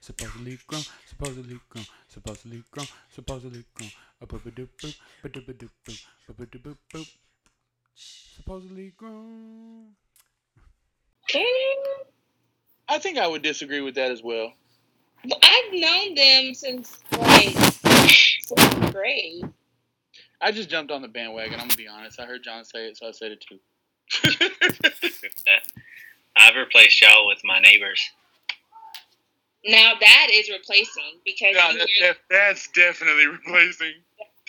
Supposedly 0.00 0.58
grown, 0.66 0.84
supposedly 1.08 1.60
grown, 1.68 1.86
supposedly 2.08 2.62
grown, 2.70 2.86
supposedly 3.10 3.64
grown. 3.74 3.90
A 4.20 4.26
boop 4.26 4.46
a 4.46 4.50
doop 4.50 4.68
boop, 4.78 4.96
ba 5.22 5.28
doop 5.28 5.48
a 5.48 5.52
doop 5.52 5.70
boop, 5.86 6.04
ba 6.26 6.34
ba 6.34 6.46
doop 6.46 6.62
boop 6.62 6.76
boop. 6.92 7.08
Supposedly 7.94 8.92
grown. 8.96 9.94
I 12.88 12.98
think 12.98 13.18
I 13.18 13.26
would 13.26 13.42
disagree 13.42 13.80
with 13.80 13.94
that 13.94 14.10
as 14.10 14.22
well. 14.22 14.52
I've 15.42 15.72
known 15.72 16.14
them 16.14 16.54
since 16.54 16.98
like 17.12 17.56
sixth 17.56 18.92
grade. 18.92 19.44
I 20.40 20.52
just 20.52 20.68
jumped 20.68 20.92
on 20.92 21.02
the 21.02 21.08
bandwagon. 21.08 21.54
I'm 21.54 21.68
gonna 21.68 21.76
be 21.76 21.88
honest. 21.88 22.20
I 22.20 22.26
heard 22.26 22.42
John 22.42 22.64
say 22.64 22.88
it, 22.88 22.98
so 22.98 23.08
I 23.08 23.12
said 23.12 23.32
it 23.32 23.44
too. 23.48 23.58
I've 26.36 26.56
replaced 26.56 27.00
y'all 27.00 27.26
with 27.26 27.38
my 27.44 27.60
neighbors. 27.60 28.00
Now 29.66 29.92
that 29.98 30.28
is 30.32 30.50
replacing 30.50 31.20
because 31.24 31.54
No, 31.54 31.70
you 31.70 31.78
that's, 31.78 32.00
really- 32.00 32.16
that's 32.30 32.68
definitely 32.68 33.26
replacing. 33.38 33.94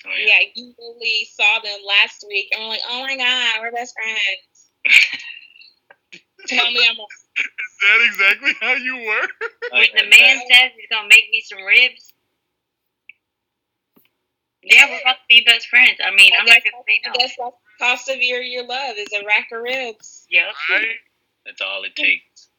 Oh, 0.07 0.09
yeah. 0.19 0.25
yeah, 0.41 0.49
you 0.53 0.73
really 0.77 1.27
saw 1.33 1.59
them 1.63 1.79
last 1.87 2.23
week 2.27 2.49
and 2.53 2.61
were 2.63 2.69
like, 2.69 2.81
oh 2.89 3.01
my 3.01 3.17
god, 3.17 3.55
we're 3.61 3.71
best 3.71 3.95
friends. 3.95 4.69
Tell 6.47 6.69
me 6.69 6.85
I'm 6.87 6.95
a 6.99 7.01
Is 7.01 7.77
that 7.81 8.05
exactly 8.05 8.51
how 8.61 8.73
you 8.73 8.95
were? 8.97 9.27
Oh, 9.73 9.79
When 9.79 9.87
the 9.95 10.03
man 10.15 10.37
says 10.51 10.71
he's 10.77 10.87
gonna 10.91 11.07
make 11.07 11.27
me 11.31 11.41
some 11.43 11.63
ribs, 11.63 12.13
yeah, 14.61 14.85
we're 14.89 15.01
about 15.01 15.13
to 15.15 15.19
be 15.27 15.43
best 15.43 15.67
friends. 15.67 15.97
I 16.05 16.11
mean, 16.13 16.31
I'm 16.39 16.43
I 16.43 16.53
not 16.53 16.63
guess, 16.63 16.71
gonna 16.71 16.83
say 16.87 17.01
I 17.03 17.17
guess 17.17 17.17
that's 17.17 17.35
the 17.37 17.51
cost 17.83 18.09
of 18.09 18.17
your, 18.21 18.41
your 18.41 18.63
love 18.65 18.95
is 18.97 19.07
a 19.13 19.25
rack 19.25 19.47
of 19.51 19.61
ribs. 19.63 20.27
Yep. 20.29 20.45
Right? 20.69 20.85
That's 21.45 21.61
all 21.61 21.83
it 21.83 21.95
takes. 21.95 22.49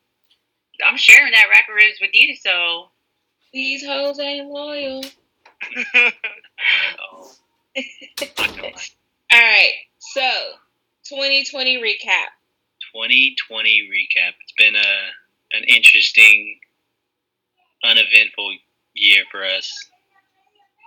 I'm 0.86 0.96
sharing 0.96 1.32
that 1.32 1.46
rack 1.50 1.66
of 1.68 1.74
ribs 1.74 1.98
with 2.00 2.10
you, 2.12 2.36
so 2.36 2.90
These 3.52 3.84
hoes 3.84 4.18
ain't 4.18 4.48
loyal. 4.48 5.02
Oh, 7.00 7.30
All 9.32 9.40
right, 9.40 9.72
so 9.98 10.22
2020 11.08 11.76
recap. 11.78 12.30
2020 12.94 13.88
recap. 13.92 14.32
It's 14.42 14.52
been 14.58 14.74
a 14.76 15.56
an 15.56 15.64
interesting, 15.64 16.58
uneventful 17.84 18.56
year 18.94 19.24
for 19.30 19.44
us, 19.44 19.72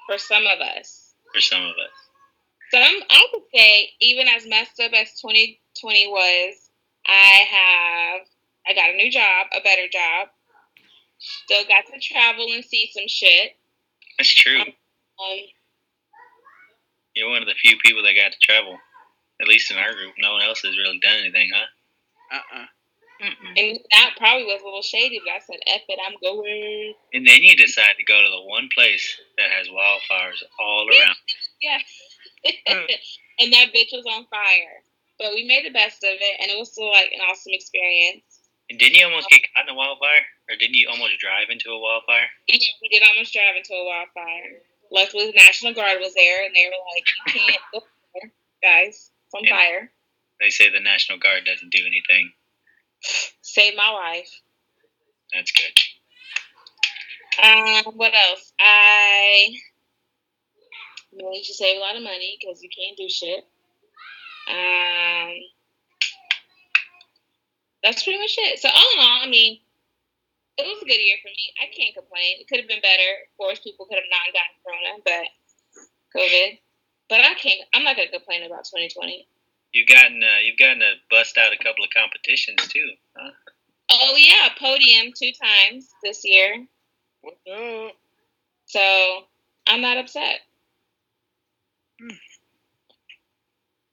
for 0.08 0.18
some 0.18 0.46
of 0.46 0.60
us. 0.60 1.14
for 1.34 1.42
some 1.42 1.62
of 1.62 1.72
us. 1.72 1.96
Some, 2.72 3.02
I 3.10 3.28
would 3.34 3.44
say, 3.54 3.90
even 4.00 4.28
as 4.28 4.46
messed 4.48 4.80
up 4.80 4.92
as 4.94 5.20
2020 5.22 6.08
was, 6.08 6.69
I 7.10 7.42
have, 7.50 8.22
I 8.68 8.74
got 8.74 8.94
a 8.94 8.98
new 8.98 9.10
job, 9.10 9.48
a 9.52 9.62
better 9.64 9.88
job. 9.92 10.30
Still 11.18 11.64
got 11.66 11.86
to 11.88 12.00
travel 12.00 12.46
and 12.54 12.64
see 12.64 12.90
some 12.94 13.08
shit. 13.08 13.58
That's 14.18 14.34
true. 14.34 14.62
Um, 14.62 15.40
You're 17.16 17.30
one 17.30 17.42
of 17.42 17.48
the 17.48 17.56
few 17.56 17.78
people 17.84 18.04
that 18.04 18.14
got 18.16 18.32
to 18.32 18.38
travel. 18.42 18.78
At 19.42 19.48
least 19.48 19.72
in 19.72 19.78
our 19.78 19.94
group, 19.94 20.14
no 20.20 20.34
one 20.34 20.44
else 20.44 20.62
has 20.62 20.78
really 20.78 21.00
done 21.00 21.16
anything, 21.24 21.50
huh? 21.56 21.66
uh-uh. 22.32 22.66
mm-mm. 23.26 23.54
and 23.58 23.80
that 23.92 24.12
probably 24.18 24.44
was 24.46 24.62
a 24.62 24.66
little 24.66 24.84
shady, 24.84 25.20
but 25.26 25.32
I 25.32 25.40
said, 25.40 25.60
F 25.66 25.82
it, 25.88 26.00
I'm 26.06 26.16
going. 26.22 26.94
And 27.14 27.26
then 27.26 27.42
you 27.42 27.56
decide 27.56 27.96
to 27.98 28.04
go 28.04 28.22
to 28.22 28.30
the 28.30 28.44
one 28.44 28.70
place 28.76 29.18
that 29.38 29.50
has 29.50 29.68
wildfires 29.68 30.44
all 30.60 30.88
around. 30.88 31.16
Yes. 31.62 31.84
and 32.46 33.52
that 33.52 33.74
bitch 33.76 33.92
was 33.92 34.06
on 34.10 34.26
fire. 34.28 34.80
But 35.20 35.34
we 35.36 35.44
made 35.44 35.66
the 35.66 35.76
best 35.76 36.02
of 36.04 36.16
it, 36.16 36.36
and 36.40 36.50
it 36.50 36.58
was 36.58 36.72
still 36.72 36.90
like 36.90 37.12
an 37.12 37.20
awesome 37.30 37.52
experience. 37.54 38.24
And 38.70 38.80
didn't 38.80 38.96
you 38.96 39.06
almost 39.06 39.30
get 39.30 39.42
caught 39.54 39.68
in 39.68 39.74
a 39.74 39.76
wildfire? 39.76 40.24
Or 40.50 40.56
didn't 40.56 40.76
you 40.76 40.88
almost 40.90 41.20
drive 41.20 41.50
into 41.50 41.70
a 41.70 41.80
wildfire? 41.80 42.30
Yeah, 42.48 42.58
we 42.82 42.88
did 42.88 43.04
almost 43.04 43.34
drive 43.34 43.56
into 43.58 43.74
a 43.74 43.84
wildfire. 43.86 44.62
Luckily, 44.92 45.28
the 45.28 45.38
National 45.38 45.74
Guard 45.74 46.00
was 46.00 46.14
there, 46.14 46.46
and 46.46 46.56
they 46.56 46.66
were 46.66 46.82
like, 46.96 47.06
"You 47.12 47.42
can't 47.46 47.62
go 47.74 47.84
there, 48.16 48.32
guys. 48.62 49.12
It's 49.26 49.34
on 49.36 49.44
Yeah. 49.44 49.56
fire. 49.58 49.94
They 50.40 50.50
say 50.50 50.70
the 50.70 50.80
National 50.80 51.18
Guard 51.20 51.46
doesn't 51.46 51.70
do 51.70 51.86
anything. 51.86 52.34
Save 53.42 53.76
my 53.76 53.90
life." 53.90 54.32
That's 55.34 55.52
good. 55.52 55.80
Um, 57.44 57.86
what 57.96 58.14
else? 58.14 58.54
I 58.60 59.54
managed 61.14 61.48
to 61.48 61.54
save 61.54 61.78
a 61.78 61.80
lot 61.80 61.96
of 61.96 62.04
money 62.04 62.38
because 62.40 62.62
you 62.64 62.70
can't 62.70 62.98
do 62.98 63.10
shit. 63.10 63.46
Um, 64.50 65.32
that's 67.84 68.04
pretty 68.04 68.20
much 68.20 68.36
it. 68.38 68.60
So 68.60 68.70
all 68.70 68.92
in 68.96 69.00
all, 69.00 69.22
I 69.24 69.30
mean, 69.30 69.60
it 70.58 70.68
was 70.68 70.82
a 70.82 70.86
good 70.86 71.00
year 71.00 71.18
for 71.22 71.30
me. 71.30 71.54
I 71.62 71.72
can't 71.72 71.96
complain. 71.96 72.42
It 72.42 72.48
could 72.48 72.60
have 72.60 72.68
been 72.68 72.82
better. 72.82 73.12
Of 73.30 73.38
course, 73.38 73.60
people 73.60 73.86
could 73.86 73.96
have 73.96 74.12
not 74.12 74.34
gotten 74.36 74.58
corona, 74.66 74.92
but 75.06 75.26
COVID. 76.12 76.60
But 77.08 77.22
I 77.22 77.34
can't. 77.36 77.62
I'm 77.74 77.84
not 77.84 77.96
gonna 77.96 78.12
complain 78.12 78.44
about 78.44 78.66
2020. 78.66 79.26
You've 79.72 79.88
gotten 79.88 80.22
uh, 80.22 80.40
you've 80.44 80.60
gotten 80.60 80.80
to 80.80 80.94
bust 81.10 81.38
out 81.38 81.54
a 81.54 81.64
couple 81.64 81.86
of 81.86 81.90
competitions 81.96 82.68
too, 82.68 82.90
huh? 83.16 83.32
Oh 83.92 84.16
yeah, 84.18 84.50
podium 84.60 85.14
two 85.16 85.32
times 85.32 85.90
this 86.04 86.22
year. 86.24 86.66
What 87.22 87.38
up? 87.52 87.96
So 88.66 89.24
I'm 89.68 89.82
not 89.82 89.98
upset. 89.98 90.42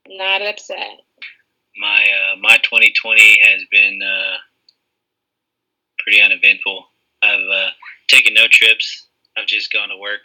Not 0.09 0.41
upset. 0.41 1.01
My 1.77 2.03
uh, 2.03 2.37
my 2.39 2.57
2020 2.57 3.39
has 3.43 3.63
been 3.71 3.99
uh, 4.01 4.37
pretty 5.99 6.21
uneventful. 6.21 6.85
I've 7.21 7.47
uh, 7.53 7.69
taken 8.07 8.33
no 8.33 8.47
trips. 8.49 9.07
I've 9.37 9.47
just 9.47 9.71
gone 9.71 9.89
to 9.89 9.97
work 9.97 10.23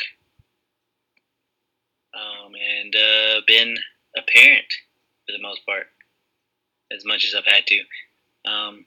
um, 2.14 2.52
and 2.54 2.94
uh, 2.94 3.40
been 3.46 3.76
a 4.16 4.20
parent 4.34 4.66
for 5.26 5.32
the 5.32 5.42
most 5.42 5.64
part, 5.66 5.86
as 6.94 7.04
much 7.04 7.24
as 7.24 7.34
I've 7.34 7.50
had 7.52 7.66
to. 7.66 8.50
Um, 8.50 8.84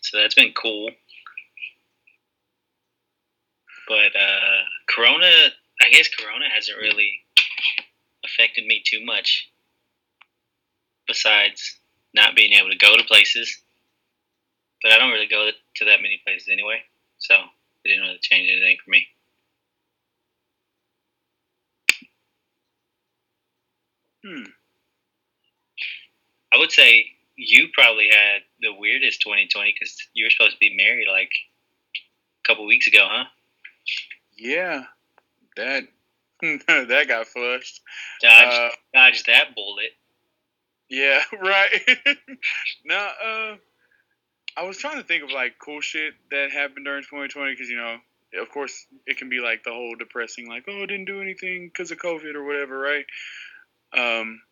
so 0.00 0.18
that's 0.18 0.34
been 0.34 0.52
cool. 0.52 0.90
But 3.88 4.16
uh, 4.16 4.62
Corona, 4.88 5.48
I 5.82 5.90
guess 5.90 6.08
Corona 6.08 6.46
hasn't 6.52 6.78
really 6.78 7.12
affected 8.24 8.66
me 8.66 8.82
too 8.84 9.04
much. 9.04 9.50
Besides 11.10 11.76
not 12.14 12.36
being 12.36 12.52
able 12.52 12.70
to 12.70 12.76
go 12.76 12.96
to 12.96 13.02
places, 13.02 13.60
but 14.80 14.92
I 14.92 14.98
don't 14.98 15.10
really 15.10 15.26
go 15.26 15.50
to 15.76 15.84
that 15.86 16.02
many 16.02 16.22
places 16.24 16.48
anyway, 16.48 16.82
so 17.18 17.34
it 17.34 17.88
didn't 17.88 18.02
really 18.02 18.18
change 18.22 18.48
anything 18.48 18.76
for 18.84 18.90
me. 18.90 19.06
Hmm. 24.24 24.50
I 26.54 26.58
would 26.58 26.70
say 26.70 27.06
you 27.34 27.68
probably 27.74 28.08
had 28.12 28.42
the 28.60 28.72
weirdest 28.72 29.20
2020 29.22 29.74
because 29.74 29.96
you 30.14 30.26
were 30.26 30.30
supposed 30.30 30.52
to 30.52 30.58
be 30.60 30.76
married 30.76 31.08
like 31.10 31.32
a 32.44 32.48
couple 32.48 32.66
weeks 32.66 32.86
ago, 32.86 33.06
huh? 33.10 33.24
Yeah. 34.36 34.84
That 35.56 35.88
that 36.42 37.04
got 37.08 37.26
flushed. 37.26 37.80
Dodge, 38.22 38.54
Uh, 38.54 38.70
dodge 38.94 39.24
that 39.24 39.54
bullet. 39.54 39.90
Yeah, 40.90 41.22
right. 41.40 41.70
now, 42.84 43.08
uh, 43.24 43.56
I 44.56 44.64
was 44.64 44.76
trying 44.76 44.96
to 45.00 45.04
think 45.06 45.22
of 45.22 45.30
like 45.30 45.54
cool 45.58 45.80
shit 45.80 46.14
that 46.30 46.50
happened 46.50 46.84
during 46.84 47.02
2020 47.02 47.52
because 47.52 47.70
you 47.70 47.76
know, 47.76 47.96
of 48.42 48.50
course, 48.50 48.86
it 49.06 49.16
can 49.16 49.28
be 49.28 49.40
like 49.40 49.62
the 49.62 49.70
whole 49.70 49.94
depressing, 49.96 50.48
like 50.48 50.64
oh, 50.68 50.82
I 50.82 50.86
didn't 50.86 51.06
do 51.06 51.22
anything 51.22 51.68
because 51.68 51.92
of 51.92 51.98
COVID 51.98 52.34
or 52.34 52.44
whatever, 52.44 52.78
right? 52.78 53.06
Um, 53.96 54.42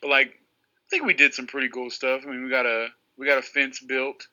but 0.00 0.10
like, 0.10 0.28
I 0.28 0.88
think 0.90 1.04
we 1.04 1.14
did 1.14 1.34
some 1.34 1.46
pretty 1.46 1.68
cool 1.68 1.90
stuff. 1.90 2.22
I 2.24 2.30
mean, 2.30 2.44
we 2.44 2.50
got 2.50 2.66
a 2.66 2.88
we 3.18 3.26
got 3.26 3.38
a 3.38 3.42
fence 3.42 3.80
built. 3.80 4.26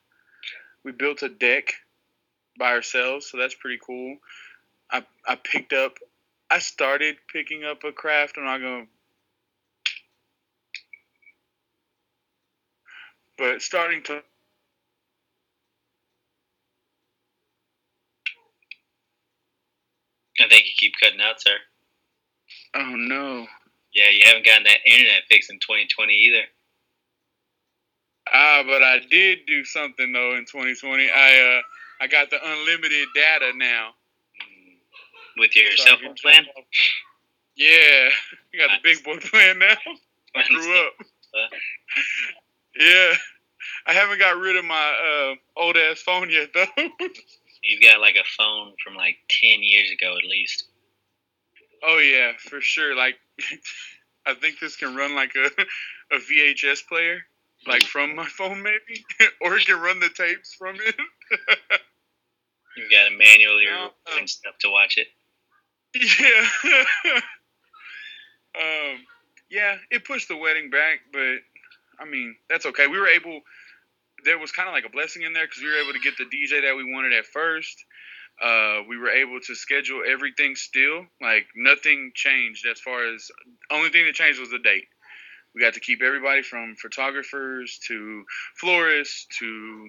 We 0.84 0.92
built 0.92 1.22
a 1.22 1.28
deck 1.28 1.74
by 2.58 2.72
ourselves, 2.72 3.28
so 3.30 3.38
that's 3.38 3.54
pretty 3.54 3.78
cool. 3.84 4.16
I 4.90 5.04
I 5.26 5.34
picked 5.34 5.72
up. 5.72 5.94
I 6.50 6.58
started 6.60 7.16
picking 7.32 7.64
up 7.64 7.82
a 7.84 7.92
craft. 7.92 8.36
I'm 8.38 8.44
not 8.44 8.60
gonna 8.60 8.86
but 13.38 13.62
starting 13.62 14.02
to 14.04 14.22
I 20.40 20.48
think 20.48 20.64
you 20.66 20.72
keep 20.78 20.94
cutting 21.02 21.20
out, 21.20 21.40
sir. 21.40 21.56
oh 22.76 22.94
no 22.96 23.46
Yeah, 23.94 24.10
you 24.10 24.22
haven't 24.24 24.44
gotten 24.46 24.64
that 24.64 24.78
internet 24.86 25.22
fix 25.28 25.50
in 25.50 25.58
2020 25.60 26.14
either. 26.14 26.44
ah 28.32 28.62
but 28.66 28.82
i 28.82 29.00
did 29.10 29.40
do 29.46 29.64
something 29.64 30.12
though 30.12 30.34
in 30.36 30.44
2020 30.46 31.10
i 31.10 31.58
uh 31.58 31.62
i 32.00 32.06
got 32.06 32.30
the 32.30 32.38
unlimited 32.44 33.08
data 33.14 33.52
now 33.56 33.90
Mm. 34.40 34.78
With 35.40 35.54
your 35.56 35.76
So 35.76 35.84
cell 35.84 35.96
phone 36.02 36.14
plan? 36.22 36.44
yeah 37.56 38.08
you 38.52 38.60
got 38.60 38.70
the 38.70 38.80
big 38.82 39.04
boy 39.04 39.18
plan 39.30 39.58
now 39.58 39.76
i 40.36 40.42
grew 40.48 40.86
up? 40.86 40.92
yeah 42.78 43.14
I 43.86 43.92
haven't 43.92 44.18
got 44.18 44.38
rid 44.38 44.56
of 44.56 44.64
my 44.64 44.74
uh, 44.74 45.60
old 45.60 45.76
ass 45.76 46.00
phone 46.00 46.30
yet 46.30 46.50
though. 46.54 46.66
You've 47.62 47.82
got 47.82 48.00
like 48.00 48.16
a 48.16 48.24
phone 48.36 48.72
from 48.82 48.94
like 48.94 49.16
ten 49.28 49.62
years 49.62 49.90
ago 49.90 50.16
at 50.16 50.28
least. 50.28 50.64
oh 51.84 51.98
yeah, 51.98 52.32
for 52.38 52.60
sure. 52.60 52.96
Like, 52.96 53.16
I 54.26 54.34
think 54.34 54.58
this 54.58 54.76
can 54.76 54.96
run 54.96 55.14
like 55.14 55.32
a 55.36 55.50
a 56.14 56.18
VHS 56.18 56.86
player, 56.86 57.22
like 57.66 57.82
from 57.82 58.14
my 58.14 58.26
phone 58.26 58.62
maybe, 58.62 59.04
or 59.40 59.56
it 59.56 59.66
can 59.66 59.80
run 59.80 60.00
the 60.00 60.10
tapes 60.10 60.54
from 60.54 60.76
it. 60.76 60.94
You've 62.76 62.90
got 62.90 63.08
to 63.08 63.16
manually 63.16 63.66
remove 63.66 63.90
and 64.16 64.28
stuff 64.28 64.54
to 64.60 64.70
watch 64.70 64.98
it. 64.98 65.08
yeah. 65.94 67.20
um. 68.60 68.98
Yeah, 69.50 69.76
it 69.90 70.06
pushed 70.06 70.28
the 70.28 70.36
wedding 70.38 70.70
back, 70.70 71.00
but 71.12 71.36
I 71.98 72.04
mean 72.04 72.36
that's 72.48 72.66
okay. 72.66 72.86
We 72.86 72.98
were 72.98 73.08
able. 73.08 73.40
There 74.24 74.38
was 74.38 74.52
kind 74.52 74.68
of 74.68 74.74
like 74.74 74.84
a 74.84 74.90
blessing 74.90 75.22
in 75.22 75.32
there 75.32 75.46
because 75.46 75.62
we 75.62 75.68
were 75.68 75.82
able 75.82 75.92
to 75.92 75.98
get 75.98 76.16
the 76.16 76.24
DJ 76.24 76.62
that 76.62 76.76
we 76.76 76.90
wanted 76.90 77.12
at 77.12 77.26
first. 77.26 77.84
Uh, 78.42 78.82
we 78.88 78.96
were 78.96 79.10
able 79.10 79.40
to 79.40 79.54
schedule 79.54 80.02
everything 80.06 80.54
still. 80.54 81.06
Like 81.20 81.46
nothing 81.54 82.12
changed 82.14 82.66
as 82.66 82.80
far 82.80 83.12
as 83.12 83.30
only 83.70 83.90
thing 83.90 84.06
that 84.06 84.14
changed 84.14 84.40
was 84.40 84.50
the 84.50 84.58
date. 84.58 84.86
We 85.54 85.60
got 85.60 85.74
to 85.74 85.80
keep 85.80 86.02
everybody 86.02 86.42
from 86.42 86.76
photographers 86.76 87.78
to 87.88 88.24
florists 88.56 89.26
to 89.38 89.88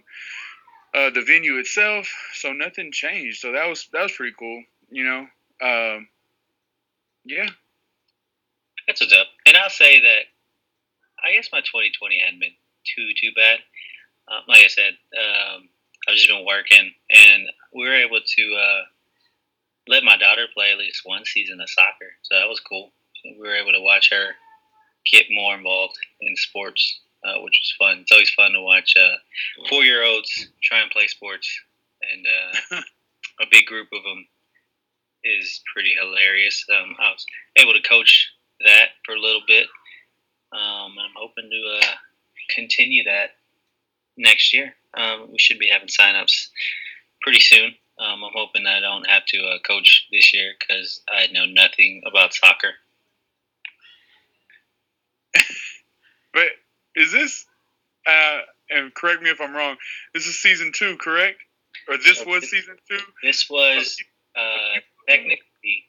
uh, 0.94 1.10
the 1.12 1.22
venue 1.22 1.58
itself. 1.58 2.10
So 2.34 2.52
nothing 2.52 2.92
changed. 2.92 3.40
So 3.40 3.54
that 3.54 3.68
was 3.68 3.88
that 3.94 4.04
was 4.04 4.12
pretty 4.12 4.36
cool. 4.38 4.64
You 4.90 5.06
know. 5.06 5.28
Um, 5.62 6.08
yeah. 7.26 7.50
That's 8.88 9.02
what's 9.02 9.14
up. 9.14 9.28
And 9.46 9.56
I'll 9.56 9.70
say 9.70 10.02
that 10.02 10.24
I 11.24 11.34
guess 11.34 11.50
my 11.52 11.62
2020 11.62 12.20
hadn't 12.20 12.40
been 12.40 12.56
too 12.84 13.10
too 13.20 13.32
bad. 13.36 13.60
Um, 14.28 14.44
like 14.48 14.64
I 14.64 14.68
said, 14.68 14.94
um, 15.18 15.70
I've 16.08 16.16
just 16.16 16.30
been 16.30 16.46
working, 16.46 16.92
and 17.10 17.44
we 17.74 17.88
were 17.88 17.96
able 17.96 18.20
to 18.20 18.56
uh, 18.56 18.82
let 19.88 20.04
my 20.04 20.18
daughter 20.18 20.48
play 20.54 20.72
at 20.72 20.78
least 20.78 21.02
one 21.04 21.26
season 21.26 21.60
of 21.60 21.70
soccer, 21.70 22.12
so 22.22 22.36
that 22.36 22.48
was 22.48 22.60
cool. 22.60 22.92
We 23.24 23.40
were 23.40 23.56
able 23.56 23.72
to 23.72 23.82
watch 23.82 24.10
her 24.12 24.36
get 25.12 25.26
more 25.30 25.56
involved 25.56 25.98
in 26.22 26.36
sports, 26.36 27.02
uh, 27.26 27.40
which 27.42 27.60
was 27.62 27.74
fun. 27.78 28.00
It's 28.00 28.12
always 28.12 28.30
fun 28.32 28.52
to 28.54 28.62
watch 28.62 28.94
uh, 28.98 29.16
four 29.70 29.84
year 29.84 30.04
olds 30.04 30.48
try 30.62 30.82
and 30.82 30.92
play 30.92 31.08
sports, 31.08 31.50
and 32.12 32.26
uh, 32.28 32.82
a 33.42 33.46
big 33.52 33.66
group 33.66 33.88
of 33.94 34.04
them 34.04 34.26
is 35.24 35.62
pretty 35.74 35.96
hilarious. 36.00 36.66
Um, 36.72 36.96
I 37.00 37.12
was 37.12 37.26
able 37.58 37.74
to 37.74 37.82
coach 37.88 38.30
that 38.66 38.90
for 39.06 39.16
a 39.16 39.20
little 39.20 39.42
bit. 39.48 39.68
Um, 40.54 40.92
and 40.92 41.02
I'm 41.02 41.16
hoping 41.18 41.50
to 41.50 41.80
uh, 41.82 41.92
continue 42.56 43.04
that 43.06 43.32
next 44.18 44.54
year. 44.54 44.76
Um, 44.94 45.30
we 45.32 45.40
should 45.40 45.60
be 45.60 45.70
having 45.72 45.88
signups 45.88 46.50
pretty 47.22 47.40
soon. 47.40 47.74
Um, 48.00 48.24
I'm 48.24 48.32
hoping 48.34 48.66
I 48.68 48.80
don't 48.80 49.08
have 49.10 49.26
to 49.28 49.38
uh, 49.40 49.58
coach 49.68 50.08
this 50.12 50.34
year 50.34 50.54
because 50.60 51.02
I 51.10 51.28
know 51.32 51.46
nothing 51.46 52.02
about 52.06 52.34
soccer. 52.34 52.74
But 56.34 56.48
is 56.96 57.12
this? 57.12 57.46
Uh, 58.08 58.40
and 58.72 58.92
correct 58.96 59.22
me 59.22 59.30
if 59.30 59.40
I'm 59.40 59.56
wrong. 59.56 59.76
This 60.16 60.26
is 60.26 60.42
season 60.42 60.72
two, 60.74 60.98
correct? 60.98 61.38
Or 61.88 61.98
this 61.98 62.26
was 62.26 62.50
season 62.50 62.76
two? 62.90 62.98
This 63.22 63.50
was 63.52 63.98
uh, 64.36 64.80
technically 65.08 65.86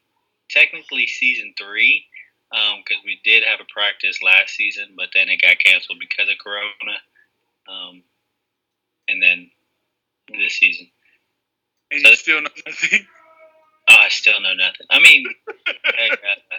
technically 0.50 1.06
season 1.06 1.54
three 1.58 2.04
because 2.78 3.02
we 3.04 3.20
did 3.24 3.42
have 3.44 3.60
a 3.60 3.64
practice 3.72 4.22
last 4.22 4.54
season, 4.54 4.94
but 4.96 5.08
then 5.14 5.28
it 5.28 5.40
got 5.40 5.58
canceled 5.58 5.98
because 5.98 6.28
of 6.28 6.36
Corona. 6.38 6.98
Um, 7.68 8.02
and 9.08 9.22
then 9.22 9.50
this 10.28 10.54
season, 10.58 10.88
And 11.90 12.00
So- 12.02 12.10
you 12.10 12.16
still 12.16 12.40
know 12.42 12.50
nothing. 12.66 13.06
oh, 13.90 13.96
I 13.98 14.08
still 14.08 14.40
know 14.40 14.54
nothing. 14.54 14.86
I 14.90 14.98
mean, 15.00 15.26
heck, 15.84 16.12
uh, 16.12 16.56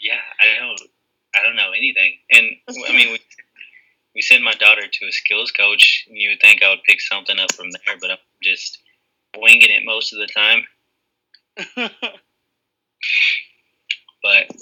yeah, 0.00 0.20
I 0.40 0.58
don't, 0.58 0.80
I 1.34 1.42
don't 1.42 1.56
know 1.56 1.72
anything. 1.72 2.14
And 2.30 2.46
I 2.88 2.92
mean, 2.92 3.12
we, 3.12 3.20
we 4.14 4.22
send 4.22 4.42
my 4.44 4.54
daughter 4.54 4.82
to 4.86 5.06
a 5.06 5.12
skills 5.12 5.50
coach, 5.52 6.06
and 6.08 6.16
you 6.16 6.30
would 6.30 6.40
think 6.40 6.62
I 6.62 6.70
would 6.70 6.82
pick 6.84 7.00
something 7.00 7.38
up 7.38 7.52
from 7.54 7.70
there, 7.70 7.96
but 8.00 8.10
I'm 8.10 8.18
just 8.42 8.78
winging 9.36 9.70
it 9.70 9.84
most 9.84 10.12
of 10.12 10.18
the 10.18 10.26
time. 10.26 10.66
but 14.28 14.56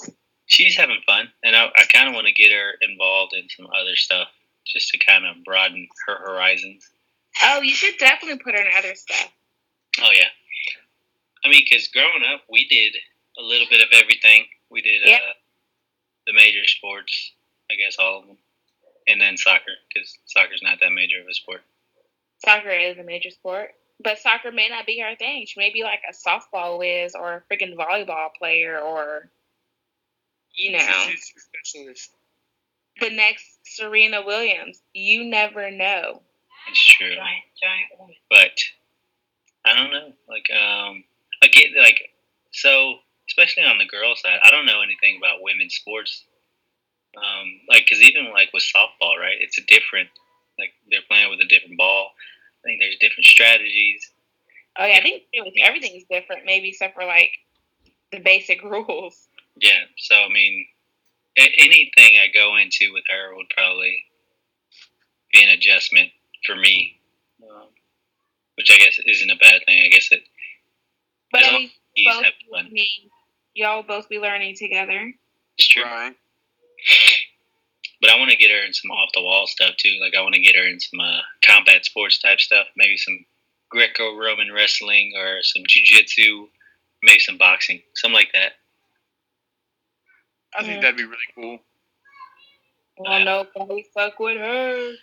she's 0.46 0.76
having 0.76 1.00
fun, 1.06 1.28
and 1.42 1.56
I, 1.56 1.66
I 1.66 1.84
kind 1.92 2.08
of 2.08 2.14
want 2.14 2.26
to 2.28 2.32
get 2.32 2.52
her 2.52 2.72
involved 2.82 3.34
in 3.34 3.48
some 3.48 3.66
other 3.66 3.96
stuff 3.96 4.28
just 4.66 4.90
to 4.90 4.98
kind 4.98 5.24
of 5.26 5.44
broaden 5.44 5.88
her 6.06 6.16
horizons. 6.18 6.88
Oh, 7.42 7.60
you 7.62 7.74
should 7.74 7.98
definitely 7.98 8.38
put 8.38 8.54
her 8.54 8.60
in 8.62 8.68
other 8.76 8.94
stuff. 8.94 9.32
Oh 10.00 10.10
yeah, 10.14 10.28
I 11.44 11.48
mean, 11.48 11.64
because 11.68 11.88
growing 11.88 12.22
up, 12.32 12.42
we 12.50 12.66
did 12.68 12.94
a 13.38 13.42
little 13.42 13.66
bit 13.70 13.82
of 13.82 13.88
everything. 13.92 14.44
We 14.70 14.82
did 14.82 15.02
Yeah. 15.04 15.16
uh, 15.16 15.32
the 16.26 16.32
major 16.32 16.66
sports, 16.66 17.32
I 17.70 17.74
guess 17.74 17.96
all 17.98 18.20
of 18.20 18.26
them, 18.26 18.36
and 19.08 19.20
then 19.20 19.36
soccer 19.36 19.72
because 19.92 20.16
soccer's 20.26 20.62
not 20.62 20.78
that 20.80 20.90
major 20.92 21.20
of 21.20 21.26
a 21.28 21.34
sport. 21.34 21.62
Soccer 22.44 22.70
is 22.70 22.98
a 22.98 23.02
major 23.04 23.30
sport, 23.30 23.74
but 24.02 24.18
soccer 24.18 24.50
may 24.52 24.68
not 24.68 24.86
be 24.86 24.98
her 25.00 25.14
thing. 25.16 25.46
She 25.46 25.58
may 25.60 25.72
be 25.72 25.82
like 25.84 26.00
a 26.08 26.12
softball 26.12 26.78
whiz 26.78 27.14
or 27.14 27.44
a 27.48 27.54
freaking 27.54 27.74
volleyball 27.76 28.28
player 28.38 28.78
or, 28.78 29.28
you 30.56 30.72
know, 30.72 30.86
She's 31.08 31.32
specialist. 31.36 32.10
the 33.00 33.10
next 33.10 33.44
Serena 33.64 34.22
Williams. 34.24 34.82
You 34.94 35.24
never 35.24 35.70
know. 35.70 36.22
It's 36.68 36.86
true. 36.96 37.08
Giant, 37.08 37.44
giant 37.62 38.00
woman. 38.00 38.16
but 38.30 38.58
I 39.64 39.74
don't 39.76 39.90
know. 39.92 40.12
Like, 40.28 40.48
um, 40.50 41.04
I 41.42 41.48
get 41.48 41.68
like 41.78 42.10
so, 42.52 42.94
especially 43.28 43.64
on 43.64 43.78
the 43.78 43.84
girl 43.86 44.14
side, 44.16 44.38
I 44.44 44.50
don't 44.50 44.66
know 44.66 44.80
anything 44.82 45.18
about 45.18 45.42
women's 45.42 45.74
sports. 45.74 46.24
Um, 47.16 47.60
like, 47.68 47.86
cause 47.88 48.00
even 48.00 48.30
like 48.32 48.50
with 48.52 48.62
softball, 48.64 49.16
right? 49.18 49.36
It's 49.40 49.58
a 49.58 49.62
different. 49.66 50.08
Like 50.58 50.72
they're 50.90 51.00
playing 51.08 51.30
with 51.30 51.40
a 51.40 51.46
different 51.48 51.76
ball. 51.76 52.10
I 52.64 52.68
think 52.68 52.80
there's 52.80 52.96
different 52.96 53.26
strategies. 53.26 54.10
Oh 54.78 54.84
yeah, 54.86 54.96
I 54.98 55.02
think 55.02 55.22
everything 55.64 55.94
is 55.96 56.04
different, 56.10 56.44
maybe 56.44 56.68
except 56.70 56.94
for 56.94 57.04
like 57.04 57.30
the 58.12 58.18
basic 58.20 58.62
rules. 58.64 59.28
Yeah. 59.56 59.84
So 59.98 60.14
I 60.16 60.28
mean, 60.28 60.66
a- 61.38 61.54
anything 61.58 62.18
I 62.18 62.28
go 62.32 62.56
into 62.56 62.92
with 62.92 63.04
her 63.08 63.34
would 63.36 63.48
probably 63.56 63.96
be 65.32 65.42
an 65.42 65.50
adjustment 65.50 66.10
for 66.46 66.54
me, 66.56 66.98
um, 67.42 67.66
which 68.56 68.70
I 68.72 68.78
guess 68.78 68.98
isn't 69.04 69.30
a 69.30 69.36
bad 69.36 69.62
thing. 69.66 69.82
I 69.84 69.88
guess 69.88 70.08
it 70.12 70.22
But 71.32 71.42
As 71.42 71.46
at 71.48 71.52
long 71.52 71.62
least 71.62 71.74
he's 71.94 72.06
both, 72.06 72.24
having 72.24 72.32
I 72.54 72.62
fun. 72.62 72.72
mean, 72.72 73.10
y'all 73.54 73.82
both 73.82 74.08
be 74.08 74.18
learning 74.18 74.54
together. 74.56 75.12
It's 75.58 75.68
true. 75.68 75.82
Right. 75.82 76.14
But 78.00 78.10
I 78.10 78.18
want 78.18 78.30
to 78.30 78.36
get 78.36 78.50
her 78.50 78.64
in 78.64 78.74
some 78.74 78.90
off 78.90 79.08
the 79.14 79.22
wall 79.22 79.46
stuff 79.46 79.76
too. 79.78 79.98
Like 80.02 80.14
I 80.14 80.20
want 80.20 80.34
to 80.34 80.40
get 80.40 80.54
her 80.56 80.62
in 80.68 80.78
some 80.78 81.00
uh, 81.00 81.20
combat 81.44 81.84
sports 81.86 82.18
type 82.18 82.40
stuff. 82.40 82.66
Maybe 82.76 82.96
some 82.98 83.24
Greco-Roman 83.70 84.52
wrestling 84.52 85.12
or 85.16 85.38
some 85.42 85.62
jiu-jitsu, 85.66 86.46
maybe 87.02 87.18
some 87.20 87.38
boxing, 87.38 87.80
something 87.94 88.14
like 88.14 88.32
that. 88.34 88.52
I 90.56 90.62
think 90.62 90.76
Yeah. 90.76 90.80
that'd 90.80 90.96
be 90.96 91.04
really 91.04 91.18
cool. 91.34 91.58
I 93.06 93.24
Well, 93.24 93.46
nobody 93.54 93.82
fuck 93.94 94.18
with 94.18 94.38
her. 94.38 94.94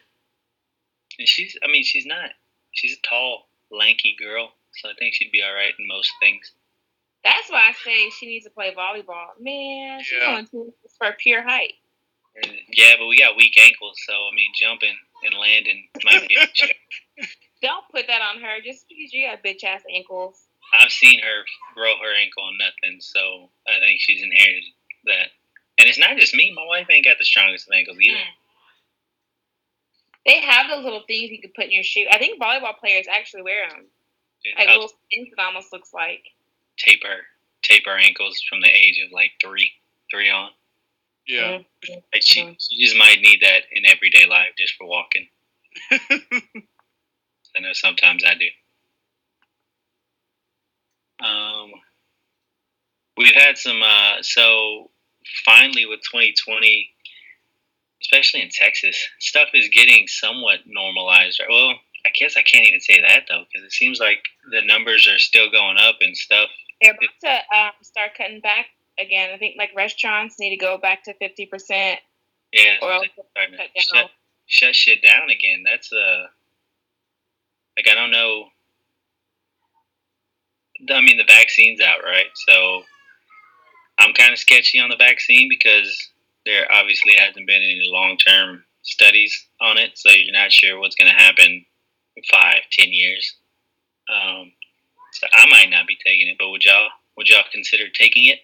And 1.20 1.28
she's, 1.28 1.56
I 1.64 1.68
mean, 1.68 1.84
she's 1.84 2.06
not. 2.06 2.32
She's 2.72 2.98
a 2.98 3.02
tall, 3.08 3.48
lanky 3.70 4.16
girl, 4.20 4.52
so 4.74 4.90
I 4.90 4.94
think 4.98 5.14
she'd 5.14 5.32
be 5.32 5.44
all 5.44 5.54
right 5.54 5.74
in 5.78 5.88
most 5.88 6.12
things. 6.20 6.54
That's 7.24 7.50
why 7.52 7.70
I 7.70 7.74
say 7.86 8.10
she 8.10 8.26
needs 8.26 8.46
to 8.46 8.52
play 8.52 8.74
volleyball. 8.74 9.28
Man, 9.40 10.02
she's 10.04 10.18
Yeah. 10.20 10.26
going 10.32 10.48
to 10.48 10.74
for 10.98 11.14
pure 11.20 11.44
height. 11.44 11.74
And, 12.36 12.52
yeah, 12.72 12.96
but 12.98 13.06
we 13.06 13.20
got 13.20 13.36
weak 13.38 13.56
ankles, 13.60 13.96
so 14.08 14.14
I 14.14 14.34
mean, 14.34 14.52
jumping 14.60 14.98
and 15.24 15.36
landing 15.36 15.88
might 16.04 16.28
be. 16.28 16.36
an 16.36 16.48
issue. 16.54 16.74
Don't 17.62 17.86
put 17.92 18.08
that 18.08 18.22
on 18.22 18.42
her 18.42 18.60
just 18.66 18.88
because 18.90 19.14
you 19.14 19.28
got 19.28 19.44
bitch 19.44 19.64
ass 19.64 19.84
ankles. 19.94 20.48
I've 20.74 20.92
seen 20.92 21.20
her 21.20 21.46
grow 21.76 21.94
her 22.02 22.14
ankle 22.16 22.44
on 22.44 22.58
nothing, 22.58 23.00
so 23.00 23.52
I 23.68 23.80
think 23.80 24.02
she's 24.02 24.24
inherited 24.24 24.64
that. 25.06 25.28
And 25.80 25.90
it's 25.90 25.98
not 26.00 26.18
just 26.18 26.36
me. 26.36 26.52
My 26.56 26.66
wife 26.66 26.88
ain't 26.90 27.06
got 27.06 27.18
the 27.18 27.26
strongest 27.26 27.68
of 27.68 27.74
ankles 27.74 27.98
either. 28.00 28.18
They 30.26 30.40
have 30.42 30.68
those 30.70 30.84
little 30.84 31.04
things 31.08 31.32
you 31.32 31.42
can 31.42 31.52
put 31.56 31.66
in 31.66 31.72
your 31.72 31.84
shoe. 31.84 32.06
I 32.12 32.18
think 32.18 32.42
volleyball 32.42 32.78
players 32.78 33.08
actually 33.10 33.42
wear 33.42 33.68
them. 33.70 33.86
Dude, 34.44 34.54
Like 34.58 34.68
I'll 34.70 34.76
little 34.82 34.96
things 35.12 35.30
it 35.32 35.40
almost 35.40 35.74
looks 35.74 35.94
like. 35.94 36.24
tape 36.78 37.02
her, 37.04 37.22
tape 37.62 37.84
her 37.86 37.98
ankles 37.98 38.42
from 38.48 38.62
the 38.62 38.70
age 38.70 39.02
of 39.06 39.12
like 39.12 39.32
three, 39.42 39.72
three 40.12 40.30
on. 40.30 40.52
Yeah. 41.28 41.60
Mhm. 41.88 42.04
Like 42.14 42.22
she, 42.24 42.42
Mhm. 42.42 42.56
she 42.70 42.84
just 42.84 42.96
might 42.98 43.20
need 43.22 43.42
that 43.42 43.64
in 43.72 43.86
everyday 43.86 44.26
life 44.26 44.50
just 44.58 44.76
for 44.76 44.86
walking. 44.86 45.28
I 45.92 47.60
know 47.60 47.74
sometimes 47.74 48.24
I 48.24 48.36
do. 48.36 48.50
Um, 51.26 51.72
we've 53.18 53.34
had 53.36 53.58
some. 53.58 53.82
Uh, 53.82 54.22
so 54.22 54.92
finally, 55.46 55.86
with 55.86 56.00
2020, 56.02 56.90
especially 58.02 58.42
in 58.42 58.50
Texas, 58.50 58.98
stuff 59.20 59.50
is 59.54 59.70
getting 59.70 60.08
somewhat 60.08 60.60
normalized. 60.66 61.40
Right? 61.40 61.50
Well, 61.50 61.76
I 62.06 62.10
guess 62.18 62.36
I 62.36 62.42
can't 62.42 62.68
even 62.68 62.80
say 62.82 63.02
that 63.02 63.24
though, 63.30 63.44
because 63.52 63.66
it 63.66 63.72
seems 63.72 64.00
like 64.00 64.20
the 64.52 64.62
numbers 64.62 65.08
are 65.08 65.20
still 65.20 65.50
going 65.52 65.78
up 65.78 65.96
and 66.02 66.16
stuff. 66.16 66.50
They're 66.82 66.92
about 66.92 67.20
to 67.22 67.58
um, 67.58 67.72
start 67.82 68.12
cutting 68.18 68.42
back 68.42 68.66
again. 69.00 69.30
I 69.34 69.38
think 69.38 69.56
like 69.58 69.72
restaurants 69.76 70.40
need 70.40 70.50
to 70.50 70.58
go 70.58 70.78
back 70.78 71.04
to 71.06 71.14
fifty 71.14 71.46
percent, 71.46 72.00
Yeah, 72.52 72.76
or 72.82 72.92
else 72.92 73.08
they're 73.16 73.24
they'll 73.24 73.30
starting 73.32 73.54
to 73.54 73.58
cut 73.58 73.70
down. 73.74 74.04
shut, 74.04 74.12
shut 74.48 74.76
shit 74.76 75.02
down 75.02 75.30
again. 75.30 75.64
That's 75.66 75.92
uh, 75.94 76.26
like 77.78 77.88
I 77.90 77.96
don't 77.96 78.12
know. 78.12 78.48
I 80.90 81.00
mean, 81.00 81.18
the 81.18 81.24
vaccine's 81.24 81.80
out, 81.80 82.04
right? 82.04 82.26
So 82.34 82.84
I'm 84.00 84.14
kind 84.14 84.34
of 84.34 84.40
sketchy 84.40 84.80
on 84.80 84.90
the 84.90 84.96
vaccine 84.96 85.48
because 85.50 86.10
there 86.46 86.70
obviously 86.72 87.14
hasn't 87.18 87.48
been 87.48 87.62
any 87.62 87.84
long 87.86 88.18
term 88.18 88.64
studies 88.82 89.48
on 89.62 89.78
it, 89.78 89.92
so 89.96 90.12
you're 90.12 90.34
not 90.34 90.52
sure 90.52 90.80
what's 90.80 90.96
going 90.96 91.12
to 91.12 91.18
happen 91.18 91.66
in 92.16 92.24
five, 92.32 92.60
ten 92.72 92.92
years. 92.92 93.36
Um, 94.10 94.52
so 95.14 95.28
I 95.32 95.48
might 95.48 95.70
not 95.70 95.88
be 95.88 95.98
taking 96.06 96.28
it, 96.28 96.38
but 96.40 96.50
would 96.50 96.66
y'all 96.66 96.90
would 97.16 97.30
y'all 97.30 97.44
consider 97.52 97.86
taking 97.90 98.26
it? 98.26 98.40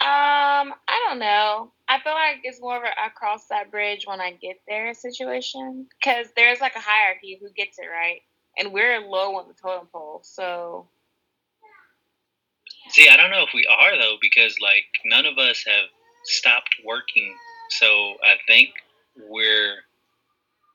Um, 0.00 0.72
I 0.88 1.06
don't 1.06 1.18
know. 1.18 1.72
I 1.86 2.00
feel 2.00 2.14
like 2.14 2.40
it's 2.42 2.60
more 2.60 2.76
of 2.76 2.82
a 2.82 3.10
cross 3.10 3.46
that 3.48 3.70
bridge 3.70 4.06
when 4.06 4.20
I 4.20 4.32
get 4.32 4.60
there 4.66 4.94
situation 4.94 5.86
because 6.00 6.28
there's 6.36 6.60
like 6.60 6.74
a 6.74 6.80
hierarchy 6.80 7.38
who 7.40 7.50
gets 7.50 7.78
it 7.78 7.86
right, 7.86 8.22
and 8.58 8.72
we're 8.72 9.00
low 9.00 9.36
on 9.36 9.48
the 9.48 9.54
totem 9.54 9.88
pole. 9.92 10.20
So 10.24 10.88
See, 12.90 13.08
I 13.08 13.16
don't 13.16 13.30
know 13.30 13.42
if 13.42 13.50
we 13.54 13.64
are 13.66 13.96
though, 13.96 14.16
because 14.20 14.56
like 14.60 14.84
none 15.04 15.26
of 15.26 15.38
us 15.38 15.64
have 15.66 15.88
stopped 16.24 16.74
working. 16.84 17.34
So 17.70 18.14
I 18.24 18.34
think 18.46 18.70
we're, 19.28 19.74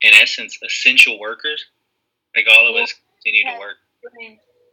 in 0.02 0.14
essence, 0.14 0.58
essential 0.64 1.20
workers. 1.20 1.64
Like 2.34 2.46
all 2.50 2.68
of 2.68 2.76
us 2.82 2.94
continue 3.22 3.44
to 3.52 3.58
work. 3.58 3.76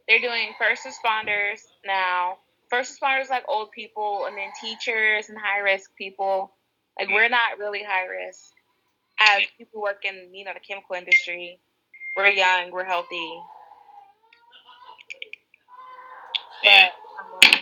they're 0.08 0.20
doing 0.20 0.52
first 0.58 0.86
responders 0.86 1.60
now. 1.86 2.38
First 2.70 3.00
responders 3.00 3.30
like 3.30 3.44
old 3.48 3.70
people, 3.72 4.24
and 4.26 4.36
then 4.36 4.50
teachers 4.60 5.28
and 5.28 5.38
high 5.38 5.60
risk 5.60 5.90
people. 5.96 6.52
Like 6.98 7.08
mm-hmm. 7.08 7.14
we're 7.14 7.28
not 7.28 7.58
really 7.58 7.82
high 7.82 8.06
risk 8.06 8.52
as 9.20 9.42
people 9.58 9.82
work 9.82 10.04
in 10.04 10.34
you 10.34 10.44
know 10.44 10.52
the 10.54 10.60
chemical 10.60 10.96
industry. 10.96 11.58
We're 12.16 12.28
young, 12.28 12.70
we're 12.70 12.84
healthy. 12.84 13.40
Yeah. 16.64 16.88
But 17.42 17.54
um, 17.54 17.60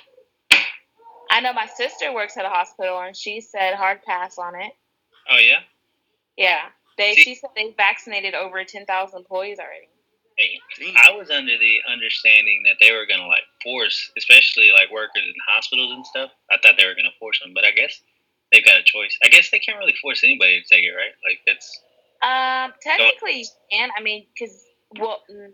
I 1.30 1.40
know 1.40 1.52
my 1.52 1.66
sister 1.66 2.12
works 2.12 2.36
at 2.36 2.44
a 2.44 2.48
hospital, 2.48 3.00
and 3.00 3.16
she 3.16 3.40
said 3.40 3.74
hard 3.74 4.02
pass 4.02 4.38
on 4.38 4.54
it. 4.54 4.72
Oh 5.30 5.38
yeah. 5.38 5.60
Yeah, 6.36 6.60
they. 6.98 7.14
See- 7.14 7.22
She 7.22 7.34
said 7.34 7.50
they 7.56 7.74
vaccinated 7.76 8.34
over 8.34 8.64
ten 8.64 8.86
thousand 8.86 9.20
employees 9.20 9.58
already. 9.58 9.88
I 10.96 11.12
was 11.12 11.30
under 11.30 11.56
the 11.58 11.76
understanding 11.88 12.62
that 12.66 12.76
they 12.80 12.92
were 12.92 13.06
gonna 13.06 13.26
like 13.28 13.44
force, 13.62 14.10
especially 14.16 14.70
like 14.72 14.90
workers 14.90 15.22
in 15.24 15.34
hospitals 15.46 15.92
and 15.92 16.06
stuff. 16.06 16.30
I 16.50 16.56
thought 16.62 16.74
they 16.78 16.86
were 16.86 16.94
gonna 16.94 17.14
force 17.18 17.38
them, 17.40 17.52
but 17.54 17.64
I 17.64 17.70
guess 17.70 18.00
they've 18.50 18.64
got 18.64 18.78
a 18.78 18.82
choice. 18.82 19.16
I 19.24 19.28
guess 19.28 19.50
they 19.50 19.58
can't 19.58 19.78
really 19.78 19.94
force 20.00 20.24
anybody 20.24 20.60
to 20.60 20.68
take 20.68 20.84
it, 20.84 20.90
right? 20.92 21.12
Like 21.28 21.40
it's 21.46 21.80
Um, 22.22 22.72
technically, 22.80 23.40
you 23.40 23.46
can. 23.70 23.90
I 23.96 24.02
mean, 24.02 24.26
because 24.34 24.64
well, 24.98 25.22
mm, 25.30 25.52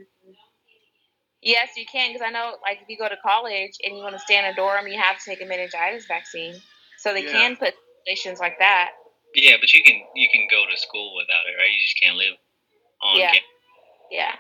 yes, 1.43 1.71
you 1.77 1.85
can. 1.91 2.13
Because 2.13 2.27
I 2.27 2.31
know, 2.31 2.57
like, 2.63 2.79
if 2.83 2.89
you 2.89 2.97
go 2.99 3.09
to 3.09 3.17
college 3.25 3.73
and 3.85 3.97
you 3.97 4.03
want 4.03 4.15
to 4.15 4.19
stay 4.21 4.39
in 4.39 4.45
a 4.45 4.55
dorm, 4.55 4.87
you 4.89 4.99
have 4.99 5.19
to 5.19 5.25
take 5.25 5.41
a 5.43 5.47
meningitis 5.47 6.07
vaccine. 6.07 6.55
So 6.99 7.13
they 7.13 7.23
Yeah. 7.25 7.33
can 7.33 7.57
put 7.57 7.75
situations 8.05 8.41
like 8.41 8.59
that. 8.59 8.91
yeah, 9.35 9.57
but 9.61 9.73
you 9.73 9.83
can 9.85 10.03
you 10.15 10.29
can 10.33 10.47
go 10.51 10.65
to 10.69 10.77
school 10.77 11.15
without 11.17 11.47
it, 11.47 11.57
right? 11.59 11.71
You 11.71 11.79
just 11.79 12.01
can't 12.01 12.17
live 12.17 12.35
on 13.03 13.19
Yeah. 13.21 13.31
campus. 13.33 13.49
Yeah. 14.11 14.37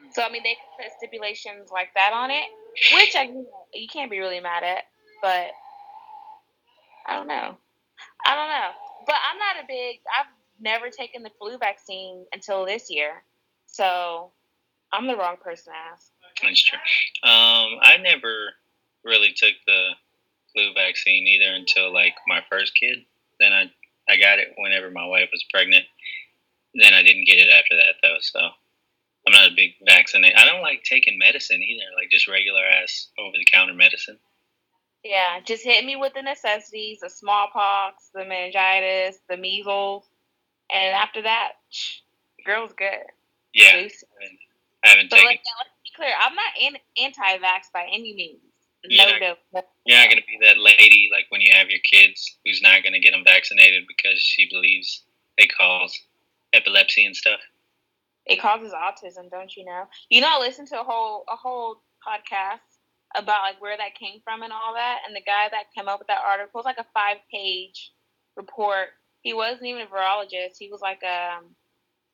Hmm. 0.00 0.10
So 0.12 0.22
I 0.22 0.28
mean, 0.30 0.42
they 0.42 0.54
can 0.54 0.66
put 0.78 0.92
stipulations 0.98 1.70
like 1.70 1.94
that 1.94 2.12
on 2.12 2.30
it, 2.30 2.44
which 2.92 3.14
I 3.16 3.30
you 3.72 3.88
can't 3.88 4.10
be 4.10 4.18
really 4.18 4.40
mad 4.40 4.64
at. 4.64 4.84
But 5.22 5.50
I 7.06 7.16
don't 7.16 7.28
know. 7.28 7.56
I 8.26 8.34
don't 8.34 8.48
know. 8.48 8.70
But 9.06 9.16
I'm 9.30 9.38
not 9.38 9.64
a 9.64 9.66
big. 9.66 10.00
I've 10.18 10.26
never 10.60 10.90
taken 10.90 11.22
the 11.22 11.30
flu 11.38 11.58
vaccine 11.58 12.26
until 12.32 12.64
this 12.66 12.90
year, 12.90 13.22
so 13.66 14.32
I'm 14.92 15.06
the 15.06 15.16
wrong 15.16 15.36
person 15.42 15.72
to 15.72 15.92
ask. 15.92 16.10
That's 16.42 16.62
true. 16.62 16.78
Um, 17.22 17.78
I 17.82 17.96
never 18.02 18.54
really 19.04 19.32
took 19.36 19.54
the 19.66 19.90
flu 20.52 20.72
vaccine 20.74 21.26
either 21.26 21.54
until 21.54 21.92
like 21.92 22.14
my 22.26 22.40
first 22.50 22.74
kid. 22.78 22.98
Then 23.40 23.52
I 23.52 23.70
I 24.08 24.16
got 24.16 24.38
it 24.38 24.54
whenever 24.56 24.90
my 24.90 25.06
wife 25.06 25.28
was 25.32 25.44
pregnant. 25.52 25.84
Then 26.74 26.94
I 26.94 27.02
didn't 27.02 27.26
get 27.26 27.38
it 27.38 27.48
after 27.50 27.76
that 27.76 27.96
though. 28.02 28.18
So 28.20 28.40
I'm 29.26 29.32
not 29.32 29.50
a 29.50 29.54
big 29.54 29.72
vaccinator. 29.86 30.36
I 30.36 30.44
don't 30.44 30.62
like 30.62 30.82
taking 30.82 31.18
medicine 31.18 31.62
either, 31.62 31.84
like 31.96 32.10
just 32.10 32.28
regular 32.28 32.62
ass 32.64 33.08
over 33.18 33.32
the 33.32 33.44
counter 33.44 33.74
medicine. 33.74 34.18
Yeah, 35.02 35.40
just 35.44 35.64
hit 35.64 35.84
me 35.84 35.96
with 35.96 36.14
the 36.14 36.22
necessities: 36.22 37.00
the 37.00 37.10
smallpox, 37.10 38.10
the 38.14 38.24
meningitis, 38.24 39.18
the 39.28 39.36
measles, 39.36 40.04
and 40.72 40.94
after 40.94 41.22
that, 41.22 41.52
girl's 42.44 42.72
good. 42.72 43.04
Yeah, 43.52 43.82
Loose. 43.82 44.04
I 44.84 44.88
haven't, 44.88 45.10
So 45.10 45.16
taken. 45.16 45.30
let's, 45.30 45.48
let's 45.58 45.70
be 45.82 45.90
clear. 45.96 46.12
I'm 46.20 46.34
not 46.34 46.52
an, 46.62 46.76
anti-vax 47.02 47.72
by 47.72 47.86
any 47.90 48.14
means. 48.14 48.40
You're 48.84 49.06
No 49.06 49.12
not- 49.12 49.20
doubt. 49.52 49.64
You're 49.86 49.98
not 49.98 50.10
gonna 50.10 50.20
be 50.26 50.38
that 50.42 50.58
lady 50.58 51.08
like 51.12 51.24
when 51.30 51.40
you 51.40 51.48
have 51.54 51.70
your 51.70 51.80
kids 51.90 52.36
who's 52.44 52.60
not 52.62 52.82
gonna 52.84 53.00
get 53.00 53.12
them 53.12 53.24
vaccinated 53.24 53.84
because 53.88 54.18
she 54.20 54.48
believes 54.50 55.04
they 55.38 55.46
cause 55.46 55.98
epilepsy 56.52 57.04
and 57.06 57.16
stuff. 57.16 57.40
It 58.26 58.40
causes 58.40 58.72
autism, 58.72 59.30
don't 59.30 59.54
you 59.56 59.64
know? 59.64 59.84
You 60.10 60.20
know, 60.20 60.28
I 60.30 60.38
listened 60.38 60.68
to 60.68 60.80
a 60.80 60.84
whole 60.84 61.24
a 61.30 61.36
whole 61.36 61.82
podcast 62.06 62.60
about 63.14 63.42
like 63.42 63.60
where 63.60 63.76
that 63.76 63.94
came 63.94 64.20
from 64.24 64.42
and 64.42 64.52
all 64.52 64.74
that, 64.74 64.98
and 65.06 65.14
the 65.16 65.20
guy 65.22 65.48
that 65.50 65.72
came 65.74 65.88
up 65.88 65.98
with 65.98 66.08
that 66.08 66.20
article 66.24 66.58
was 66.58 66.64
like 66.66 66.78
a 66.78 66.86
five 66.92 67.18
page 67.32 67.92
report. 68.36 68.88
He 69.22 69.32
wasn't 69.32 69.64
even 69.66 69.82
a 69.82 69.86
virologist. 69.86 70.58
He 70.58 70.68
was 70.70 70.80
like 70.82 71.02
a 71.02 71.38
um, 71.38 71.44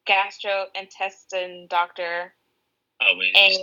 gastrointestinal 0.08 1.68
doctor, 1.68 2.32
Oh, 3.02 3.14
but 3.16 3.40
and 3.40 3.56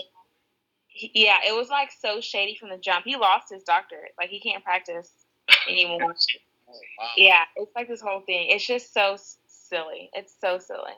yeah, 1.14 1.38
it 1.48 1.56
was 1.56 1.70
like 1.70 1.92
so 1.92 2.22
shady 2.22 2.56
from 2.60 2.70
the 2.70 2.78
jump. 2.78 3.06
He 3.06 3.16
lost 3.16 3.50
his 3.52 3.64
doctorate. 3.64 4.14
Like 4.18 4.30
he 4.30 4.40
can't 4.40 4.64
practice 4.64 5.12
anymore. 5.70 6.16
Yeah, 7.16 7.44
it's 7.56 7.72
like 7.76 7.88
this 7.88 8.02
whole 8.02 8.20
thing. 8.22 8.48
It's 8.50 8.68
just 8.68 8.94
so 8.94 9.14
s- 9.14 9.38
silly. 9.48 10.10
It's 10.14 10.34
so 10.42 10.60
silly. 10.60 10.92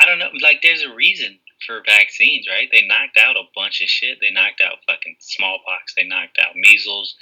I 0.00 0.06
don't 0.06 0.18
know. 0.18 0.28
Like, 0.40 0.60
there's 0.62 0.82
a 0.82 0.94
reason 0.94 1.38
for 1.66 1.82
vaccines, 1.84 2.46
right? 2.48 2.68
They 2.70 2.86
knocked 2.86 3.18
out 3.18 3.36
a 3.36 3.42
bunch 3.54 3.80
of 3.82 3.88
shit. 3.88 4.18
They 4.20 4.30
knocked 4.30 4.60
out 4.60 4.76
fucking 4.86 5.16
smallpox. 5.18 5.94
They 5.96 6.04
knocked 6.04 6.38
out 6.38 6.54
measles. 6.54 7.16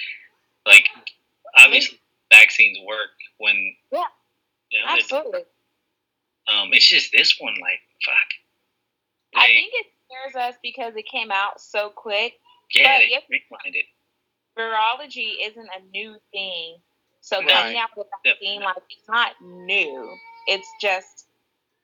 Like, 0.66 0.85
obviously, 1.56 1.99
vaccines 2.30 2.78
work 2.87 3.11
when. 3.38 3.75
Yeah. 3.90 4.00
You 4.70 4.80
know, 4.80 4.87
Absolutely. 4.90 5.40
um, 6.52 6.68
it's 6.73 6.87
just 6.88 7.12
this 7.12 7.37
one, 7.40 7.54
like, 7.62 7.80
fuck. 8.04 9.40
I 9.42 9.46
think 9.46 9.73
it 9.73 9.87
scares 10.06 10.34
us 10.36 10.54
because 10.62 10.94
it 10.96 11.06
came 11.10 11.30
out 11.30 11.60
so 11.60 11.90
quick. 11.90 12.34
yeah, 12.75 12.98
but 12.98 12.98
they 12.98 13.20
streamlined 13.25 13.76
it. 13.76 13.86
Virology 14.58 15.34
isn't 15.42 15.68
a 15.76 15.80
new 15.92 16.16
thing. 16.32 16.78
So 17.20 17.38
Right. 17.40 17.48
coming 17.48 17.76
out 17.78 17.90
with 17.96 18.06
a 18.06 18.28
vaccine, 18.28 18.62
like 18.62 18.76
it's 18.90 19.08
not 19.08 19.32
new. 19.42 20.16
It's 20.46 20.68
just 20.80 21.26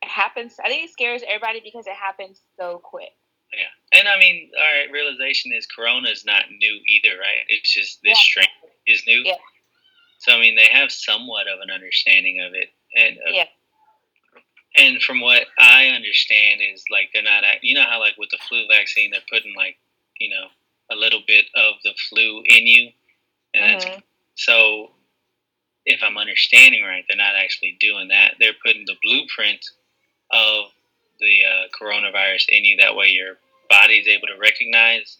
it 0.02 0.08
happens. 0.08 0.58
I 0.64 0.68
think 0.68 0.84
it 0.84 0.90
scares 0.90 1.22
everybody 1.26 1.60
because 1.60 1.86
it 1.86 1.94
happens 1.94 2.42
so 2.58 2.78
quick. 2.78 3.12
Yeah, 3.52 3.98
and 3.98 4.08
I 4.08 4.18
mean, 4.18 4.50
all 4.56 4.64
right. 4.64 4.90
Realization 4.90 5.52
is 5.52 5.66
Corona 5.66 6.08
is 6.08 6.24
not 6.24 6.50
new 6.50 6.80
either, 6.88 7.18
right? 7.18 7.44
It's 7.48 7.72
just 7.72 8.00
this 8.02 8.18
Yeah. 8.18 8.22
strain 8.22 8.48
is 8.86 9.06
new. 9.06 9.22
Yeah. 9.22 9.36
So 10.18 10.32
I 10.32 10.40
mean, 10.40 10.54
they 10.56 10.66
have 10.72 10.90
somewhat 10.90 11.46
of 11.48 11.60
an 11.60 11.70
understanding 11.70 12.40
of 12.40 12.54
it, 12.54 12.70
and 12.96 13.18
uh, 13.18 13.30
Yeah. 13.30 13.48
And 14.76 15.02
from 15.02 15.20
what 15.20 15.46
I 15.58 15.86
understand 15.88 16.60
is 16.62 16.84
like 16.90 17.10
they're 17.12 17.22
not. 17.22 17.44
You 17.62 17.74
know 17.74 17.84
how 17.88 18.00
like 18.00 18.16
with 18.18 18.30
the 18.30 18.38
flu 18.48 18.66
vaccine, 18.68 19.10
they're 19.10 19.20
putting 19.30 19.54
like 19.54 19.76
you 20.18 20.30
know 20.30 20.46
a 20.90 20.96
little 20.96 21.22
bit 21.26 21.46
of 21.54 21.74
the 21.84 21.92
flu 22.08 22.42
in 22.46 22.66
you, 22.66 22.90
and 23.54 23.64
that's 23.64 23.84
Mhm. 23.84 24.02
so. 24.34 24.94
If 25.84 26.00
I'm 26.00 26.16
understanding 26.16 26.84
right, 26.84 27.04
they're 27.08 27.16
not 27.16 27.34
actually 27.34 27.76
doing 27.80 28.06
that. 28.08 28.36
They're 28.38 28.54
putting 28.64 28.84
the 28.86 28.94
blueprint 29.02 29.66
of 30.30 30.66
the 31.18 31.44
uh, 31.44 31.66
coronavirus 31.76 32.44
in 32.50 32.64
you. 32.64 32.76
That 32.76 32.94
way, 32.94 33.08
your 33.08 33.38
body 33.68 33.94
is 33.98 34.06
able 34.06 34.28
to 34.28 34.38
recognize 34.38 35.18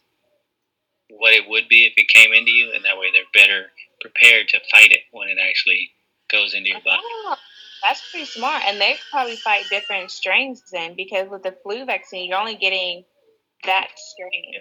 what 1.11 1.35
it 1.35 1.49
would 1.49 1.68
be 1.68 1.85
if 1.85 1.94
it 1.97 2.06
came 2.09 2.32
into 2.32 2.52
you, 2.52 2.71
and 2.73 2.85
that 2.85 2.97
way 2.97 3.11
they're 3.12 3.25
better 3.35 3.73
prepared 4.00 4.47
to 4.49 4.61
fight 4.71 4.92
it 4.92 5.00
when 5.11 5.28
it 5.28 5.38
actually 5.40 5.90
goes 6.30 6.54
into 6.54 6.71
your 6.71 6.80
body. 6.80 7.02
Oh, 7.04 7.37
that's 7.83 8.11
pretty 8.11 8.27
smart. 8.27 8.62
And 8.67 8.81
they 8.81 8.97
probably 9.11 9.37
fight 9.37 9.65
different 9.71 10.11
strains 10.11 10.62
then 10.73 10.95
because 10.97 11.29
with 11.29 11.43
the 11.43 11.55
flu 11.62 11.85
vaccine, 11.85 12.29
you're 12.31 12.39
only 12.39 12.57
getting 12.57 13.05
that 13.65 13.89
strain. 13.97 14.55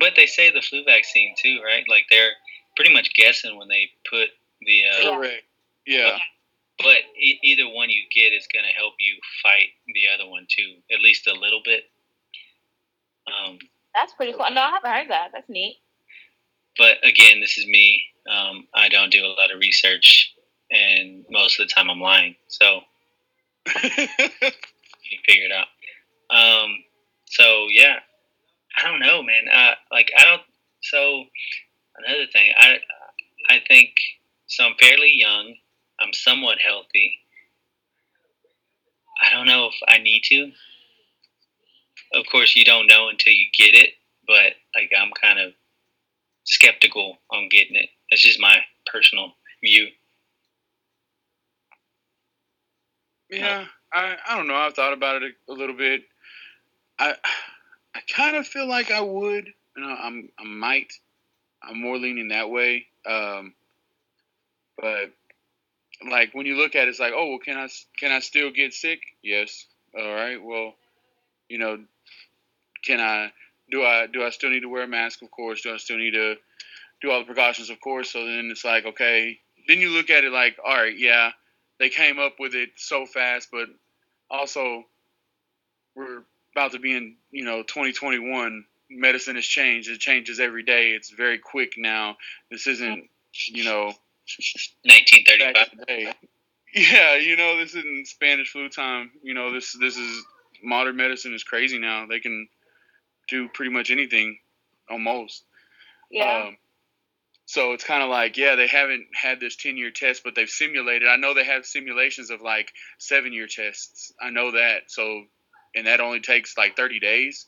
But 0.00 0.12
they 0.16 0.26
say 0.26 0.50
the 0.50 0.62
flu 0.62 0.84
vaccine 0.84 1.34
too, 1.36 1.60
right? 1.64 1.84
Like 1.88 2.04
they're 2.10 2.30
pretty 2.76 2.92
much 2.92 3.12
guessing 3.14 3.58
when 3.58 3.68
they 3.68 3.90
put 4.08 4.28
the 4.62 4.82
uh, 4.84 4.98
Yeah. 5.02 5.16
Correct. 5.16 5.42
Yeah. 5.86 6.18
but 6.78 6.96
e- 7.18 7.40
either 7.42 7.68
one 7.68 7.90
you 7.90 8.02
get 8.14 8.32
is 8.32 8.46
going 8.52 8.64
to 8.64 8.72
help 8.78 8.94
you 9.00 9.16
fight 9.42 9.68
the 9.94 10.04
other 10.14 10.28
one 10.30 10.46
too, 10.48 10.76
at 10.92 11.00
least 11.00 11.26
a 11.26 11.32
little 11.34 11.60
bit. 11.64 11.84
Um, 13.26 13.58
That's 13.94 14.12
pretty 14.14 14.32
cool. 14.32 14.46
No, 14.52 14.60
I 14.60 14.70
haven't 14.70 14.90
heard 14.90 15.10
that. 15.10 15.30
That's 15.32 15.48
neat. 15.48 15.76
but 16.76 16.96
again, 17.04 17.40
this 17.40 17.58
is 17.58 17.66
me. 17.66 18.04
Um, 18.30 18.66
I 18.74 18.88
don't 18.88 19.10
do 19.10 19.24
a 19.24 19.28
lot 19.28 19.50
of 19.52 19.58
research, 19.58 20.32
and 20.70 21.24
most 21.30 21.58
of 21.58 21.66
the 21.66 21.72
time 21.74 21.90
I'm 21.90 22.00
lying. 22.00 22.36
So 22.48 22.80
you 23.66 25.18
figure 25.26 25.46
it 25.46 25.52
out. 25.52 25.66
Um, 26.30 26.84
so 27.26 27.66
yeah, 27.70 27.96
I 28.76 28.88
don't 28.88 29.00
know, 29.00 29.22
man. 29.22 29.44
Uh, 29.52 29.74
like 29.92 30.10
I 30.16 30.24
don't. 30.24 30.42
So 30.82 31.24
another 31.96 32.26
thing, 32.32 32.52
I 32.56 32.78
I 33.48 33.60
think 33.66 33.90
so. 34.46 34.64
I'm 34.64 34.74
fairly 34.80 35.12
young. 35.14 35.54
I'm 36.00 36.12
somewhat 36.12 36.58
healthy. 36.58 37.14
I 39.20 39.34
don't 39.34 39.46
know 39.46 39.66
if 39.66 39.74
I 39.88 39.98
need 39.98 40.22
to. 40.24 40.52
Of 42.14 42.24
course, 42.30 42.54
you 42.56 42.64
don't 42.64 42.86
know 42.86 43.08
until 43.08 43.32
you 43.32 43.46
get 43.56 43.74
it, 43.74 43.90
but 44.26 44.54
like 44.74 44.92
I'm 44.98 45.10
kind 45.20 45.38
of 45.38 45.52
skeptical 46.44 47.18
on 47.30 47.48
getting 47.48 47.76
it. 47.76 47.90
That's 48.10 48.22
just 48.22 48.40
my 48.40 48.58
personal 48.90 49.32
view. 49.62 49.88
Yeah, 53.30 53.66
I, 53.92 54.16
I 54.28 54.36
don't 54.36 54.48
know. 54.48 54.54
I've 54.54 54.74
thought 54.74 54.92
about 54.92 55.22
it 55.22 55.34
a, 55.48 55.52
a 55.52 55.54
little 55.54 55.76
bit. 55.76 56.02
I 56.98 57.14
I 57.94 58.00
kind 58.14 58.36
of 58.36 58.46
feel 58.46 58.68
like 58.68 58.90
I 58.90 59.00
would. 59.00 59.52
You 59.76 59.82
know, 59.82 59.88
I'm 59.88 60.28
I 60.38 60.44
might. 60.44 60.92
I'm 61.62 61.80
more 61.80 61.96
leaning 61.96 62.28
that 62.28 62.50
way. 62.50 62.86
Um, 63.06 63.54
but 64.80 65.10
like 66.08 66.34
when 66.34 66.46
you 66.46 66.56
look 66.56 66.76
at 66.76 66.86
it, 66.86 66.90
it's 66.90 67.00
like, 67.00 67.12
oh, 67.14 67.30
well, 67.30 67.38
can 67.38 67.56
I 67.56 67.68
can 67.98 68.12
I 68.12 68.20
still 68.20 68.50
get 68.50 68.72
sick? 68.74 69.00
Yes. 69.22 69.66
All 69.98 70.14
right. 70.14 70.42
Well, 70.42 70.74
you 71.48 71.58
know, 71.58 71.78
can 72.84 73.00
I 73.00 73.32
do 73.70 73.82
I 73.82 74.06
do 74.06 74.22
I 74.24 74.30
still 74.30 74.50
need 74.50 74.60
to 74.60 74.68
wear 74.68 74.82
a 74.84 74.88
mask? 74.88 75.22
Of 75.22 75.30
course. 75.30 75.62
Do 75.62 75.74
I 75.74 75.76
still 75.78 75.98
need 75.98 76.12
to 76.12 76.36
do 77.00 77.10
all 77.10 77.20
the 77.20 77.26
precautions? 77.26 77.70
Of 77.70 77.80
course. 77.80 78.10
So 78.12 78.24
then 78.24 78.48
it's 78.50 78.64
like, 78.64 78.86
okay. 78.86 79.38
Then 79.66 79.80
you 79.80 79.90
look 79.90 80.08
at 80.10 80.24
it 80.24 80.32
like, 80.32 80.56
all 80.64 80.74
right, 80.74 80.96
yeah, 80.96 81.32
they 81.78 81.88
came 81.88 82.18
up 82.18 82.34
with 82.38 82.54
it 82.54 82.70
so 82.76 83.06
fast, 83.06 83.48
but 83.50 83.68
also 84.30 84.84
we're 85.94 86.22
about 86.54 86.72
to 86.72 86.78
be 86.78 86.96
in 86.96 87.16
you 87.30 87.44
know 87.44 87.62
2021 87.62 88.64
medicine 88.90 89.36
has 89.36 89.44
changed. 89.44 89.90
It 89.90 90.00
changes 90.00 90.40
every 90.40 90.62
day. 90.62 90.90
It's 90.90 91.10
very 91.10 91.38
quick 91.38 91.74
now. 91.76 92.16
This 92.50 92.66
isn't 92.66 93.08
you 93.48 93.64
know 93.64 93.92
1935. 94.84 95.68
in 95.88 96.12
yeah 96.74 97.16
you 97.16 97.36
know 97.36 97.56
this 97.56 97.74
isn't 97.74 98.08
spanish 98.08 98.52
flu 98.52 98.68
time. 98.68 99.10
You 99.22 99.34
know 99.34 99.52
this 99.52 99.76
this 99.78 99.96
is 99.96 100.24
modern 100.62 100.96
medicine 100.96 101.34
is 101.34 101.44
crazy 101.44 101.78
now. 101.78 102.06
They 102.06 102.20
can 102.20 102.48
do 103.28 103.48
pretty 103.48 103.70
much 103.70 103.90
anything 103.90 104.38
almost. 104.90 105.44
Yeah. 106.10 106.46
um, 106.48 106.56
so 107.48 107.72
it's 107.72 107.82
kind 107.82 108.02
of 108.02 108.10
like, 108.10 108.36
yeah, 108.36 108.56
they 108.56 108.66
haven't 108.66 109.06
had 109.14 109.40
this 109.40 109.56
10 109.56 109.78
year 109.78 109.90
test, 109.90 110.22
but 110.22 110.34
they've 110.34 110.50
simulated. 110.50 111.08
I 111.08 111.16
know 111.16 111.32
they 111.32 111.46
have 111.46 111.64
simulations 111.64 112.28
of 112.28 112.42
like 112.42 112.70
seven 112.98 113.32
year 113.32 113.46
tests. 113.46 114.12
I 114.20 114.28
know 114.28 114.50
that. 114.50 114.90
So, 114.90 115.24
and 115.74 115.86
that 115.86 116.00
only 116.00 116.20
takes 116.20 116.58
like 116.58 116.76
30 116.76 117.00
days 117.00 117.46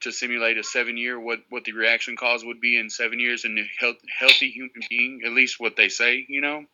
to 0.00 0.12
simulate 0.12 0.58
a 0.58 0.62
seven 0.62 0.98
year, 0.98 1.18
what, 1.18 1.38
what 1.48 1.64
the 1.64 1.72
reaction 1.72 2.18
cause 2.18 2.44
would 2.44 2.60
be 2.60 2.76
in 2.78 2.90
seven 2.90 3.18
years 3.18 3.46
in 3.46 3.56
a 3.56 3.64
health, 3.80 3.96
healthy 4.14 4.50
human 4.50 4.82
being, 4.90 5.22
at 5.24 5.32
least 5.32 5.58
what 5.58 5.74
they 5.74 5.88
say, 5.88 6.26
you 6.28 6.42
know? 6.42 6.66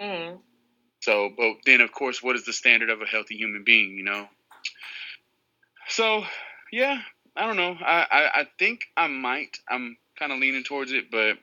mm. 0.00 0.38
So, 1.00 1.28
but 1.36 1.56
then 1.66 1.82
of 1.82 1.92
course, 1.92 2.22
what 2.22 2.34
is 2.34 2.46
the 2.46 2.54
standard 2.54 2.88
of 2.88 3.02
a 3.02 3.06
healthy 3.06 3.36
human 3.36 3.62
being, 3.62 3.90
you 3.90 4.04
know? 4.04 4.26
So, 5.88 6.24
yeah, 6.72 7.02
I 7.36 7.46
don't 7.46 7.58
know. 7.58 7.76
I, 7.78 8.06
I, 8.10 8.40
I 8.40 8.48
think 8.58 8.86
I 8.96 9.06
might. 9.06 9.58
I'm 9.68 9.98
kind 10.18 10.32
of 10.32 10.38
leaning 10.38 10.64
towards 10.64 10.92
it, 10.92 11.10
but 11.10 11.36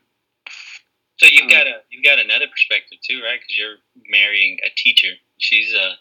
So 1.18 1.26
you 1.26 1.44
Um, 1.44 1.48
got 1.50 1.68
a 1.68 1.82
you've 1.90 2.04
got 2.04 2.20
another 2.20 2.48
perspective 2.48 3.00
too, 3.02 3.22
right? 3.24 3.40
Because 3.40 3.58
you're 3.58 3.78
marrying 4.10 4.60
a 4.64 4.70
teacher. 4.76 5.14
She's 5.40 5.74
uh 5.74 5.96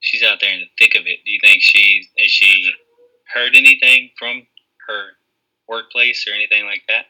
she's 0.00 0.22
out 0.22 0.40
there 0.40 0.52
in 0.52 0.60
the 0.60 0.70
thick 0.78 0.94
of 0.94 1.06
it. 1.06 1.24
Do 1.24 1.30
you 1.30 1.40
think 1.42 1.62
she 1.62 2.08
is 2.16 2.30
she 2.30 2.72
heard 3.32 3.56
anything 3.56 4.10
from 4.18 4.46
her 4.86 5.08
workplace 5.66 6.26
or 6.28 6.34
anything 6.34 6.64
like 6.66 6.82
that? 6.88 7.06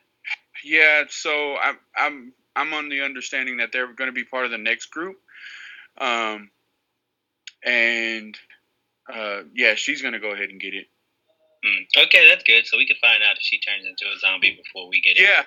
Yeah, 0.63 1.05
so 1.09 1.57
I'm 1.57 1.79
I'm 1.97 2.33
I'm 2.57 2.73
on 2.73 2.89
the 2.89 3.03
understanding 3.03 3.59
that 3.59 3.73
they're 3.73 3.93
going 3.93 4.09
to 4.09 4.13
be 4.13 4.25
part 4.25 4.45
of 4.45 4.53
the 4.53 4.59
next 4.59 4.87
group, 4.87 5.17
um, 5.99 6.51
and 7.65 8.39
uh, 9.13 9.43
yeah, 9.55 9.75
she's 9.75 10.03
going 10.03 10.15
to 10.15 10.21
go 10.21 10.31
ahead 10.33 10.51
and 10.51 10.61
get 10.61 10.73
it. 10.73 10.87
Hmm. 11.65 12.05
Okay, 12.05 12.29
that's 12.29 12.45
good. 12.45 12.67
So 12.67 12.77
we 12.79 12.87
can 12.87 12.97
find 13.01 13.23
out 13.23 13.37
if 13.37 13.43
she 13.43 13.59
turns 13.59 13.85
into 13.85 14.05
a 14.15 14.19
zombie 14.19 14.57
before 14.63 14.89
we 14.89 15.01
get 15.01 15.17
it. 15.17 15.23
Yeah, 15.23 15.45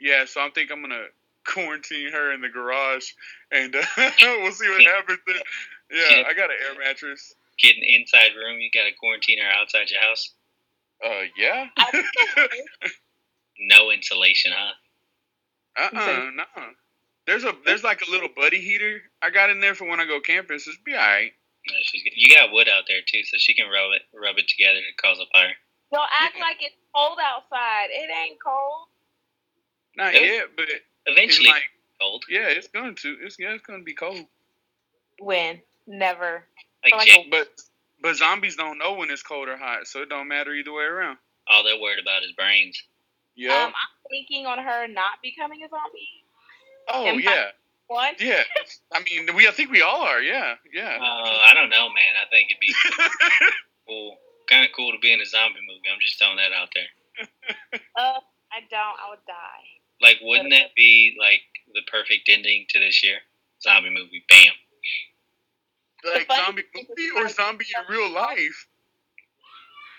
yeah. 0.00 0.24
So 0.24 0.40
I'm 0.40 0.52
think 0.52 0.72
I'm 0.72 0.80
going 0.80 0.90
to 0.90 1.06
quarantine 1.46 2.10
her 2.12 2.32
in 2.32 2.40
the 2.40 2.48
garage, 2.48 3.06
and 3.52 3.74
uh, 3.76 3.82
we'll 4.22 4.52
see 4.52 4.68
what 4.68 4.82
happens. 4.82 5.18
There. 5.26 5.36
Yeah, 5.92 6.24
I 6.28 6.34
got 6.34 6.50
an 6.50 6.56
air 6.68 6.78
mattress. 6.78 7.34
Get 7.58 7.76
an 7.76 7.82
inside 7.84 8.32
room. 8.36 8.58
You 8.60 8.68
got 8.74 8.84
to 8.84 8.92
quarantine 9.00 9.38
her 9.38 9.48
outside 9.50 9.90
your 9.90 10.00
house. 10.02 10.32
Uh, 11.04 11.22
yeah. 11.36 11.66
No 13.58 13.90
insulation, 13.90 14.52
huh? 14.54 14.72
uh 15.78 15.88
uh 15.98 16.30
no. 16.34 16.44
There's 17.26 17.44
a 17.44 17.52
there's 17.64 17.82
like 17.82 18.02
a 18.06 18.10
little 18.10 18.28
buddy 18.36 18.60
heater 18.60 19.00
I 19.22 19.30
got 19.30 19.48
in 19.50 19.60
there 19.60 19.74
for 19.74 19.86
when 19.88 19.98
I 20.00 20.04
go 20.06 20.20
camping. 20.20 20.58
So 20.58 20.70
it's 20.70 20.80
be 20.84 20.92
alright. 20.92 21.32
No, 21.66 21.74
she's 21.82 22.02
good. 22.02 22.12
You 22.14 22.34
got 22.34 22.52
wood 22.52 22.68
out 22.68 22.84
there 22.86 23.00
too, 23.06 23.24
so 23.24 23.36
she 23.38 23.54
can 23.54 23.66
rub 23.68 23.92
it 23.96 24.02
rub 24.14 24.36
it 24.38 24.46
together 24.48 24.78
to 24.80 25.02
cause 25.02 25.18
a 25.18 25.26
fire. 25.32 25.54
Don't 25.92 26.08
act 26.20 26.36
Yeah. 26.36 26.42
like 26.44 26.56
it's 26.60 26.76
cold 26.94 27.18
outside. 27.22 27.88
It 27.90 28.10
ain't 28.12 28.38
cold. 28.44 28.88
Not 29.96 30.12
Yes. 30.12 30.22
yet, 30.22 30.46
but 30.54 30.68
it's 30.68 30.84
Eventually, 31.06 31.48
like 31.48 31.62
cold. 32.00 32.24
yeah, 32.28 32.48
it's 32.48 32.68
going 32.68 32.94
to. 32.96 33.16
It's 33.22 33.36
yeah, 33.38 33.50
it's 33.50 33.64
going 33.64 33.80
to 33.80 33.84
be 33.84 33.94
cold. 33.94 34.24
When? 35.20 35.60
Never. 35.86 36.44
Like 36.84 36.94
like 36.94 37.26
But 37.30 37.48
but 38.02 38.16
zombies 38.16 38.56
don't 38.56 38.78
know 38.78 38.94
when 38.94 39.10
it's 39.10 39.22
cold 39.22 39.48
or 39.48 39.56
hot, 39.56 39.86
so 39.86 40.02
it 40.02 40.08
don't 40.08 40.28
matter 40.28 40.52
either 40.52 40.72
way 40.72 40.84
around. 40.84 41.18
all 41.48 41.64
they're 41.64 41.80
worried 41.80 42.00
about 42.00 42.22
is 42.22 42.32
brains. 42.32 42.82
Yeah. 43.34 43.54
Um, 43.54 43.68
I'm 43.68 44.10
thinking 44.10 44.46
on 44.46 44.58
her 44.58 44.88
not 44.88 45.22
becoming 45.22 45.62
a 45.62 45.68
zombie. 45.68 46.24
oh 46.88 47.06
am 47.06 47.20
yeah. 47.20 47.46
One. 47.88 48.14
Yeah. 48.18 48.42
I 48.92 49.00
mean, 49.04 49.28
we 49.36 49.46
I 49.46 49.52
think 49.52 49.70
we 49.70 49.82
all 49.82 50.02
are. 50.02 50.20
Yeah. 50.20 50.54
Yeah. 50.72 50.98
Uh, 51.00 51.38
I 51.46 51.52
don't 51.54 51.70
know, 51.70 51.88
man. 51.88 52.14
I 52.20 52.28
think 52.30 52.50
it'd 52.50 52.60
be 52.60 52.74
cool, 53.88 54.16
kind 54.50 54.64
of 54.64 54.72
cool 54.74 54.90
to 54.92 54.98
be 54.98 55.12
in 55.12 55.20
a 55.20 55.26
zombie 55.26 55.60
movie. 55.66 55.86
I'm 55.92 56.00
just 56.00 56.18
throwing 56.18 56.36
that 56.36 56.52
out 56.52 56.68
there. 56.74 56.90
Uh, 57.96 58.20
I 58.52 58.60
don't. 58.68 58.96
I 59.00 59.10
would 59.10 59.24
die. 59.26 59.75
Like, 60.00 60.18
wouldn't 60.22 60.50
that 60.50 60.74
be 60.76 61.16
like 61.18 61.40
the 61.74 61.82
perfect 61.90 62.28
ending 62.28 62.66
to 62.70 62.78
this 62.78 63.02
year? 63.02 63.18
Zombie 63.62 63.90
movie, 63.90 64.24
bam. 64.28 64.52
like 66.04 66.30
zombie 66.30 66.62
movie 66.74 67.10
or 67.16 67.28
zombie 67.28 67.64
in 67.76 67.94
real 67.94 68.10
life. 68.12 68.68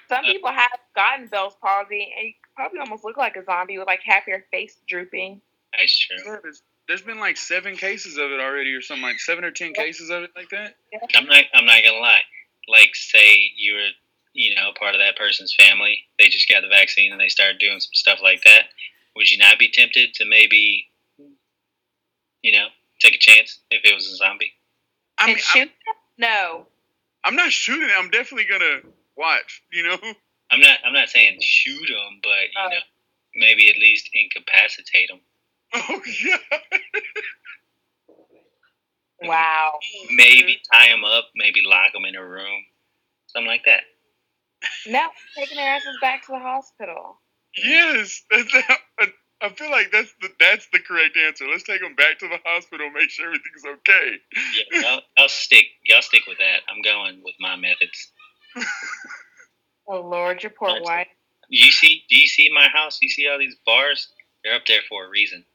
Some 0.10 0.24
Uh, 0.24 0.28
people 0.32 0.52
have 0.52 0.80
gotten 0.96 1.28
Bell's 1.28 1.56
palsy, 1.62 2.14
and 2.18 2.28
you 2.28 2.34
probably 2.56 2.80
almost 2.80 3.04
look 3.04 3.18
like 3.18 3.36
a 3.36 3.44
zombie 3.44 3.78
with 3.78 3.88
like 3.88 4.02
half 4.06 4.26
your 4.28 4.46
face 4.52 4.78
drooping. 4.88 5.42
That's 5.78 5.98
true. 5.98 6.18
Yeah, 6.26 6.38
there's, 6.42 6.62
there's 6.88 7.02
been 7.02 7.20
like 7.20 7.36
seven 7.36 7.76
cases 7.76 8.18
of 8.18 8.32
it 8.32 8.40
already, 8.40 8.74
or 8.74 8.82
something 8.82 9.04
like 9.04 9.20
seven 9.20 9.44
or 9.44 9.52
ten 9.52 9.74
cases 9.74 10.10
of 10.10 10.24
it 10.24 10.32
like 10.36 10.50
that. 10.52 10.76
I'm 11.16 11.26
not. 11.26 11.44
I'm 11.54 11.66
not 11.66 11.84
gonna 11.84 12.00
lie. 12.00 12.22
Like, 12.70 12.96
say 12.96 13.52
you 13.58 13.74
were, 13.74 13.90
you 14.34 14.56
know, 14.56 14.72
part 14.80 14.96
of 14.96 15.00
that 15.02 15.18
person's 15.18 15.54
family. 15.60 16.00
They 16.20 16.30
just 16.30 16.48
got 16.50 16.62
the 16.62 16.68
vaccine 16.70 17.12
and 17.12 17.20
they 17.20 17.30
started 17.30 17.60
doing 17.60 17.80
some 17.80 17.94
stuff 17.94 18.20
like 18.22 18.44
that. 18.44 18.66
Would 19.18 19.32
you 19.32 19.40
not 19.40 19.58
be 19.58 19.68
tempted 19.70 20.14
to 20.14 20.26
maybe, 20.26 20.86
you 22.44 22.52
know, 22.52 22.68
take 23.02 23.16
a 23.16 23.18
chance 23.18 23.60
if 23.72 23.82
it 23.84 23.96
was 23.96 24.06
a 24.06 24.16
zombie? 24.16 24.54
I 25.18 25.26
mean, 25.26 25.36
and 25.36 25.38
I'm, 25.40 25.44
shoot? 25.44 25.72
No. 26.20 26.68
I'm 27.24 27.36
not 27.36 27.52
shooting. 27.52 27.90
I'm 27.98 28.12
definitely 28.12 28.46
gonna 28.46 28.82
watch. 29.16 29.64
You 29.72 29.84
know. 29.84 29.98
I'm 30.52 30.60
not. 30.60 30.78
I'm 30.86 30.94
not 30.94 31.10
saying 31.10 31.40
shoot 31.42 31.88
them, 31.88 32.20
but 32.22 32.30
you 32.30 32.58
Oh. 32.58 32.68
know, 32.70 32.78
maybe 33.36 33.70
at 33.72 33.78
least 33.78 34.10
incapacitate 34.14 35.10
them. 35.10 35.20
Oh 35.74 36.02
yeah. 36.24 36.38
Wow. 39.24 39.80
Maybe 40.12 40.62
tie 40.72 40.90
them 40.90 41.04
up. 41.04 41.26
Maybe 41.36 41.62
lock 41.66 41.92
them 41.94 42.06
in 42.06 42.16
a 42.16 42.24
room. 42.26 42.64
Something 43.28 43.48
like 43.48 43.66
that. 43.66 43.82
No, 44.86 45.10
taking 45.36 45.58
their 45.58 45.76
asses 45.76 45.98
back 46.02 46.22
to 46.28 46.32
the 46.34 46.40
hospital. 46.40 47.20
Yes, 47.64 48.24
that's, 48.30 48.54
I, 49.00 49.08
I 49.42 49.50
feel 49.50 49.72
like 49.72 49.92
that's 49.92 50.14
the 50.22 50.30
that's 50.40 50.68
the 50.72 50.80
correct 50.80 51.18
answer. 51.18 51.46
Let's 51.48 51.64
take 51.64 51.82
them 51.82 51.96
back 51.96 52.20
to 52.20 52.28
the 52.28 52.40
hospital, 52.46 52.90
make 52.90 53.10
sure 53.10 53.28
everything's 53.28 53.66
okay. 53.66 54.18
Yeah, 54.72 54.82
I'll, 54.88 55.02
I'll 55.18 55.30
stick. 55.30 55.66
Y'all 55.86 56.02
stick 56.02 56.24
with 56.28 56.38
that. 56.40 56.62
I'm 56.70 56.82
going 56.82 57.22
with 57.24 57.36
my 57.40 57.56
methods. 57.56 58.12
Oh 59.88 60.02
Lord, 60.02 60.44
your 60.44 60.50
poor 60.50 60.82
wife. 60.82 61.08
You 61.48 61.72
see? 61.72 62.04
Do 62.10 62.18
you 62.18 62.28
see 62.28 62.52
my 62.54 62.68
house? 62.68 63.00
You 63.02 63.08
see 63.08 63.26
all 63.30 63.40
these 63.40 63.56
bars? 63.66 64.10
They're 64.44 64.56
up 64.56 64.64
there 64.68 64.82
for 64.90 65.06
a 65.06 65.10
reason. 65.10 65.46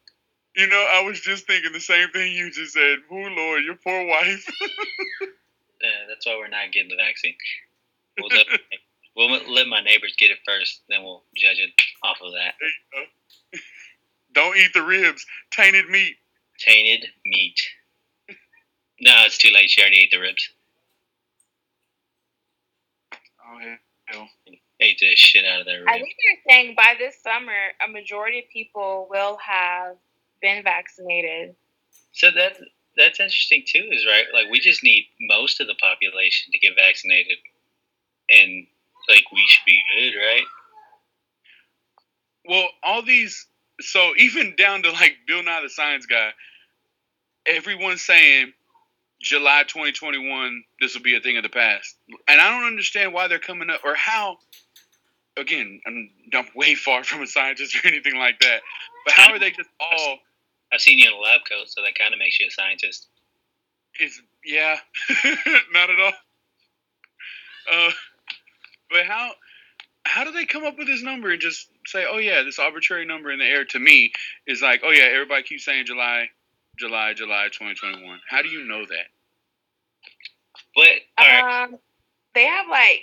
You 0.56 0.68
know, 0.68 0.88
I 0.90 1.02
was 1.02 1.20
just 1.20 1.46
thinking 1.46 1.72
the 1.72 1.80
same 1.80 2.08
thing 2.10 2.32
you 2.32 2.50
just 2.50 2.72
said. 2.72 3.00
Oh 3.10 3.14
Lord, 3.16 3.62
your 3.62 3.76
poor 3.76 4.06
wife. 4.06 4.46
Yeah, 5.82 6.06
that's 6.08 6.24
why 6.24 6.36
we're 6.36 6.46
not 6.46 6.70
getting 6.70 6.90
the 6.90 6.96
vaccine. 6.96 7.34
We'll 8.16 8.30
let, 9.42 9.50
let 9.50 9.68
my 9.68 9.80
neighbors 9.80 10.14
get 10.18 10.30
it 10.30 10.38
first, 10.46 10.82
then 10.88 11.02
we'll 11.02 11.22
judge 11.36 11.58
it 11.58 11.70
off 12.02 12.18
of 12.22 12.32
that. 12.32 12.54
There 12.60 12.68
you 12.68 13.06
go. 13.52 13.58
Don't 14.34 14.56
eat 14.56 14.72
the 14.72 14.82
ribs. 14.82 15.24
Tainted 15.50 15.88
meat. 15.88 16.16
Tainted 16.58 17.08
meat. 17.24 17.60
No, 19.00 19.10
it's 19.26 19.36
too 19.36 19.50
late. 19.52 19.68
She 19.68 19.80
already 19.80 20.02
ate 20.02 20.12
the 20.12 20.20
ribs. 20.20 20.48
Oh 23.44 23.58
hell. 24.04 24.28
Ate 24.78 24.98
the 25.00 25.16
shit 25.16 25.44
out 25.44 25.60
of 25.60 25.66
that 25.66 25.84
I 25.88 25.94
think 25.94 26.14
they're 26.24 26.54
saying 26.54 26.74
by 26.76 26.94
this 26.96 27.20
summer, 27.20 27.72
a 27.84 27.90
majority 27.90 28.38
of 28.38 28.44
people 28.52 29.08
will 29.10 29.38
have 29.44 29.96
been 30.40 30.62
vaccinated. 30.62 31.56
So 32.12 32.30
that 32.30 32.58
that's 32.96 33.18
interesting 33.18 33.64
too. 33.66 33.88
Is 33.90 34.06
right. 34.06 34.26
Like 34.32 34.50
we 34.50 34.60
just 34.60 34.84
need 34.84 35.06
most 35.20 35.60
of 35.60 35.66
the 35.66 35.74
population 35.74 36.52
to 36.52 36.58
get 36.58 36.74
vaccinated, 36.76 37.38
and 38.28 38.66
like 39.08 39.24
we 39.32 39.44
should 39.46 39.64
be 39.66 39.80
good, 39.96 40.18
right? 40.18 40.44
Well, 42.48 42.68
all 42.82 43.02
these. 43.02 43.46
So 43.80 44.12
even 44.16 44.54
down 44.56 44.82
to 44.82 44.90
like 44.90 45.16
Bill 45.26 45.42
Nye 45.42 45.62
the 45.62 45.70
Science 45.70 46.06
Guy, 46.06 46.30
everyone's 47.46 48.02
saying 48.02 48.52
July 49.20 49.62
2021 49.66 50.64
this 50.80 50.94
will 50.94 51.02
be 51.02 51.16
a 51.16 51.20
thing 51.20 51.36
of 51.36 51.42
the 51.42 51.48
past, 51.48 51.96
and 52.28 52.40
I 52.40 52.50
don't 52.50 52.66
understand 52.66 53.12
why 53.12 53.28
they're 53.28 53.38
coming 53.38 53.70
up 53.70 53.80
or 53.84 53.94
how. 53.94 54.38
Again, 55.34 55.80
I'm, 55.86 56.10
I'm 56.34 56.46
way 56.54 56.74
far 56.74 57.04
from 57.04 57.22
a 57.22 57.26
scientist 57.26 57.74
or 57.82 57.88
anything 57.88 58.16
like 58.16 58.38
that, 58.40 58.60
but 59.06 59.14
how 59.14 59.32
are 59.32 59.38
they 59.38 59.50
just 59.50 59.70
all? 59.80 60.18
I've 60.72 60.80
seen 60.80 60.98
you 60.98 61.06
in 61.08 61.14
a 61.14 61.18
lab 61.18 61.40
coat, 61.48 61.68
so 61.68 61.82
that 61.82 61.94
kind 61.98 62.12
of 62.12 62.18
makes 62.18 62.38
you 62.38 62.46
a 62.46 62.50
scientist. 62.50 63.08
It's 63.98 64.20
yeah, 64.44 64.76
not 65.72 65.90
at 65.90 66.00
all. 66.00 66.12
Uh, 67.72 67.90
but 68.92 69.06
how 69.06 69.30
how 70.04 70.24
do 70.24 70.32
they 70.32 70.44
come 70.44 70.64
up 70.64 70.76
with 70.78 70.88
this 70.88 71.02
number 71.02 71.30
and 71.30 71.40
just 71.40 71.68
say, 71.86 72.04
oh 72.10 72.18
yeah, 72.18 72.42
this 72.42 72.58
arbitrary 72.58 73.06
number 73.06 73.30
in 73.30 73.38
the 73.38 73.44
air 73.44 73.64
to 73.64 73.78
me 73.78 74.12
is 74.46 74.60
like, 74.60 74.82
oh 74.84 74.90
yeah, 74.90 75.04
everybody 75.04 75.42
keeps 75.42 75.64
saying 75.64 75.86
July, 75.86 76.28
July, 76.78 77.14
July 77.14 77.46
2021. 77.52 78.20
How 78.28 78.42
do 78.42 78.48
you 78.48 78.64
know 78.64 78.84
that? 78.84 79.06
But 80.74 80.88
all 81.18 81.26
right, 81.28 81.64
Um, 81.64 81.76
they 82.34 82.44
have 82.44 82.66
like, 82.68 83.02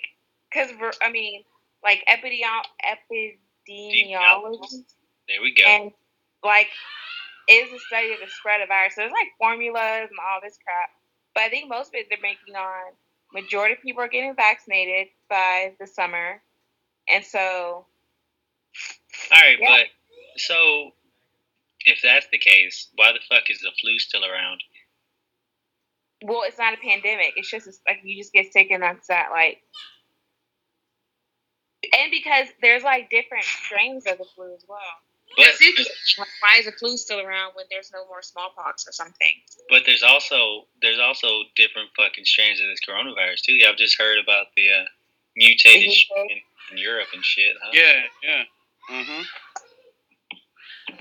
cause 0.54 0.70
I 1.02 1.12
mean, 1.12 1.44
like 1.84 2.04
epidemiolo- 2.08 2.66
epidemiology, 2.84 4.84
there 5.28 5.42
we 5.42 5.54
go. 5.54 5.64
and 5.66 5.92
like, 6.44 6.68
is 7.50 7.70
the 7.72 7.80
study 7.88 8.12
of 8.14 8.20
the 8.20 8.28
spread 8.28 8.62
of 8.62 8.68
virus. 8.68 8.96
So 8.96 9.02
there's 9.02 9.14
like 9.14 9.30
formulas 9.38 10.10
and 10.10 10.20
all 10.20 10.40
this 10.44 10.58
crap. 10.64 10.90
But 11.34 11.44
I 11.44 11.50
think 11.50 11.70
most 11.70 11.90
of 11.90 11.96
it 11.96 12.08
they're 12.10 12.18
making 12.22 12.56
on 12.56 12.92
majority 13.34 13.76
of 13.76 13.82
people 13.82 14.02
are 14.02 14.08
getting 14.08 14.36
vaccinated 14.36 15.08
by 15.30 15.74
the 15.80 15.88
summer, 15.88 16.42
and 17.08 17.24
so 17.24 17.86
All 19.32 19.40
right, 19.42 19.58
Yeah. 19.60 19.68
but 19.70 19.88
so 20.38 20.92
if 21.86 22.02
that's 22.02 22.28
the 22.32 22.38
case, 22.38 22.90
why 22.96 23.12
the 23.14 23.20
fuck 23.30 23.50
is 23.50 23.60
the 23.62 23.72
flu 23.82 23.98
still 24.00 24.26
around? 24.26 24.62
well, 26.24 26.42
it's 26.44 26.58
not 26.58 26.74
a 26.74 26.78
pandemic. 26.78 27.34
It's 27.38 27.50
just 27.50 27.68
like 27.88 28.02
you 28.04 28.18
just 28.18 28.34
get 28.34 28.52
sick 28.52 28.72
and 28.72 28.84
that's 28.84 29.08
that. 29.08 29.30
Like, 29.32 29.62
and 31.98 32.12
because 32.12 32.48
there's 32.62 32.84
like 32.84 33.10
different 33.10 33.46
strains 33.46 34.06
of 34.06 34.18
the 34.18 34.26
flu 34.36 34.54
as 34.54 34.66
well. 34.68 34.80
But 35.38 35.46
Why 36.18 36.58
is 36.60 36.66
the 36.66 36.72
flu 36.74 36.98
still 36.98 37.20
around 37.20 37.52
when 37.54 37.66
there's 37.70 37.92
no 37.94 38.06
more 38.08 38.22
smallpox 38.22 38.88
or 38.88 38.92
something? 38.92 39.34
but 39.70 39.84
there's 39.86 40.04
also 40.04 40.66
there's 40.82 41.00
also 41.00 41.44
different 41.56 41.90
fucking 41.96 42.26
strains 42.26 42.60
of 42.60 42.68
this 42.68 42.80
coronavirus 42.88 43.42
too. 43.42 43.58
I've 43.68 43.78
just 43.78 43.98
heard 44.00 44.18
about 44.20 44.48
the 44.58 44.70
uh, 44.72 44.86
mutated 45.36 45.90
Mhm. 45.90 45.94
strain 45.94 46.42
in 46.72 46.78
Europe 46.78 47.08
and 47.14 47.24
shit. 47.24 47.56
Huh? 47.62 47.70
Yeah, 47.74 48.04
yeah. 48.24 48.44
Uh 48.90 49.04
huh. 49.04 49.24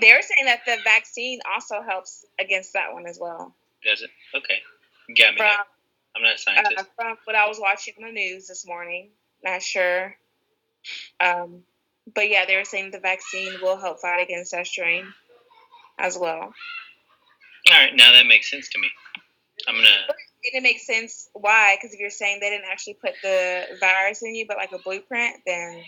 They're 0.00 0.22
saying 0.22 0.44
that 0.44 0.60
the 0.66 0.76
vaccine 0.84 1.40
also 1.50 1.82
helps 1.82 2.24
against 2.38 2.74
that 2.74 2.92
one 2.92 3.06
as 3.06 3.18
well. 3.18 3.54
Does 3.84 4.02
it? 4.02 4.10
Okay, 4.34 4.60
you 5.08 5.14
got 5.14 5.32
me. 5.34 5.38
From. 5.38 5.56
I'm 6.16 6.22
not 6.22 6.34
a 6.34 6.38
scientist. 6.38 6.74
uh, 6.78 6.84
from 6.96 7.16
what 7.24 7.36
I 7.36 7.46
was 7.48 7.58
watching 7.60 7.94
the 8.00 8.10
news 8.12 8.48
this 8.48 8.66
morning, 8.66 9.10
not 9.42 9.62
sure. 9.62 10.16
Um, 11.20 11.62
but 12.14 12.28
yeah, 12.28 12.44
they 12.46 12.56
were 12.56 12.64
saying 12.64 12.90
the 12.90 12.98
vaccine 12.98 13.52
will 13.62 13.76
help 13.76 14.00
fight 14.00 14.22
against 14.22 14.52
that 14.52 14.66
strain 14.66 15.06
as 15.98 16.16
well. 16.18 16.52
All 17.70 17.74
right, 17.74 17.94
now 17.94 18.12
that 18.12 18.26
makes 18.26 18.50
sense 18.50 18.68
to 18.70 18.78
me. 18.78 18.88
I'm 19.66 19.74
gonna. 19.74 19.88
It 20.42 20.52
didn't 20.52 20.62
make 20.62 20.78
sense 20.78 21.28
why, 21.32 21.76
because 21.76 21.92
if 21.92 22.00
you're 22.00 22.10
saying 22.10 22.38
they 22.40 22.50
didn't 22.50 22.68
actually 22.70 22.94
put 22.94 23.14
the 23.22 23.64
virus 23.80 24.22
in 24.22 24.34
you, 24.34 24.46
but 24.46 24.56
like 24.56 24.72
a 24.72 24.78
blueprint, 24.78 25.36
then 25.44 25.82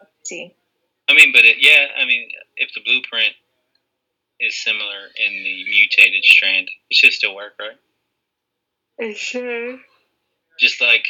let's 0.00 0.10
see. 0.24 0.54
I 1.08 1.14
mean, 1.14 1.32
but 1.32 1.44
it, 1.44 1.58
yeah, 1.60 1.86
I 2.00 2.06
mean, 2.06 2.28
if 2.56 2.70
the 2.74 2.80
blueprint 2.84 3.34
is 4.40 4.56
similar 4.56 5.10
in 5.16 5.32
the 5.32 5.64
mutated 5.64 6.24
strand, 6.24 6.68
it 6.90 6.96
should 6.96 7.12
still 7.12 7.34
work, 7.34 7.52
right? 7.60 7.76
It 8.98 9.16
should. 9.16 9.78
Just 10.58 10.80
like, 10.80 11.06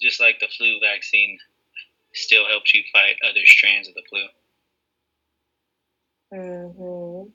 just 0.00 0.20
like 0.20 0.40
the 0.40 0.48
flu 0.56 0.80
vaccine 0.80 1.38
still 2.12 2.46
helps 2.46 2.74
you 2.74 2.82
fight 2.92 3.16
other 3.28 3.44
strands 3.44 3.88
of 3.88 3.94
the 3.94 4.02
flu. 4.08 4.26
Mm-hmm. 6.32 7.28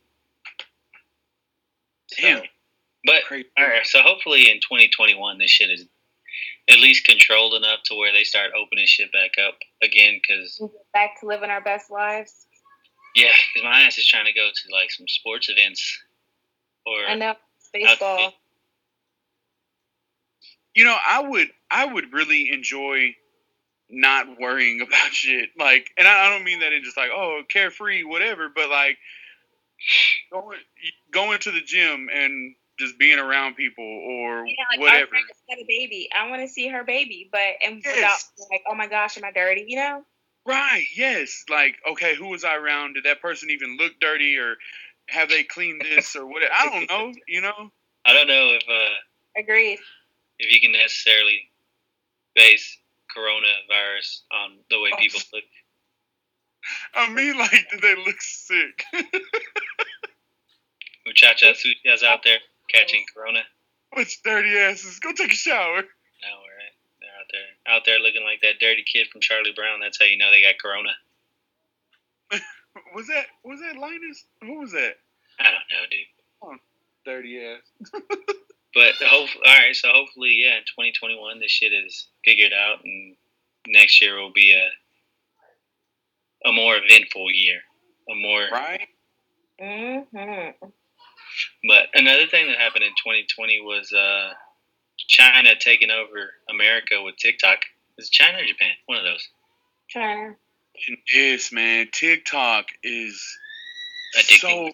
Damn. 2.19 2.43
But 3.05 3.23
Crazy. 3.27 3.47
all 3.57 3.67
right, 3.67 3.85
so 3.85 4.01
hopefully 4.01 4.49
in 4.49 4.57
2021 4.57 5.37
this 5.37 5.51
shit 5.51 5.69
is 5.69 5.85
at 6.69 6.79
least 6.79 7.05
controlled 7.05 7.53
enough 7.53 7.79
to 7.85 7.95
where 7.95 8.11
they 8.11 8.23
start 8.23 8.51
opening 8.57 8.85
shit 8.87 9.11
back 9.11 9.31
up 9.45 9.55
again. 9.83 10.19
Because 10.27 10.61
Back 10.93 11.19
to 11.19 11.27
living 11.27 11.49
our 11.49 11.61
best 11.61 11.91
lives. 11.91 12.47
yeah, 13.15 13.31
because 13.53 13.63
my 13.63 13.81
ass 13.81 13.97
is 13.97 14.07
trying 14.07 14.25
to 14.25 14.33
go 14.33 14.47
to 14.47 14.73
like 14.75 14.91
some 14.91 15.07
sports 15.07 15.49
events 15.49 15.99
or 16.85 16.97
I 17.07 17.15
know 17.15 17.35
baseball. 17.73 18.33
You 20.73 20.83
know, 20.85 20.97
I 21.07 21.21
would 21.21 21.49
I 21.69 21.85
would 21.85 22.11
really 22.11 22.49
enjoy 22.51 23.15
not 23.89 24.39
worrying 24.39 24.81
about 24.87 25.11
shit. 25.13 25.49
Like, 25.57 25.91
and 25.97 26.07
I, 26.07 26.27
I 26.27 26.29
don't 26.29 26.43
mean 26.43 26.59
that 26.61 26.73
in 26.73 26.83
just 26.83 26.97
like 26.97 27.09
oh 27.13 27.41
carefree 27.49 28.03
whatever, 28.03 28.49
but 28.53 28.69
like 28.69 28.97
going 30.31 30.59
going 31.11 31.39
to 31.39 31.51
the 31.51 31.61
gym 31.61 32.09
and 32.13 32.55
just 32.77 32.99
being 32.99 33.19
around 33.19 33.55
people 33.55 33.85
or 33.85 34.45
Yeah, 34.45 34.53
like 34.71 34.79
our 34.79 34.79
whatever. 34.81 35.07
friend 35.07 35.25
just 35.29 35.41
had 35.49 35.59
a 35.59 35.65
baby. 35.67 36.09
I 36.13 36.29
want 36.29 36.41
to 36.41 36.47
see 36.47 36.67
her 36.67 36.83
baby, 36.83 37.29
but 37.31 37.41
and 37.65 37.81
Yes. 37.85 38.31
without 38.37 38.49
like, 38.51 38.63
oh 38.69 38.75
my 38.75 38.87
gosh, 38.87 39.17
am 39.17 39.23
I 39.23 39.31
dirty? 39.31 39.65
You 39.67 39.77
know? 39.77 40.03
Right. 40.45 40.85
Yes. 40.95 41.43
Like, 41.49 41.77
okay, 41.91 42.15
who 42.15 42.27
was 42.27 42.43
I 42.43 42.55
around? 42.55 42.93
Did 42.95 43.05
that 43.05 43.21
person 43.21 43.49
even 43.49 43.77
look 43.77 43.93
dirty, 43.99 44.37
or 44.37 44.55
have 45.07 45.29
they 45.29 45.43
cleaned 45.43 45.81
this, 45.81 46.15
or 46.15 46.25
whatever? 46.27 46.51
I 46.53 46.69
don't 46.69 46.89
know. 46.89 47.13
You 47.27 47.41
know. 47.41 47.71
I 48.05 48.13
don't 48.13 48.27
know 48.27 48.49
if 48.51 48.61
uh, 48.69 49.39
Agreed. 49.41 49.79
if 50.37 50.51
you 50.53 50.61
can 50.61 50.71
necessarily 50.73 51.49
base 52.35 52.77
coronavirus 53.15 54.21
on 54.31 54.57
the 54.69 54.79
way 54.79 54.91
people 54.99 55.21
look. 55.33 55.43
I 56.93 57.09
mean, 57.09 57.37
like, 57.37 57.67
do 57.71 57.79
they 57.79 57.95
look 57.95 58.19
sick? 58.19 58.83
Muchacha 61.05 61.53
suchas 61.53 62.03
out 62.03 62.23
there 62.23 62.39
catching 62.73 63.05
corona. 63.13 63.41
Which 63.93 64.21
dirty 64.23 64.57
asses? 64.57 64.99
Go 64.99 65.11
take 65.13 65.31
a 65.31 65.35
shower. 65.35 65.77
No, 65.77 65.81
right? 65.81 66.73
They're 66.99 67.09
out 67.19 67.27
there, 67.31 67.75
out 67.75 67.85
there 67.85 67.99
looking 67.99 68.23
like 68.23 68.41
that 68.41 68.59
dirty 68.59 68.83
kid 68.83 69.07
from 69.11 69.21
Charlie 69.21 69.53
Brown. 69.55 69.79
That's 69.79 69.99
how 69.99 70.05
you 70.05 70.17
know 70.17 70.31
they 70.31 70.41
got 70.41 70.55
corona. 70.61 70.89
Was 72.93 73.07
that 73.07 73.27
was 73.45 73.61
that 73.61 73.77
Linus? 73.79 74.25
Who 74.41 74.59
was 74.59 74.71
that? 74.73 74.95
I 75.39 75.45
don't 75.45 75.63
know, 75.71 75.85
dude. 75.89 76.59
Dirty 77.05 77.39
ass. 77.45 77.61
But 78.75 78.95
hope, 78.95 79.29
all 79.45 79.55
right. 79.55 79.73
So 79.75 79.87
hopefully, 79.91 80.35
yeah, 80.37 80.57
in 80.57 80.63
2021, 80.63 81.39
this 81.39 81.51
shit 81.51 81.71
is 81.71 82.07
figured 82.25 82.51
out, 82.53 82.83
and 82.83 83.15
next 83.67 84.01
year 84.01 84.21
will 84.21 84.33
be 84.33 84.53
a 84.53 84.69
a 86.49 86.51
more 86.51 86.75
eventful 86.77 87.31
year, 87.31 87.61
a 88.11 88.15
more. 88.15 88.47
Right. 88.51 88.87
Mm-hmm. 89.61 90.67
But 91.67 91.87
another 91.93 92.27
thing 92.27 92.47
that 92.47 92.57
happened 92.57 92.83
in 92.83 92.91
2020 92.91 93.61
was 93.61 93.91
uh, 93.93 94.33
China 94.97 95.51
taking 95.57 95.89
over 95.89 96.31
America 96.49 97.01
with 97.01 97.15
TikTok. 97.17 97.59
Is 97.97 98.09
China 98.09 98.39
or 98.39 98.45
Japan? 98.45 98.71
One 98.87 98.97
of 98.97 99.05
those. 99.05 99.27
China. 99.87 100.35
Yes, 101.13 101.51
man. 101.53 101.87
TikTok 101.93 102.65
is 102.83 103.37
Addicting. 104.17 104.39
so 104.39 104.71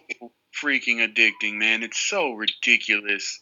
freaking 0.60 0.98
addicting, 0.98 1.54
man. 1.54 1.82
It's 1.82 1.98
so 1.98 2.32
ridiculous. 2.32 3.40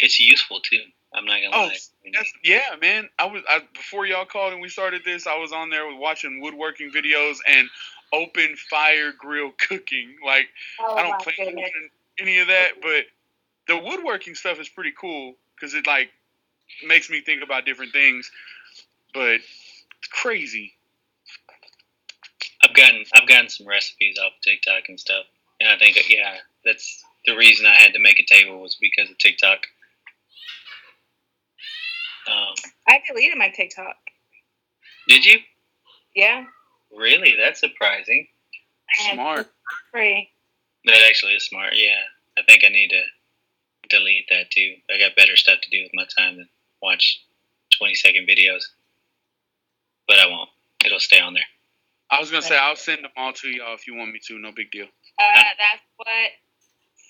It's 0.00 0.18
useful 0.18 0.60
too. 0.60 0.82
I'm 1.14 1.24
not 1.24 1.40
gonna 1.42 1.56
Oh, 1.56 1.66
lie. 1.66 1.76
That's, 2.12 2.32
yeah, 2.42 2.74
man. 2.80 3.08
I 3.18 3.26
was 3.26 3.42
I, 3.48 3.60
before 3.74 4.04
y'all 4.06 4.24
called 4.26 4.52
and 4.52 4.60
we 4.60 4.68
started 4.68 5.02
this. 5.04 5.26
I 5.26 5.38
was 5.38 5.52
on 5.52 5.70
there 5.70 5.84
watching 5.94 6.40
woodworking 6.40 6.90
videos, 6.90 7.36
and 7.46 7.68
open 8.12 8.56
fire 8.70 9.12
grill 9.16 9.52
cooking. 9.68 10.16
Like 10.24 10.48
Oh 10.80 10.94
I 10.94 11.02
don't 11.02 11.20
plan 11.20 11.36
on 11.40 11.54
goodness. 11.54 11.70
doing 11.72 11.88
any 12.18 12.38
of 12.38 12.48
that, 12.48 12.72
but 12.82 13.04
the 13.68 13.78
woodworking 13.78 14.34
stuff 14.34 14.58
is 14.60 14.68
pretty 14.68 14.92
cool 15.00 15.34
because 15.54 15.74
it 15.74 15.86
like 15.86 16.10
makes 16.86 17.08
me 17.10 17.20
think 17.20 17.42
about 17.42 17.64
different 17.64 17.92
things. 17.92 18.30
But 19.12 19.34
it's 19.36 20.08
crazy. 20.10 20.74
I've 22.62 22.74
gotten 22.74 23.04
I've 23.14 23.28
gotten 23.28 23.48
some 23.48 23.66
recipes 23.66 24.16
off 24.18 24.32
TikTok 24.42 24.88
and 24.88 24.98
stuff, 24.98 25.24
and 25.60 25.68
I 25.68 25.78
think 25.78 25.96
yeah, 26.10 26.36
that's 26.64 27.04
the 27.26 27.36
reason 27.36 27.66
I 27.66 27.74
had 27.74 27.92
to 27.92 27.98
make 28.00 28.18
a 28.20 28.24
table 28.24 28.60
was 28.60 28.76
because 28.80 29.10
of 29.10 29.18
TikTok. 29.18 29.66
Um, 32.30 32.54
I 32.88 33.00
deleted 33.06 33.36
my 33.38 33.48
TikTok. 33.50 33.96
did 35.08 35.24
you 35.24 35.38
Yeah. 36.14 36.46
really? 36.96 37.36
That's 37.36 37.60
surprising. 37.60 38.28
Smart. 39.12 39.50
Free. 39.90 40.30
That 40.84 41.02
actually 41.08 41.32
is 41.34 41.44
smart. 41.46 41.74
Yeah, 41.76 42.00
I 42.38 42.42
think 42.42 42.62
I 42.64 42.68
need 42.68 42.90
to 42.90 43.02
delete 43.88 44.28
that 44.30 44.50
too. 44.50 44.76
I 44.92 44.98
got 44.98 45.16
better 45.16 45.36
stuff 45.36 45.60
to 45.62 45.70
do 45.70 45.82
with 45.82 45.92
my 45.94 46.04
time 46.16 46.36
than 46.36 46.48
watch 46.82 47.20
twenty 47.76 47.94
second 47.94 48.28
videos. 48.28 48.62
But 50.06 50.18
I 50.18 50.26
won't. 50.26 50.50
It'll 50.84 51.00
stay 51.00 51.20
on 51.20 51.34
there. 51.34 51.46
I 52.10 52.20
was 52.20 52.30
gonna 52.30 52.42
say 52.42 52.56
I'll 52.58 52.76
send 52.76 53.02
them 53.04 53.10
all 53.16 53.32
to 53.32 53.48
y'all 53.48 53.74
if 53.74 53.86
you 53.86 53.94
want 53.96 54.12
me 54.12 54.20
to. 54.26 54.38
No 54.38 54.52
big 54.54 54.70
deal. 54.70 54.86
Uh, 55.18 55.42
that's 55.58 55.82
what 55.96 56.30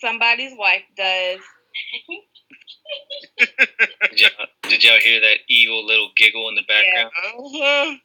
somebody's 0.01 0.57
wife 0.57 0.85
does. 0.97 1.41
Did 3.39 4.21
y'all, 4.21 4.47
did 4.63 4.85
y'all 4.85 5.01
hear 5.01 5.21
that 5.21 5.39
evil 5.49 5.85
little 5.85 6.11
giggle 6.17 6.49
in 6.49 6.55
the 6.55 6.63
background? 6.69 7.11
Uh-huh. 7.39 7.97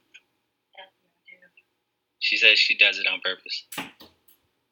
She 2.19 2.37
says 2.37 2.59
she 2.59 2.77
does 2.77 2.99
it 2.99 3.07
on 3.07 3.21
purpose. 3.21 3.65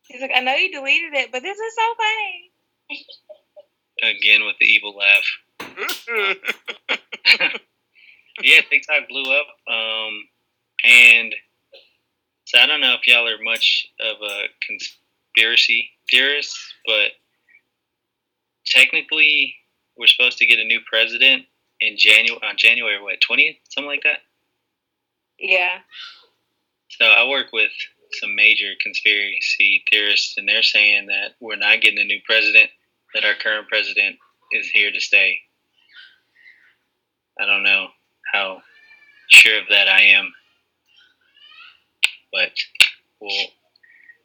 He's 0.07 0.21
like, 0.21 0.31
I 0.35 0.41
know 0.41 0.53
you 0.55 0.71
deleted 0.71 1.13
it, 1.13 1.31
but 1.31 1.41
this 1.41 1.57
is 1.57 1.75
so 1.75 1.95
funny. 1.97 2.51
Again 4.17 4.45
with 4.45 4.55
the 4.59 4.65
evil 4.65 4.95
laugh. 4.95 5.23
yeah, 8.43 8.61
TikTok 8.69 9.07
blew 9.09 9.23
up. 9.23 9.47
Um, 9.67 10.27
and 10.83 11.33
so 12.45 12.59
I 12.59 12.65
don't 12.65 12.81
know 12.81 12.93
if 12.93 13.07
y'all 13.07 13.27
are 13.27 13.43
much 13.43 13.87
of 13.99 14.17
a 14.21 14.43
conspiracy 14.65 15.89
theorist, 16.09 16.57
but 16.85 17.11
technically 18.69 19.55
we're 19.97 20.07
supposed 20.07 20.37
to 20.37 20.45
get 20.45 20.59
a 20.59 20.63
new 20.63 20.79
president 20.89 21.45
in 21.81 21.95
January 21.97 22.39
on 22.47 22.55
January 22.57 23.01
what 23.01 23.19
twentieth, 23.21 23.57
something 23.69 23.89
like 23.89 24.03
that. 24.03 24.19
Yeah. 25.39 25.79
So 26.89 27.05
I 27.05 27.27
work 27.27 27.47
with 27.53 27.71
some 28.13 28.35
major 28.35 28.71
conspiracy 28.81 29.83
theorists, 29.89 30.35
and 30.37 30.47
they're 30.47 30.63
saying 30.63 31.07
that 31.07 31.35
we're 31.39 31.55
not 31.55 31.81
getting 31.81 31.99
a 31.99 32.05
new 32.05 32.19
president; 32.25 32.69
that 33.13 33.25
our 33.25 33.35
current 33.35 33.67
president 33.67 34.17
is 34.51 34.69
here 34.69 34.91
to 34.91 34.99
stay. 34.99 35.39
I 37.39 37.45
don't 37.45 37.63
know 37.63 37.87
how 38.33 38.61
sure 39.29 39.59
of 39.59 39.67
that 39.69 39.87
I 39.87 40.01
am, 40.01 40.33
but 42.31 42.51
we'll 43.19 43.47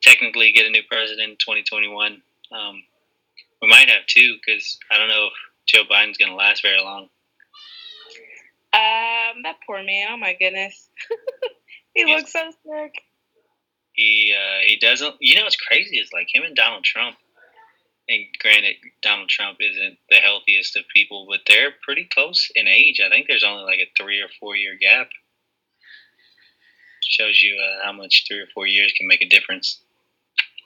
technically 0.02 0.52
get 0.52 0.66
a 0.66 0.70
new 0.70 0.83
president 0.88 1.31
in 1.31 1.37
2021. 1.37 2.22
Um, 2.52 2.83
we 3.62 3.68
might 3.68 3.88
have 3.88 4.07
two 4.07 4.37
because 4.44 4.79
I 4.90 4.98
don't 4.98 5.09
know 5.09 5.27
if 5.29 5.33
Joe 5.66 5.85
Biden's 5.90 6.18
going 6.18 6.31
to 6.31 6.37
last 6.37 6.62
very 6.62 6.81
long. 6.81 7.09
Um, 8.75 9.42
that 9.44 9.57
poor 9.66 9.83
man. 9.83 10.09
Oh 10.11 10.16
my 10.16 10.35
goodness. 10.38 10.88
he 11.94 12.05
He's- 12.05 12.18
looks 12.18 12.33
so 12.33 12.51
sick. 12.66 12.94
He 13.94 14.35
uh, 14.35 14.61
he 14.64 14.79
doesn't. 14.79 15.16
You 15.20 15.37
know 15.37 15.42
what's 15.42 15.57
crazy 15.57 15.98
is 15.98 16.09
like 16.14 16.27
him 16.33 16.44
and 16.44 16.57
Donald 16.57 16.83
Trump. 16.83 17.16
And 18.09 18.25
granted, 18.40 18.77
Donald 19.03 19.29
Trump 19.29 19.59
isn't 19.61 19.98
the 20.11 20.16
healthiest 20.16 20.77
of 20.77 20.85
people, 20.94 21.27
but 21.31 21.40
they're 21.46 21.72
pretty 21.85 22.09
close 22.12 22.51
in 22.57 22.66
age. 22.66 23.01
I 23.05 23.11
think 23.11 23.27
there's 23.29 23.44
only 23.44 23.64
like 23.64 23.79
a 23.81 23.90
three 23.96 24.20
or 24.20 24.29
four 24.40 24.57
year 24.57 24.77
gap. 24.81 25.09
Shows 27.03 27.42
you 27.42 27.55
uh, 27.61 27.85
how 27.85 27.92
much 27.92 28.25
three 28.27 28.40
or 28.40 28.46
four 28.55 28.66
years 28.66 28.92
can 28.96 29.07
make 29.07 29.20
a 29.20 29.29
difference. 29.29 29.83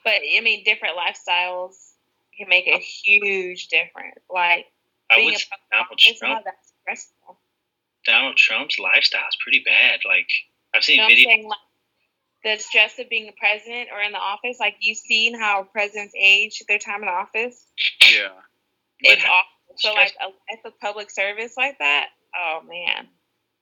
But 0.05 0.21
I 0.35 0.39
mean, 0.39 0.63
different 0.63 0.95
lifestyles 0.97 1.86
can 2.37 2.49
make 2.49 2.67
a 2.67 2.77
huge 2.79 3.67
difference. 3.67 4.19
Like 4.29 4.65
I 5.09 5.17
being 5.17 5.25
would 5.27 5.35
a 5.35 5.75
Donald 5.75 5.99
Trump. 5.99 6.45
that's 6.45 6.73
stressful. 6.81 7.39
Donald 8.05 8.37
Trump's 8.37 8.79
lifestyle 8.79 9.27
is 9.27 9.37
pretty 9.41 9.63
bad. 9.65 10.01
Like 10.05 10.29
I've 10.73 10.83
seen 10.83 10.97
You 10.97 11.01
know 11.01 11.09
videos. 11.09 11.47
Like, 11.49 11.57
the 12.43 12.57
stress 12.57 12.97
of 12.99 13.09
being 13.09 13.27
a 13.27 13.33
president 13.33 13.89
or 13.91 14.01
in 14.01 14.11
the 14.11 14.19
office, 14.19 14.57
like 14.59 14.75
you've 14.79 14.97
seen 14.97 15.37
how 15.37 15.63
presidents 15.63 16.13
age 16.17 16.61
their 16.67 16.77
time 16.79 17.03
in 17.03 17.09
office. 17.09 17.65
Yeah. 18.09 18.29
It's 18.99 19.23
how- 19.23 19.31
awful. 19.33 19.51
So 19.77 19.91
stress- 19.91 20.13
like 20.13 20.15
a 20.21 20.27
life 20.27 20.65
of 20.65 20.79
public 20.79 21.11
service 21.11 21.53
like 21.57 21.77
that, 21.79 22.09
oh 22.35 22.61
man. 22.67 23.07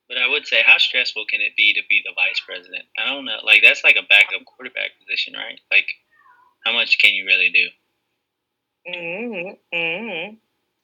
But 0.07 0.19
I 0.19 0.27
would 0.27 0.45
say, 0.45 0.61
how 0.63 0.77
stressful 0.77 1.25
can 1.25 1.41
it 1.41 1.55
be 1.57 1.73
to 1.73 1.81
be 1.89 2.03
the 2.05 2.13
vice 2.13 2.39
president? 2.45 2.85
I 2.97 3.07
don't 3.07 3.25
know. 3.25 3.39
Like 3.43 3.63
that's 3.63 3.83
like 3.83 3.95
a 3.95 4.05
backup 4.07 4.45
quarterback 4.45 4.91
position, 4.99 5.33
right? 5.33 5.59
Like, 5.71 5.87
how 6.63 6.73
much 6.73 6.99
can 6.99 7.13
you 7.15 7.25
really 7.25 7.49
do? 7.49 7.67
Mm-hmm. 8.87 9.75
Mm-hmm. 9.75 10.35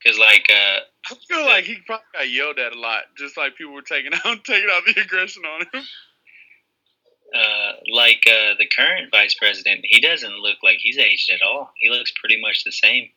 Because 0.04 0.18
like, 0.20 0.48
uh, 0.50 0.80
I 1.12 1.16
feel 1.28 1.46
like 1.46 1.66
he 1.66 1.78
probably 1.86 2.06
got 2.14 2.30
yelled 2.30 2.60
at 2.60 2.74
a 2.76 2.80
lot, 2.80 3.04
just 3.18 3.38
like 3.38 3.56
people 3.56 3.74
were 3.74 3.82
taking 3.82 4.14
out 4.26 4.44
taking 4.44 4.70
out 4.72 4.84
the 4.86 5.00
aggression 5.02 5.44
on 5.46 5.62
him. 5.62 5.84
uh, 7.36 7.72
like 7.94 8.24
uh, 8.28 8.56
the 8.58 8.68
current 8.76 9.12
vice 9.12 9.36
president, 9.36 9.82
he 9.84 10.02
doesn't 10.02 10.40
look 10.40 10.58
like 10.64 10.78
he's 10.80 10.98
aged 10.98 11.30
at 11.32 11.42
all. 11.42 11.72
He 11.78 11.90
looks 11.90 12.12
pretty 12.20 12.42
much 12.42 12.64
the 12.64 12.72
same. 12.72 13.10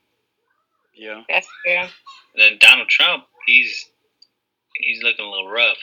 Yeah. 0.94 1.22
That's 1.28 1.48
true. 1.64 1.74
And 1.76 1.88
then 2.36 2.58
Donald 2.60 2.88
Trump, 2.88 3.24
he's 3.46 3.88
he's 4.76 5.02
looking 5.02 5.24
a 5.24 5.30
little 5.30 5.48
rough. 5.50 5.78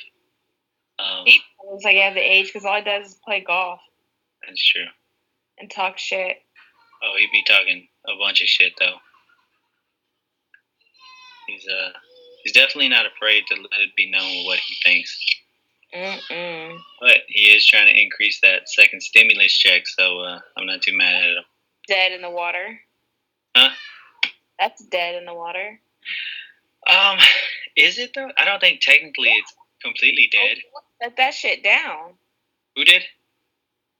Um, 1.00 1.26
He 1.26 1.42
looks 1.70 1.84
like 1.84 1.96
he 1.96 2.02
has 2.02 2.14
the 2.14 2.20
age 2.20 2.48
because 2.48 2.66
all 2.66 2.76
he 2.78 2.84
does 2.84 3.08
is 3.08 3.14
play 3.26 3.42
golf 3.42 3.80
that's 4.48 4.64
true. 4.64 4.86
and 5.58 5.70
talk 5.70 5.98
shit. 5.98 6.38
Oh, 7.04 7.16
he'd 7.18 7.32
be 7.32 7.44
talking 7.48 7.88
a 8.08 8.18
bunch 8.20 8.42
of 8.42 8.48
shit 8.48 8.74
though. 8.80 8.98
He's 11.48 11.68
uh 11.68 11.92
he's 12.44 12.54
definitely 12.54 12.90
not 12.90 13.06
afraid 13.06 13.44
to 13.48 13.56
let 13.56 13.82
it 13.82 13.96
be 13.96 14.10
known 14.10 14.46
what 14.46 14.60
he 14.60 14.76
thinks. 14.84 15.18
Mm-mm. 15.94 16.78
But 17.02 17.24
he 17.28 17.52
is 17.52 17.68
trying 17.68 17.94
to 17.94 18.02
increase 18.02 18.40
that 18.42 18.70
second 18.70 19.02
stimulus 19.02 19.52
check, 19.52 19.88
so 19.88 20.20
uh, 20.20 20.40
I'm 20.56 20.66
not 20.66 20.82
too 20.82 20.96
mad 20.96 21.16
at 21.16 21.30
him. 21.32 21.44
Dead 21.88 22.12
in 22.14 22.22
the 22.22 22.30
water. 22.30 22.80
Huh? 23.56 23.72
That's 24.58 24.86
dead 24.86 25.16
in 25.16 25.26
the 25.26 25.34
water. 25.34 25.80
Um, 26.90 27.18
is 27.76 27.98
it 27.98 28.12
though? 28.16 28.30
I 28.38 28.46
don't 28.46 28.60
think 28.60 28.80
technically 28.82 29.30
it's 29.30 29.54
completely 29.84 30.30
dead. 30.32 30.58
Set 31.02 31.18
that 31.18 31.34
shit 31.34 31.64
down. 31.64 32.14
Who 32.76 32.86
did? 32.86 33.04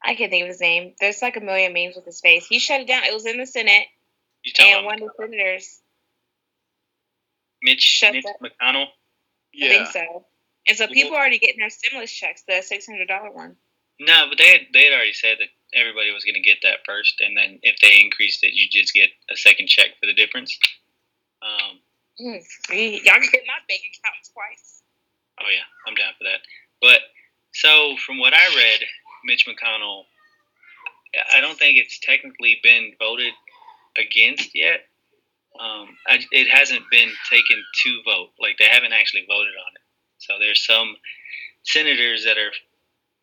I 0.04 0.16
can't 0.16 0.32
think 0.32 0.44
of 0.44 0.48
his 0.50 0.62
name. 0.62 0.94
There's 1.00 1.22
like 1.22 1.38
a 1.38 1.42
million 1.42 1.74
memes 1.74 1.96
with 1.96 2.06
his 2.06 2.22
face. 2.22 2.48
He 2.48 2.60
shut 2.60 2.82
it 2.82 2.88
down. 2.88 3.04
It 3.04 3.14
was 3.14 3.26
in 3.26 3.38
the 3.38 3.46
Senate, 3.46 3.86
You 4.44 4.52
talking 4.54 4.72
and 4.74 4.80
about 4.86 4.86
one 5.00 5.02
of 5.04 5.10
the 5.18 5.24
senators, 5.24 5.82
Mitch, 7.64 7.82
Shut 7.82 8.14
Mitch 8.14 8.24
that- 8.26 8.42
McConnell? 8.42 8.88
I 9.62 9.68
think 9.68 9.88
so. 9.88 10.26
And 10.68 10.78
so 10.78 10.88
people 10.88 11.14
are 11.16 11.20
already 11.20 11.40
getting 11.40 11.60
their 11.60 11.70
stimulus 11.70 12.12
checks, 12.12 12.44
the 12.48 12.62
six 12.62 12.86
hundred 12.86 13.08
dollar 13.08 13.32
one. 13.32 13.56
No, 14.00 14.28
but 14.30 14.38
they 14.38 14.48
had, 14.52 14.62
they 14.74 14.86
had 14.86 14.94
already 14.94 15.14
said 15.14 15.38
that 15.40 15.50
everybody 15.78 16.12
was 16.12 16.24
going 16.24 16.36
to 16.36 16.42
get 16.42 16.58
that 16.64 16.80
first, 16.86 17.20
and 17.22 17.36
then 17.38 17.60
if 17.62 17.76
they 17.82 18.00
increased 18.00 18.44
it, 18.44 18.54
you 18.54 18.68
just 18.70 18.94
get 18.94 19.10
a 19.30 19.36
second 19.36 19.68
check 19.68 19.90
for 20.00 20.06
the 20.08 20.14
difference. 20.14 20.58
Um, 21.42 21.80
Mm, 22.20 22.38
y'all 22.70 23.20
get 23.20 23.42
my 23.48 23.58
bank 23.68 23.82
account 23.82 24.22
twice. 24.34 24.84
oh 25.40 25.50
yeah, 25.50 25.66
I'm 25.88 25.96
down 25.96 26.14
for 26.18 26.26
that. 26.26 26.42
But 26.82 27.00
so 27.54 27.96
from 28.06 28.20
what 28.20 28.34
I 28.34 28.46
read, 28.56 28.80
Mitch 29.26 29.48
McConnell, 29.48 30.04
I 31.34 31.42
don't 31.42 31.58
think 31.58 31.78
it's 31.78 32.00
technically 32.00 32.60
been 32.64 32.94
voted 33.00 33.34
against 33.98 34.56
yet. 34.56 34.86
Um, 35.60 35.90
I, 36.08 36.20
it 36.32 36.50
hasn't 36.50 36.84
been 36.90 37.12
taken 37.30 37.62
to 37.84 38.02
vote. 38.06 38.30
Like 38.40 38.58
they 38.58 38.68
haven't 38.70 38.94
actually 38.94 39.26
voted 39.28 39.54
on 39.54 39.76
it. 39.76 39.82
So 40.20 40.34
there's 40.40 40.66
some 40.66 40.96
senators 41.64 42.24
that 42.26 42.38
are, 42.38 42.52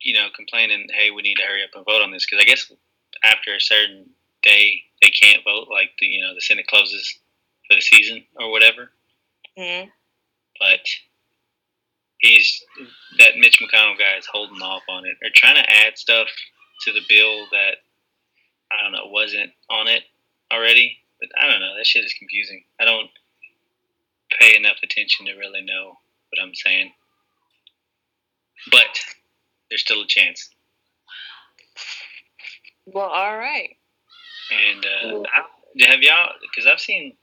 you 0.01 0.13
know, 0.13 0.27
complaining, 0.35 0.87
"Hey, 0.93 1.11
we 1.11 1.23
need 1.23 1.35
to 1.35 1.43
hurry 1.43 1.63
up 1.63 1.71
and 1.73 1.85
vote 1.85 2.01
on 2.01 2.11
this," 2.11 2.25
because 2.25 2.41
I 2.41 2.45
guess 2.45 2.71
after 3.23 3.55
a 3.55 3.59
certain 3.59 4.09
day 4.43 4.83
they 5.01 5.09
can't 5.09 5.43
vote. 5.43 5.67
Like 5.71 5.91
the, 5.99 6.05
you 6.05 6.21
know, 6.21 6.35
the 6.35 6.41
Senate 6.41 6.67
closes 6.67 7.19
for 7.67 7.75
the 7.75 7.81
season 7.81 8.23
or 8.39 8.51
whatever. 8.51 8.91
Mm. 9.57 9.89
But 10.59 10.81
he's 12.19 12.63
that 13.17 13.37
Mitch 13.37 13.59
McConnell 13.59 13.97
guy 13.97 14.17
is 14.17 14.27
holding 14.31 14.61
off 14.61 14.83
on 14.89 15.05
it. 15.05 15.17
They're 15.21 15.31
trying 15.33 15.55
to 15.55 15.69
add 15.69 15.97
stuff 15.97 16.27
to 16.85 16.93
the 16.93 17.01
bill 17.09 17.45
that 17.51 17.75
I 18.71 18.83
don't 18.83 18.91
know 18.91 19.07
wasn't 19.07 19.51
on 19.69 19.87
it 19.87 20.03
already. 20.51 20.97
But 21.19 21.29
I 21.41 21.49
don't 21.49 21.59
know. 21.59 21.75
That 21.77 21.85
shit 21.85 22.05
is 22.05 22.13
confusing. 22.13 22.63
I 22.79 22.85
don't 22.85 23.09
pay 24.39 24.55
enough 24.55 24.77
attention 24.83 25.25
to 25.25 25.33
really 25.33 25.61
know 25.61 25.97
what 26.29 26.41
I'm 26.41 26.55
saying. 26.55 26.91
But 28.71 28.87
there's 29.69 29.81
still 29.81 30.03
a 30.03 30.07
chance. 30.07 30.49
Well, 32.85 33.09
all 33.09 33.37
right. 33.37 33.75
And 34.51 34.85
uh, 34.85 35.23
I, 35.35 35.87
have 35.87 36.01
y'all? 36.01 36.31
Because 36.41 36.69
I've 36.69 36.79
seen. 36.79 37.15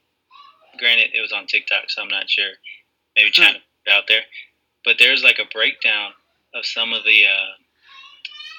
Granted, 0.79 1.09
it 1.13 1.21
was 1.21 1.31
on 1.31 1.47
TikTok, 1.47 1.89
so 1.89 2.03
I'm 2.03 2.07
not 2.07 2.29
sure. 2.29 2.51
Maybe 3.15 3.31
China 3.31 3.57
put 3.83 3.93
out 3.93 4.03
there, 4.07 4.21
but 4.87 4.95
there's 4.99 5.21
like 5.21 5.37
a 5.37 5.53
breakdown 5.53 6.11
of 6.55 6.65
some 6.65 6.93
of 6.93 7.03
the 7.03 7.25
uh, 7.25 7.51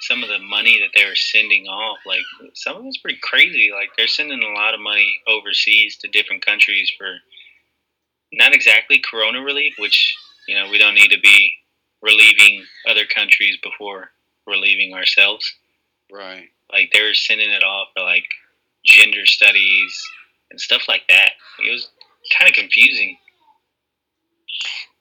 some 0.02 0.22
of 0.22 0.28
the 0.28 0.38
money 0.38 0.78
that 0.78 0.90
they 0.94 1.08
were 1.08 1.16
sending 1.16 1.64
off. 1.66 2.00
Like 2.04 2.20
some 2.52 2.76
of 2.76 2.84
it's 2.84 2.98
pretty 2.98 3.18
crazy. 3.22 3.70
Like 3.72 3.88
they're 3.96 4.06
sending 4.06 4.42
a 4.42 4.52
lot 4.52 4.74
of 4.74 4.80
money 4.80 5.20
overseas 5.26 5.96
to 5.96 6.08
different 6.08 6.44
countries 6.44 6.92
for 6.98 7.16
not 8.34 8.54
exactly 8.54 9.02
corona 9.10 9.40
relief, 9.40 9.76
which 9.78 10.14
you 10.46 10.54
know 10.54 10.70
we 10.70 10.76
don't 10.76 10.94
need 10.94 11.08
to 11.08 11.20
be 11.20 11.50
relieving 12.02 12.62
other 12.86 13.06
countries 13.06 13.56
before 13.62 14.10
relieving 14.46 14.92
ourselves. 14.92 15.50
Right. 16.12 16.50
Like 16.70 16.90
they 16.92 17.00
were 17.00 17.14
sending 17.14 17.50
it 17.50 17.64
off 17.64 17.88
for 17.96 18.02
like 18.02 18.26
gender 18.84 19.24
studies 19.24 19.98
and 20.50 20.60
stuff 20.60 20.82
like 20.88 21.04
that. 21.08 21.30
It 21.66 21.72
was 21.72 21.88
kind 22.38 22.50
of 22.50 22.54
confusing. 22.54 23.16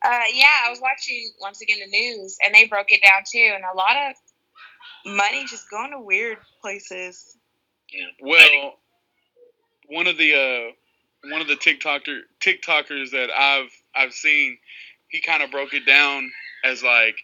Uh, 0.04 0.22
yeah, 0.34 0.66
I 0.66 0.70
was 0.70 0.80
watching 0.80 1.32
once 1.42 1.62
again 1.62 1.80
the 1.80 1.90
news, 1.90 2.38
and 2.46 2.54
they 2.54 2.68
broke 2.68 2.92
it 2.92 3.02
down 3.02 3.24
too, 3.30 3.54
and 3.56 3.64
a 3.64 3.76
lot 3.76 3.96
of 4.10 4.16
money 5.16 5.46
just 5.46 5.70
going 5.70 5.92
to 5.92 6.00
weird 6.00 6.38
places. 6.62 7.38
Yeah. 7.92 8.06
Well, 8.22 8.76
one 9.88 10.08
of 10.08 10.18
the 10.18 10.36
uh, 10.36 11.32
one 11.32 11.42
of 11.42 11.48
the 11.48 11.56
TikToker 11.56 12.20
TikTokers 12.42 13.12
that 13.12 13.30
I've 13.36 13.72
I've 13.96 14.14
seen, 14.14 14.58
he 15.08 15.22
kind 15.22 15.42
of 15.42 15.52
broke 15.52 15.74
it 15.74 15.86
down 15.86 16.32
as 16.64 16.84
like 16.84 17.18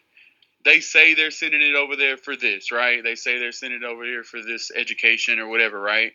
they 0.65 0.79
say 0.79 1.13
they're 1.13 1.31
sending 1.31 1.61
it 1.61 1.75
over 1.75 1.95
there 1.95 2.17
for 2.17 2.35
this, 2.35 2.71
right? 2.71 3.03
They 3.03 3.15
say 3.15 3.37
they're 3.37 3.51
sending 3.51 3.83
it 3.83 3.85
over 3.85 4.03
here 4.03 4.23
for 4.23 4.41
this 4.41 4.71
education 4.75 5.39
or 5.39 5.47
whatever, 5.47 5.79
right? 5.79 6.13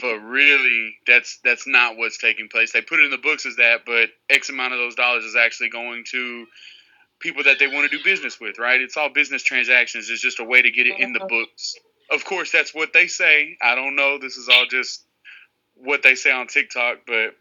But 0.00 0.18
really, 0.18 0.96
that's 1.06 1.38
that's 1.42 1.66
not 1.66 1.96
what's 1.96 2.18
taking 2.18 2.48
place. 2.48 2.72
They 2.72 2.82
put 2.82 3.00
it 3.00 3.06
in 3.06 3.10
the 3.10 3.18
books 3.18 3.46
as 3.46 3.56
that, 3.56 3.86
but 3.86 4.10
X 4.28 4.50
amount 4.50 4.74
of 4.74 4.78
those 4.78 4.94
dollars 4.94 5.24
is 5.24 5.36
actually 5.36 5.70
going 5.70 6.04
to 6.10 6.46
people 7.18 7.44
that 7.44 7.58
they 7.58 7.66
want 7.66 7.90
to 7.90 7.96
do 7.96 8.04
business 8.04 8.38
with, 8.38 8.58
right? 8.58 8.80
It's 8.80 8.96
all 8.96 9.08
business 9.08 9.42
transactions. 9.42 10.10
It's 10.10 10.20
just 10.20 10.40
a 10.40 10.44
way 10.44 10.62
to 10.62 10.70
get 10.70 10.86
it 10.86 10.98
in 10.98 11.12
the 11.12 11.24
books. 11.28 11.76
Of 12.10 12.24
course, 12.24 12.52
that's 12.52 12.74
what 12.74 12.92
they 12.92 13.06
say. 13.06 13.56
I 13.62 13.74
don't 13.74 13.96
know. 13.96 14.18
This 14.18 14.36
is 14.36 14.48
all 14.48 14.66
just 14.70 15.02
what 15.74 16.02
they 16.02 16.14
say 16.14 16.30
on 16.30 16.46
TikTok, 16.46 16.98
but 17.06 17.34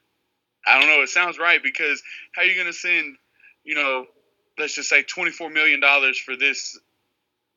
I 0.66 0.80
don't 0.80 0.90
know. 0.90 1.02
It 1.02 1.10
sounds 1.10 1.38
right 1.38 1.62
because 1.62 2.02
how 2.34 2.42
are 2.42 2.46
you 2.46 2.56
going 2.56 2.68
to 2.68 2.74
send, 2.74 3.18
you 3.64 3.76
know, 3.76 4.08
let's 4.58 4.76
just 4.76 4.90
say 4.90 5.04
$24 5.04 5.52
million 5.52 5.82
for 6.26 6.36
this 6.36 6.80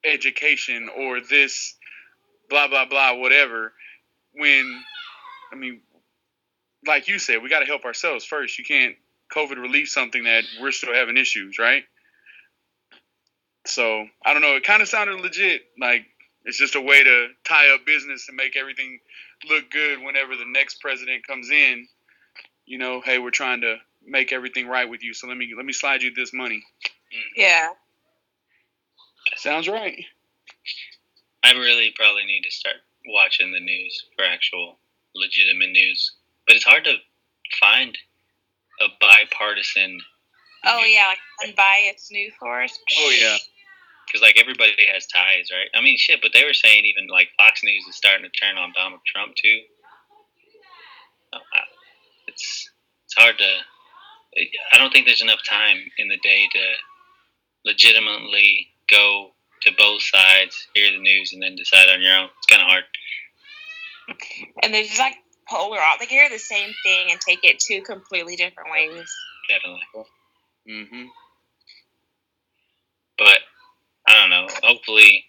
education 0.04 0.88
or 0.96 1.20
this 1.20 1.74
blah, 2.50 2.68
blah, 2.68 2.86
blah, 2.86 3.14
whatever, 3.14 3.72
when, 4.38 4.82
I 5.52 5.56
mean, 5.56 5.80
like 6.86 7.08
you 7.08 7.18
said, 7.18 7.42
we 7.42 7.48
got 7.48 7.60
to 7.60 7.66
help 7.66 7.84
ourselves 7.84 8.24
first. 8.24 8.58
You 8.58 8.64
can't 8.64 8.94
COVID 9.34 9.56
relieve 9.56 9.88
something 9.88 10.24
that 10.24 10.44
we're 10.60 10.72
still 10.72 10.94
having 10.94 11.16
issues, 11.16 11.58
right? 11.58 11.82
So 13.66 14.06
I 14.24 14.32
don't 14.32 14.42
know. 14.42 14.56
It 14.56 14.64
kind 14.64 14.80
of 14.80 14.88
sounded 14.88 15.20
legit. 15.20 15.62
Like 15.78 16.06
it's 16.44 16.56
just 16.56 16.76
a 16.76 16.80
way 16.80 17.02
to 17.02 17.28
tie 17.44 17.74
up 17.74 17.84
business 17.84 18.26
and 18.28 18.36
make 18.36 18.56
everything 18.56 19.00
look 19.48 19.70
good 19.70 20.00
whenever 20.00 20.36
the 20.36 20.46
next 20.46 20.80
president 20.80 21.26
comes 21.26 21.50
in. 21.50 21.86
You 22.64 22.78
know, 22.78 23.00
hey, 23.00 23.18
we're 23.18 23.30
trying 23.30 23.60
to 23.62 23.76
make 24.06 24.32
everything 24.32 24.66
right 24.66 24.88
with 24.88 25.02
you, 25.02 25.12
so 25.12 25.26
let 25.26 25.36
me 25.36 25.52
let 25.56 25.66
me 25.66 25.72
slide 25.72 26.02
you 26.02 26.14
this 26.14 26.32
money. 26.32 26.62
Yeah. 27.36 27.70
Sounds 29.36 29.68
right. 29.68 30.04
I 31.44 31.52
really 31.52 31.92
probably 31.94 32.24
need 32.24 32.42
to 32.42 32.50
start 32.50 32.76
watching 33.08 33.52
the 33.52 33.60
news 33.60 34.04
for 34.16 34.24
actual 34.24 34.78
legitimate 35.14 35.70
news, 35.70 36.12
but 36.46 36.56
it's 36.56 36.64
hard 36.64 36.84
to 36.84 36.94
find 37.60 37.96
a 38.80 38.86
bipartisan. 39.00 40.00
Oh 40.64 40.80
news- 40.80 40.94
yeah, 40.94 41.06
like 41.08 41.18
unbiased 41.48 42.10
news 42.12 42.32
source. 42.40 42.78
Oh 42.98 43.10
yeah. 43.10 43.36
because 44.06 44.22
like 44.22 44.38
everybody 44.38 44.72
has 44.92 45.06
ties, 45.06 45.50
right? 45.52 45.68
I 45.74 45.82
mean, 45.82 45.98
shit, 45.98 46.20
but 46.22 46.32
they 46.32 46.44
were 46.44 46.54
saying 46.54 46.84
even 46.84 47.08
like 47.08 47.28
Fox 47.36 47.62
News 47.62 47.84
is 47.88 47.96
starting 47.96 48.24
to 48.24 48.30
turn 48.40 48.56
on 48.56 48.72
Donald 48.74 49.00
Trump 49.06 49.34
too. 49.36 49.60
Uh, 51.32 51.38
It's 52.26 52.70
it's 53.04 53.14
hard 53.14 53.38
to. 53.38 53.50
I 54.72 54.78
don't 54.78 54.92
think 54.92 55.06
there's 55.06 55.22
enough 55.22 55.40
time 55.48 55.78
in 55.98 56.08
the 56.08 56.18
day 56.22 56.48
to 56.52 56.64
legitimately 57.64 58.68
go 58.90 59.32
to 59.62 59.72
both 59.78 60.02
sides, 60.02 60.68
hear 60.74 60.90
the 60.92 60.98
news, 60.98 61.32
and 61.32 61.42
then 61.42 61.56
decide 61.56 61.88
on 61.88 62.02
your 62.02 62.16
own. 62.16 62.28
It's 62.38 62.46
kind 62.46 62.62
of 62.62 62.68
hard. 62.68 62.84
And 64.62 64.72
they're 64.72 64.84
just 64.84 64.98
like 64.98 65.14
polar 65.48 65.78
off. 65.78 65.98
They 66.00 66.06
can 66.06 66.18
hear 66.18 66.30
the 66.30 66.38
same 66.38 66.72
thing 66.82 67.08
and 67.10 67.20
take 67.20 67.40
it 67.42 67.58
two 67.58 67.82
completely 67.82 68.36
different 68.36 68.70
ways. 68.70 69.08
Definitely, 69.48 69.80
Mm-hmm. 70.68 71.06
but 73.16 73.38
I 74.06 74.14
don't 74.20 74.30
know. 74.30 74.46
Hopefully, 74.62 75.24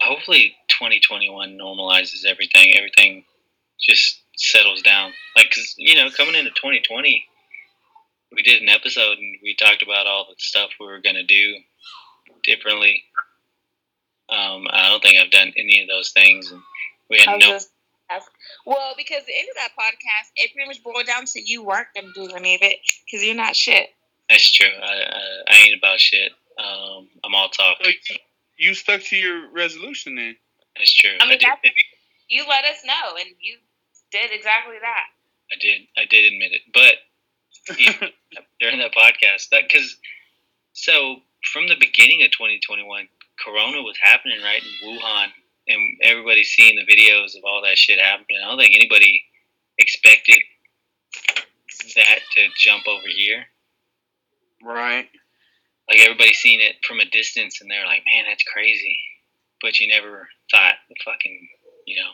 hopefully, 0.00 0.54
2021 0.68 1.58
normalizes 1.58 2.24
everything. 2.26 2.76
Everything 2.76 3.24
just 3.80 4.20
settles 4.36 4.82
down. 4.82 5.12
Like, 5.36 5.50
cause 5.50 5.74
you 5.76 5.94
know, 5.96 6.10
coming 6.16 6.36
into 6.36 6.50
2020, 6.50 7.24
we 8.32 8.42
did 8.42 8.62
an 8.62 8.68
episode 8.68 9.18
and 9.18 9.36
we 9.42 9.54
talked 9.54 9.82
about 9.82 10.06
all 10.06 10.26
the 10.28 10.36
stuff 10.38 10.70
we 10.78 10.86
were 10.86 11.00
gonna 11.00 11.24
do 11.24 11.56
differently. 12.48 13.02
Um, 14.30 14.66
I 14.70 14.88
don't 14.88 15.02
think 15.02 15.16
I've 15.18 15.30
done 15.30 15.52
any 15.56 15.80
of 15.82 15.88
those 15.88 16.10
things, 16.10 16.50
and 16.50 16.60
we 17.08 17.18
had 17.18 17.38
no. 17.40 17.58
well, 18.66 18.94
because 18.96 19.24
the 19.26 19.32
end 19.38 19.48
of 19.50 19.56
that 19.56 19.70
podcast, 19.78 20.30
it 20.36 20.52
pretty 20.52 20.68
much 20.68 20.82
boiled 20.82 21.06
down 21.06 21.24
to 21.26 21.40
you 21.40 21.62
weren't 21.62 21.88
going 21.94 22.12
to 22.12 22.28
do 22.28 22.34
any 22.34 22.54
of 22.54 22.62
it 22.62 22.76
because 23.06 23.24
you're 23.24 23.34
not 23.34 23.56
shit. 23.56 23.88
That's 24.28 24.50
true. 24.50 24.66
I, 24.82 24.92
I, 24.92 25.20
I 25.48 25.56
ain't 25.64 25.78
about 25.78 25.98
shit. 25.98 26.32
Um, 26.58 27.08
I'm 27.24 27.34
all 27.34 27.48
talk. 27.48 27.78
You 28.58 28.74
stuck 28.74 29.00
to 29.02 29.16
your 29.16 29.50
resolution 29.52 30.16
then. 30.16 30.36
That's 30.76 30.92
true. 30.92 31.12
I 31.20 31.24
mean, 31.24 31.38
did, 31.38 31.46
that's- 31.48 31.72
You 32.28 32.44
let 32.48 32.64
us 32.64 32.82
know, 32.84 33.16
and 33.18 33.30
you 33.40 33.56
did 34.10 34.30
exactly 34.32 34.76
that. 34.80 35.06
I 35.50 35.56
did. 35.58 35.80
I 35.96 36.04
did 36.04 36.32
admit 36.32 36.52
it, 36.52 36.60
but 36.74 37.78
Yeah. 37.78 38.08
during 38.60 38.78
that 38.78 38.92
podcast 38.94 39.48
that 39.50 39.62
because 39.68 39.96
so 40.72 41.16
from 41.52 41.68
the 41.68 41.76
beginning 41.78 42.22
of 42.22 42.30
2021 42.32 43.08
corona 43.38 43.82
was 43.82 43.96
happening 44.02 44.40
right 44.42 44.62
in 44.62 44.88
wuhan 44.88 45.28
and 45.68 45.98
everybody's 46.02 46.48
seeing 46.48 46.76
the 46.76 46.92
videos 46.92 47.36
of 47.36 47.44
all 47.44 47.62
that 47.62 47.78
shit 47.78 48.00
happening. 48.00 48.38
I 48.42 48.48
don't 48.48 48.58
think 48.58 48.74
anybody 48.74 49.22
expected 49.76 50.38
that 51.94 52.20
to 52.36 52.46
jump 52.58 52.84
over 52.88 53.06
here. 53.06 53.44
Right. 54.64 55.06
like 55.88 56.00
everybody's 56.00 56.38
seeing 56.38 56.60
it 56.60 56.76
from 56.86 56.98
a 56.98 57.04
distance 57.04 57.60
and 57.60 57.70
they're 57.70 57.86
like 57.86 58.02
man 58.12 58.24
that's 58.28 58.42
crazy. 58.42 58.98
But 59.62 59.78
you 59.78 59.88
never 59.88 60.28
thought 60.50 60.74
the 60.88 60.96
fucking 61.04 61.48
you 61.86 61.96
know 61.96 62.10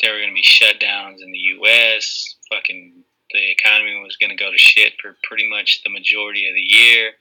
there 0.00 0.12
were 0.12 0.20
going 0.20 0.30
to 0.30 0.34
be 0.34 0.42
shutdowns 0.42 1.22
in 1.22 1.30
the 1.30 1.38
us 1.38 2.36
fucking 2.50 3.04
the 3.32 3.50
economy 3.50 4.00
was 4.02 4.16
going 4.16 4.30
to 4.30 4.42
go 4.42 4.50
to 4.50 4.58
shit 4.58 4.92
for 5.00 5.16
pretty 5.24 5.48
much 5.48 5.82
the 5.82 5.90
majority 5.90 6.48
of 6.48 6.54
the 6.54 6.60
year 6.60 7.12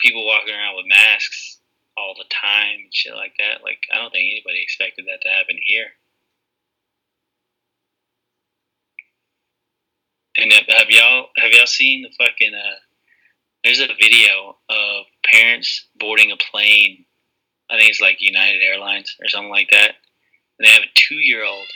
people 0.00 0.26
walking 0.26 0.54
around 0.54 0.76
with 0.76 0.86
masks 0.88 1.60
all 1.96 2.14
the 2.16 2.28
time 2.30 2.78
and 2.84 2.94
shit 2.94 3.14
like 3.14 3.34
that 3.38 3.62
like 3.62 3.78
i 3.92 3.96
don't 3.96 4.10
think 4.12 4.30
anybody 4.30 4.62
expected 4.62 5.04
that 5.06 5.20
to 5.22 5.28
happen 5.28 5.56
here 5.64 5.88
and 10.36 10.52
have, 10.52 10.90
y'all 10.90 11.28
have 11.36 11.50
y'all 11.50 11.66
seen 11.66 12.02
the 12.02 12.12
fucking 12.18 12.54
uh 12.54 12.78
there's 13.64 13.80
a 13.80 13.88
video 14.00 14.56
of 14.68 15.06
parents 15.24 15.88
boarding 15.98 16.30
a 16.30 16.36
plane. 16.50 17.04
I 17.70 17.76
think 17.76 17.90
it's 17.90 18.00
like 18.00 18.16
United 18.20 18.62
Airlines 18.62 19.14
or 19.20 19.28
something 19.28 19.50
like 19.50 19.68
that. 19.72 19.92
And 20.58 20.66
they 20.66 20.70
have 20.70 20.82
a 20.82 20.94
two 20.94 21.16
year 21.16 21.44
old. 21.44 21.66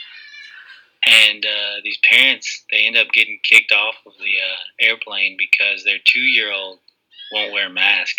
And 1.05 1.45
uh, 1.45 1.81
these 1.83 1.99
parents, 2.09 2.63
they 2.71 2.85
end 2.85 2.97
up 2.97 3.11
getting 3.13 3.39
kicked 3.43 3.73
off 3.73 3.95
of 4.05 4.13
the 4.17 4.23
uh, 4.23 4.89
airplane 4.89 5.35
because 5.37 5.83
their 5.83 5.97
two 6.05 6.21
year 6.21 6.51
old 6.51 6.79
won't 7.33 7.51
wear 7.53 7.67
a 7.67 7.69
mask. 7.69 8.15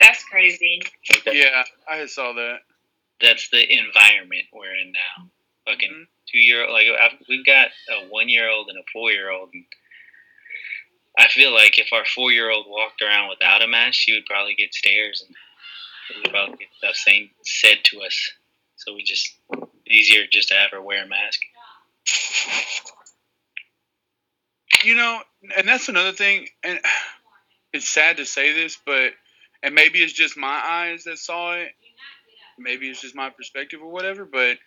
That's 0.00 0.22
crazy. 0.24 0.82
Yeah, 1.26 1.64
I 1.88 2.06
saw 2.06 2.32
that. 2.34 2.58
That's 3.20 3.48
the 3.50 3.60
environment 3.72 4.44
we're 4.52 4.74
in 4.74 4.92
now. 4.92 5.30
Fucking 5.66 5.90
Mhm. 5.90 6.06
two 6.30 6.38
year 6.38 6.64
old. 6.64 6.72
Like 6.72 6.86
I've, 6.88 7.18
we've 7.28 7.44
got 7.46 7.68
a 7.90 8.06
one 8.08 8.28
year 8.28 8.48
old 8.48 8.68
and 8.68 8.78
a 8.78 8.82
four 8.92 9.10
year 9.10 9.30
old, 9.30 9.50
and 9.52 9.64
I 11.18 11.28
feel 11.28 11.52
like 11.52 11.78
if 11.78 11.92
our 11.92 12.04
four 12.04 12.30
year 12.32 12.50
old 12.50 12.66
walked 12.68 13.02
around 13.02 13.28
without 13.28 13.62
a 13.62 13.66
mask, 13.66 13.94
she 13.94 14.12
would 14.14 14.26
probably 14.26 14.54
get 14.54 14.72
stares 14.74 15.24
and 15.26 15.34
we 16.14 16.22
would 16.22 16.30
probably 16.30 16.56
get 16.58 16.68
stuff 16.78 16.94
saying 16.96 17.30
said 17.42 17.78
to 17.84 18.00
us. 18.02 18.32
So 18.76 18.94
we 18.94 19.02
just 19.02 19.34
easier 19.86 20.26
just 20.30 20.48
to 20.48 20.54
have 20.54 20.70
her 20.70 20.80
wear 20.80 21.04
a 21.04 21.08
mask. 21.08 21.40
You 24.84 24.94
know, 24.94 25.20
and 25.56 25.66
that's 25.68 25.88
another 25.88 26.12
thing. 26.12 26.46
And 26.62 26.78
it's 27.78 27.88
sad 27.88 28.16
to 28.16 28.26
say 28.26 28.52
this, 28.52 28.76
but 28.84 29.12
and 29.62 29.74
maybe 29.74 30.00
it's 30.00 30.12
just 30.12 30.36
my 30.36 30.60
eyes 30.64 31.04
that 31.04 31.18
saw 31.18 31.54
it. 31.54 31.68
Maybe 32.58 32.88
it's 32.88 33.00
just 33.00 33.14
my 33.14 33.30
perspective 33.30 33.80
or 33.80 33.88
whatever, 33.88 34.24
but 34.24 34.58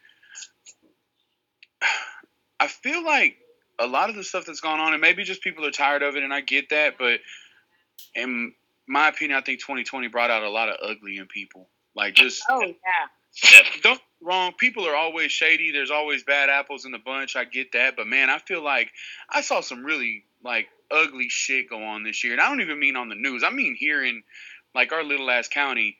I 2.59 2.67
feel 2.67 3.03
like 3.03 3.35
a 3.79 3.85
lot 3.85 4.09
of 4.09 4.15
the 4.15 4.23
stuff 4.23 4.45
that's 4.45 4.61
gone 4.61 4.79
on, 4.79 4.93
and 4.93 5.01
maybe 5.01 5.23
just 5.23 5.41
people 5.41 5.65
are 5.65 5.71
tired 5.71 6.03
of 6.03 6.15
it, 6.15 6.23
and 6.23 6.33
I 6.33 6.39
get 6.39 6.69
that, 6.69 6.97
but 6.97 7.19
in 8.15 8.53
my 8.87 9.09
opinion, 9.09 9.37
I 9.37 9.41
think 9.41 9.59
2020 9.59 10.07
brought 10.07 10.31
out 10.31 10.43
a 10.43 10.49
lot 10.49 10.69
of 10.69 10.77
ugly 10.81 11.17
in 11.17 11.25
people. 11.27 11.67
Like 11.95 12.13
just 12.13 12.41
Oh 12.49 12.61
yeah. 12.61 13.61
Don't 13.81 14.01
wrong. 14.21 14.53
People 14.57 14.87
are 14.87 14.95
always 14.95 15.31
shady. 15.31 15.71
There's 15.71 15.91
always 15.91 16.23
bad 16.23 16.49
apples 16.49 16.85
in 16.85 16.91
the 16.91 16.99
bunch. 16.99 17.35
I 17.35 17.43
get 17.43 17.73
that, 17.73 17.97
but 17.97 18.07
man, 18.07 18.29
I 18.29 18.37
feel 18.37 18.63
like 18.63 18.89
I 19.29 19.41
saw 19.41 19.59
some 19.59 19.83
really 19.83 20.23
like 20.43 20.67
ugly 20.91 21.29
shit 21.29 21.69
go 21.69 21.83
on 21.83 22.03
this 22.03 22.23
year, 22.23 22.33
and 22.33 22.41
I 22.41 22.49
don't 22.49 22.61
even 22.61 22.79
mean 22.79 22.95
on 22.95 23.09
the 23.09 23.15
news. 23.15 23.43
I 23.43 23.49
mean 23.49 23.75
here 23.77 24.03
in 24.03 24.23
like 24.75 24.91
our 24.91 25.03
little 25.03 25.29
ass 25.29 25.47
county. 25.47 25.97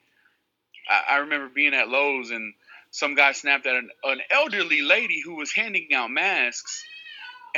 I, 0.88 1.14
I 1.14 1.16
remember 1.18 1.48
being 1.48 1.74
at 1.74 1.88
Lowe's 1.88 2.30
and 2.30 2.54
some 2.90 3.14
guy 3.14 3.32
snapped 3.32 3.66
at 3.66 3.74
an, 3.74 3.90
an 4.04 4.20
elderly 4.30 4.82
lady 4.82 5.20
who 5.24 5.36
was 5.36 5.52
handing 5.52 5.88
out 5.94 6.10
masks. 6.10 6.84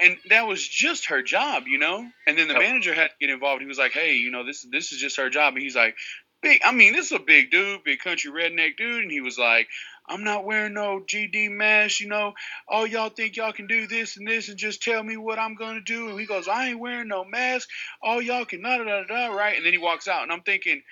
And 0.01 0.17
that 0.29 0.47
was 0.47 0.67
just 0.67 1.07
her 1.07 1.23
job, 1.23 1.65
you 1.69 1.79
know. 1.79 2.09
And 2.27 2.37
then 2.37 2.49
the 2.49 2.55
manager 2.55 2.95
had 2.95 3.09
to 3.09 3.15
get 3.21 3.31
involved. 3.31 3.63
He 3.63 3.69
was 3.69 3.79
like, 3.79 3.93
"Hey, 3.93 4.15
you 4.15 4.33
know, 4.33 4.45
this 4.45 4.67
this 4.69 4.91
is 4.91 4.99
just 4.99 5.19
her 5.19 5.31
job." 5.31 5.55
And 5.55 5.63
he's 5.63 5.77
like, 5.77 5.95
"Big, 6.43 6.63
I 6.65 6.73
mean, 6.73 6.95
this 6.95 7.07
is 7.07 7.13
a 7.13 7.21
big 7.21 7.53
dude, 7.53 7.85
big 7.85 8.01
country 8.01 8.33
redneck 8.33 8.77
dude." 8.77 9.03
And 9.03 9.11
he 9.11 9.21
was 9.21 9.39
like, 9.39 9.69
I'm 10.09 10.25
not 10.25 10.45
wearing 10.45 10.75
no 10.75 11.01
GD 11.01 11.51
mask, 11.51 12.01
you 12.01 12.09
know. 12.09 12.35
Oh, 12.69 12.85
y'all 12.85 13.09
think 13.11 13.37
y'all 13.37 13.53
can 13.53 13.67
do 13.67 13.87
this 13.87 14.17
and 14.17 14.27
this 14.29 14.49
and 14.49 14.59
just 14.59 14.83
tell 14.83 15.03
me 15.03 15.17
what 15.17 15.39
I'm 15.39 15.55
gonna 15.55 15.81
do? 15.81 16.11
And 16.11 16.21
he 16.21 16.27
goes, 16.27 16.49
I 16.49 16.69
ain't 16.69 16.81
wearing 16.81 17.09
no 17.09 17.25
mask. 17.25 17.69
Oh, 18.03 18.21
y'all 18.21 18.45
can 18.45 18.63
da 18.63 18.79
da 18.79 18.85
da 18.85 19.05
da, 19.05 19.27
right? 19.35 19.57
And 19.57 19.65
then 19.65 19.73
he 19.73 19.79
walks 19.79 20.09
out, 20.09 20.23
and 20.23 20.33
I'm 20.33 20.43
thinking, 20.43 20.83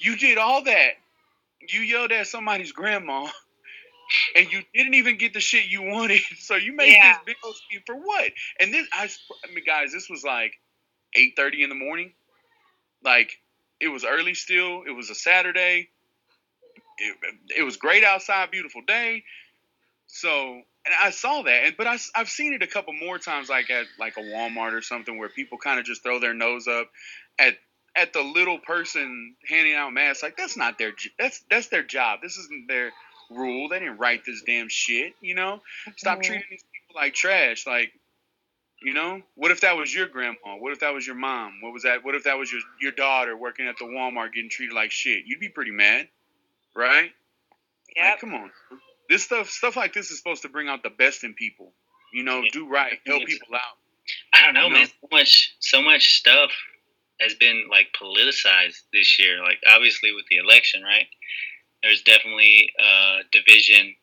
you 0.00 0.16
did 0.16 0.38
all 0.38 0.64
that. 0.64 0.92
You 1.68 1.80
yelled 1.80 2.12
at 2.12 2.26
somebody's 2.26 2.72
grandma, 2.72 3.28
and 4.36 4.52
you 4.52 4.62
didn't 4.74 4.94
even 4.94 5.18
get 5.18 5.34
the 5.34 5.40
shit 5.40 5.66
you 5.66 5.82
wanted. 5.82 6.20
So 6.38 6.56
you 6.56 6.74
made 6.74 6.94
Yeah. 6.94 7.10
this 7.10 7.18
big 7.26 7.36
scheme 7.42 7.82
for 7.86 7.96
what? 7.96 8.32
And 8.60 8.72
this, 8.72 8.86
I, 8.92 9.04
I 9.44 9.54
mean, 9.54 9.64
guys, 9.66 9.92
this 9.92 10.10
was 10.10 10.24
like 10.24 10.52
8:30 11.16 11.62
in 11.64 11.68
the 11.70 11.74
morning. 11.74 12.12
Like 13.04 13.32
it 13.80 13.88
was 13.88 14.04
early 14.04 14.34
still. 14.34 14.82
It 14.86 14.92
was 14.92 15.10
a 15.10 15.14
Saturday 15.14 15.90
it, 16.98 17.16
it 17.58 17.62
was 17.62 17.76
great 17.76 18.04
outside, 18.04 18.50
beautiful 18.50 18.82
day. 18.86 19.24
So, 20.06 20.52
and 20.86 20.94
I 21.02 21.10
saw 21.10 21.42
that, 21.42 21.64
and 21.64 21.76
but 21.76 21.86
I, 21.86 21.96
have 22.14 22.28
seen 22.28 22.52
it 22.52 22.62
a 22.62 22.66
couple 22.66 22.92
more 22.92 23.18
times, 23.18 23.48
like 23.48 23.70
at 23.70 23.86
like 23.98 24.16
a 24.16 24.20
Walmart 24.20 24.72
or 24.72 24.82
something, 24.82 25.18
where 25.18 25.28
people 25.28 25.58
kind 25.58 25.78
of 25.80 25.86
just 25.86 26.02
throw 26.02 26.20
their 26.20 26.34
nose 26.34 26.68
up 26.68 26.88
at 27.38 27.54
at 27.96 28.12
the 28.12 28.22
little 28.22 28.58
person 28.58 29.36
handing 29.48 29.74
out 29.74 29.92
masks. 29.92 30.22
Like 30.22 30.36
that's 30.36 30.56
not 30.56 30.78
their 30.78 30.92
that's 31.18 31.42
that's 31.50 31.68
their 31.68 31.82
job. 31.82 32.20
This 32.22 32.36
isn't 32.36 32.68
their 32.68 32.92
rule. 33.30 33.68
They 33.68 33.78
didn't 33.80 33.98
write 33.98 34.24
this 34.24 34.42
damn 34.46 34.68
shit. 34.68 35.14
You 35.20 35.34
know, 35.34 35.62
stop 35.96 36.18
Mhm. 36.18 36.22
treating 36.22 36.46
these 36.50 36.64
people 36.64 37.00
like 37.00 37.14
trash. 37.14 37.66
Like, 37.66 37.92
you 38.82 38.92
know, 38.92 39.22
what 39.34 39.50
if 39.50 39.62
that 39.62 39.76
was 39.76 39.94
your 39.94 40.06
grandma? 40.08 40.56
What 40.58 40.72
if 40.72 40.80
that 40.80 40.92
was 40.94 41.06
your 41.06 41.16
mom? 41.16 41.60
What 41.60 41.72
was 41.72 41.84
that? 41.84 42.04
What 42.04 42.14
if 42.14 42.24
that 42.24 42.38
was 42.38 42.52
your 42.52 42.60
your 42.80 42.92
daughter 42.92 43.36
working 43.36 43.66
at 43.66 43.78
the 43.78 43.84
Walmart 43.84 44.32
getting 44.34 44.50
treated 44.50 44.74
like 44.74 44.90
shit? 44.90 45.24
You'd 45.26 45.40
be 45.40 45.48
pretty 45.48 45.70
mad, 45.72 46.08
right? 46.74 47.10
Like, 47.96 48.20
come 48.20 48.34
on. 48.34 48.50
This 49.08 49.24
stuff 49.24 49.48
stuff 49.50 49.76
like 49.76 49.92
this 49.92 50.10
is 50.10 50.18
supposed 50.18 50.42
to 50.42 50.48
bring 50.48 50.68
out 50.68 50.82
the 50.82 50.90
best 50.90 51.24
in 51.24 51.34
people. 51.34 51.72
You 52.12 52.22
know, 52.24 52.40
Yeah. 52.42 52.50
do 52.52 52.68
right, 52.68 52.98
help 53.06 53.24
people 53.26 53.54
out. 53.54 53.78
I 54.32 54.44
don't 54.44 54.54
know, 54.54 54.64
You 54.66 54.70
know? 54.70 54.78
man. 54.78 54.86
So 54.88 55.08
much, 55.10 55.54
so 55.60 55.82
much 55.82 56.14
stuff 56.18 56.50
has 57.20 57.34
been 57.34 57.68
like 57.70 57.88
politicized 58.00 58.82
this 58.92 59.18
year. 59.18 59.42
Like 59.42 59.58
obviously 59.66 60.12
with 60.12 60.26
the 60.28 60.36
election, 60.36 60.82
right? 60.82 61.06
There's 61.82 62.02
definitely 62.02 62.70
uh, 62.82 63.18
division 63.30 63.94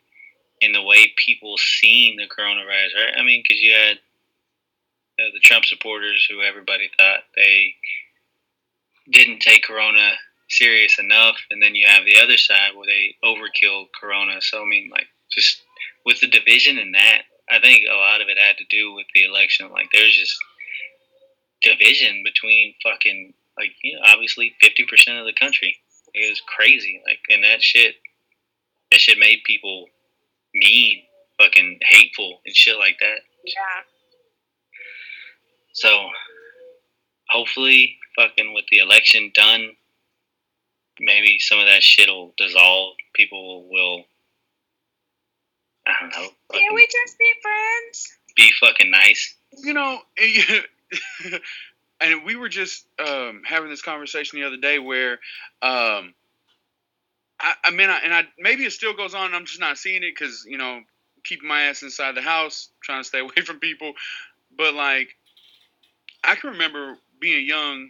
in 0.62 0.72
the 0.72 0.82
way 0.84 1.12
people 1.18 1.58
seeing 1.58 2.18
the 2.18 2.28
coronavirus, 2.28 2.96
right? 2.96 3.14
I 3.18 3.24
mean, 3.24 3.44
because 3.44 3.62
you 3.62 3.74
had 3.74 3.98
uh, 5.20 5.32
the 5.34 5.40
Trump 5.40 5.66
supporters 5.66 6.26
who 6.30 6.42
everybody 6.42 6.90
thought 6.98 7.22
they 7.36 7.74
didn't 9.10 9.40
take 9.40 9.64
Corona 9.64 10.12
serious 10.52 11.00
enough, 11.00 11.38
and 11.50 11.62
then 11.62 11.76
you 11.76 11.88
have 11.88 12.06
the 12.06 12.20
other 12.20 12.38
side 12.38 12.72
where 12.76 12.86
they 12.86 13.16
overkill 13.24 13.88
Corona. 14.00 14.42
So 14.42 14.62
I 14.62 14.66
mean, 14.66 14.90
like 14.92 15.08
just 15.32 15.62
with 16.06 16.20
the 16.20 16.28
division 16.28 16.78
in 16.78 16.92
that, 16.92 17.24
I 17.50 17.60
think 17.60 17.84
a 17.90 17.96
lot 17.96 18.22
of 18.22 18.28
it 18.28 18.38
had 18.38 18.58
to 18.58 18.66
do 18.70 18.94
with 18.94 19.08
the 19.16 19.24
election. 19.24 19.70
Like 19.72 19.88
there's 19.94 20.16
just 20.16 20.38
division 21.64 22.24
between 22.24 22.74
fucking 22.84 23.34
like 23.58 23.72
you 23.84 23.96
know 23.96 24.02
obviously 24.06 24.56
fifty 24.62 24.86
percent 24.86 25.18
of 25.18 25.26
the 25.26 25.34
country. 25.34 25.78
It 26.14 26.30
was 26.30 26.42
crazy. 26.46 27.02
Like 27.08 27.20
and 27.30 27.44
that 27.44 27.62
shit, 27.62 27.96
that 28.92 29.00
shit 29.00 29.18
made 29.18 29.40
people 29.46 29.88
mean, 30.54 31.04
fucking 31.40 31.80
hateful 31.90 32.42
and 32.46 32.56
shit 32.56 32.78
like 32.78 32.98
that. 33.00 33.20
Yeah. 33.46 33.84
So 35.74 36.10
hopefully, 37.30 37.98
fucking 38.16 38.54
with 38.54 38.66
the 38.72 38.80
election 38.80 39.32
done, 39.34 39.72
maybe 41.02 41.40
some 41.40 41.60
of 41.60 41.66
that 41.66 41.84
shit 41.84 42.08
will 42.08 42.34
dissolve. 42.38 42.96
People 43.14 43.68
will. 43.70 44.06
I 45.86 45.94
don't 46.00 46.10
know. 46.10 46.16
Can 46.22 46.32
fucking 46.52 46.74
we 46.74 46.88
just 46.88 47.18
be 47.18 47.34
friends? 47.42 48.18
be 48.36 48.52
fucking 48.60 48.92
nice? 48.92 49.36
You 49.58 49.74
know, 49.74 50.00
and 52.02 52.26
we 52.26 52.36
were 52.36 52.50
just 52.50 52.86
um, 53.06 53.42
having 53.46 53.70
this 53.70 53.82
conversation 53.82 54.40
the 54.40 54.48
other 54.48 54.58
day 54.58 54.80
where, 54.80 55.14
um, 55.62 56.14
I, 57.40 57.54
I 57.66 57.72
mean, 57.72 57.90
I, 57.90 58.00
and 58.04 58.14
I 58.14 58.24
maybe 58.40 58.66
it 58.66 58.72
still 58.72 58.94
goes 58.94 59.14
on. 59.14 59.28
and 59.28 59.36
I'm 59.36 59.46
just 59.46 59.60
not 59.60 59.78
seeing 59.78 60.04
it 60.04 60.14
because 60.16 60.46
you 60.48 60.58
know, 60.58 60.82
keeping 61.24 61.48
my 61.48 61.64
ass 61.64 61.84
inside 61.84 62.16
the 62.16 62.22
house, 62.22 62.70
trying 62.82 63.02
to 63.02 63.08
stay 63.08 63.20
away 63.22 63.44
from 63.46 63.60
people. 63.60 63.94
But 64.56 64.74
like, 64.74 65.16
I 66.24 66.36
can 66.36 66.52
remember 66.52 66.96
being 67.20 67.46
young, 67.46 67.90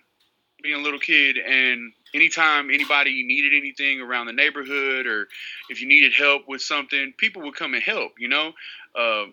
being 0.62 0.80
a 0.80 0.84
little 0.84 1.00
kid, 1.00 1.38
and 1.38 1.94
anytime 2.14 2.70
anybody 2.70 3.24
needed 3.24 3.54
anything 3.58 4.02
around 4.02 4.28
the 4.28 4.34
neighborhood 4.34 5.06
or 5.06 5.28
if 5.70 5.82
you 5.82 5.88
needed 5.88 6.14
help 6.14 6.48
with 6.48 6.62
something, 6.62 7.14
people 7.18 7.42
would 7.44 7.56
come 7.56 7.74
and 7.74 7.84
help. 7.84 8.14
You 8.20 8.28
know, 8.28 8.54
uh, 8.98 9.26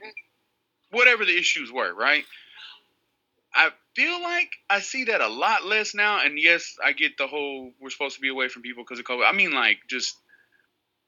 whatever 0.91 1.24
the 1.24 1.37
issues 1.37 1.72
were, 1.72 1.93
right? 1.95 2.24
I 3.55 3.70
feel 3.95 4.22
like 4.22 4.51
I 4.70 4.81
see 4.81 5.05
that 5.05 5.20
a 5.20 5.29
lot 5.29 5.64
less 5.64 5.95
now. 5.95 6.20
And 6.24 6.39
yes, 6.39 6.76
I 6.85 6.93
get 6.93 7.18
the 7.18 7.26
whole 7.26 7.72
we're 7.81 7.91
supposed 7.91 8.16
to 8.16 8.20
be 8.20 8.29
away 8.29 8.49
from 8.49 8.62
people 8.62 8.85
because 8.85 8.99
of 8.99 9.05
COVID. 9.05 9.29
I 9.29 9.33
mean, 9.33 9.53
like 9.53 9.79
just 9.89 10.16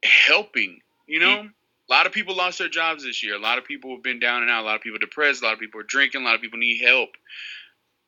helping. 0.03 0.79
You 1.07 1.19
know, 1.19 1.41
a 1.41 1.93
lot 1.93 2.05
of 2.05 2.13
people 2.13 2.35
lost 2.35 2.59
their 2.59 2.69
jobs 2.69 3.03
this 3.03 3.23
year. 3.23 3.35
A 3.35 3.39
lot 3.39 3.57
of 3.57 3.65
people 3.65 3.91
have 3.91 4.03
been 4.03 4.19
down 4.19 4.43
and 4.43 4.51
out. 4.51 4.63
A 4.63 4.65
lot 4.65 4.75
of 4.75 4.81
people 4.81 4.99
depressed. 4.99 5.41
A 5.41 5.45
lot 5.45 5.53
of 5.53 5.59
people 5.59 5.79
are 5.81 5.85
drinking. 5.85 6.21
A 6.21 6.23
lot 6.25 6.35
of 6.35 6.41
people 6.41 6.59
need 6.59 6.81
help. 6.81 7.09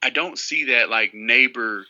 I 0.02 0.10
don't 0.10 0.38
see 0.38 0.66
that 0.66 0.90
like 0.90 1.14
neighbor 1.14 1.86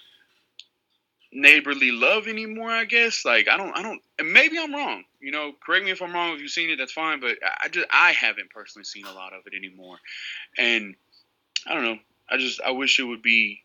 neighborly 1.34 1.92
love 1.92 2.28
anymore 2.28 2.70
i 2.70 2.86
guess. 2.86 3.26
Like 3.26 3.48
i 3.48 3.58
don't 3.58 3.76
i 3.78 3.82
don't 3.82 4.02
and 4.20 4.32
maybe 4.32 4.58
i'm 4.60 4.74
wrong 4.74 5.04
you 5.20 5.32
know 5.32 5.52
correct 5.66 5.86
me 5.86 5.92
if 5.92 6.02
i'm 6.02 6.14
wrong 6.14 6.34
if 6.34 6.42
you've 6.42 6.52
seen 6.52 6.70
it 6.70 6.78
that's 6.78 6.92
fine 6.92 7.20
but 7.20 7.38
i 7.44 7.66
I 7.66 7.68
just 7.70 7.88
i 7.92 8.12
haven't 8.12 8.50
personally 8.50 8.86
seen 8.86 9.06
a 9.06 9.14
lot 9.14 9.34
of 9.34 9.42
it 9.46 9.56
anymore. 9.56 9.98
And 10.58 10.96
i 11.68 11.74
don't 11.74 11.84
know 11.84 11.98
i 12.30 12.38
just 12.38 12.62
i 12.62 12.72
wish 12.72 13.00
it 13.00 13.04
would 13.04 13.22
be 13.22 13.62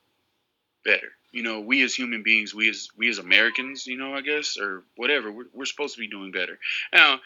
better 0.84 1.08
you 1.32 1.42
know 1.42 1.60
we 1.60 1.82
as 1.82 1.94
human 1.94 2.22
beings 2.22 2.54
we 2.54 2.68
as 2.68 2.88
we 2.96 3.08
as 3.08 3.18
americans 3.18 3.86
you 3.86 3.98
know 3.98 4.14
i 4.14 4.20
guess 4.20 4.56
or 4.56 4.84
whatever 4.96 5.30
we're, 5.30 5.46
we're 5.52 5.64
supposed 5.64 5.94
to 5.94 6.00
be 6.00 6.08
doing 6.08 6.30
better. 6.32 6.58
Now 6.92 7.20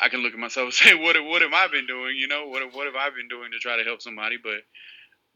i 0.00 0.08
can 0.08 0.20
look 0.20 0.32
at 0.32 0.38
myself 0.38 0.66
and 0.66 0.74
say 0.74 0.94
what 0.94 1.16
what 1.24 1.42
have 1.42 1.52
i 1.52 1.68
been 1.68 1.86
doing 1.86 2.16
you 2.16 2.28
know 2.28 2.48
what 2.48 2.62
what 2.74 2.86
have 2.86 2.96
i 2.96 3.10
been 3.10 3.28
doing 3.28 3.50
to 3.52 3.58
try 3.58 3.76
to 3.76 3.84
help 3.84 4.00
somebody 4.00 4.36
but 4.42 4.60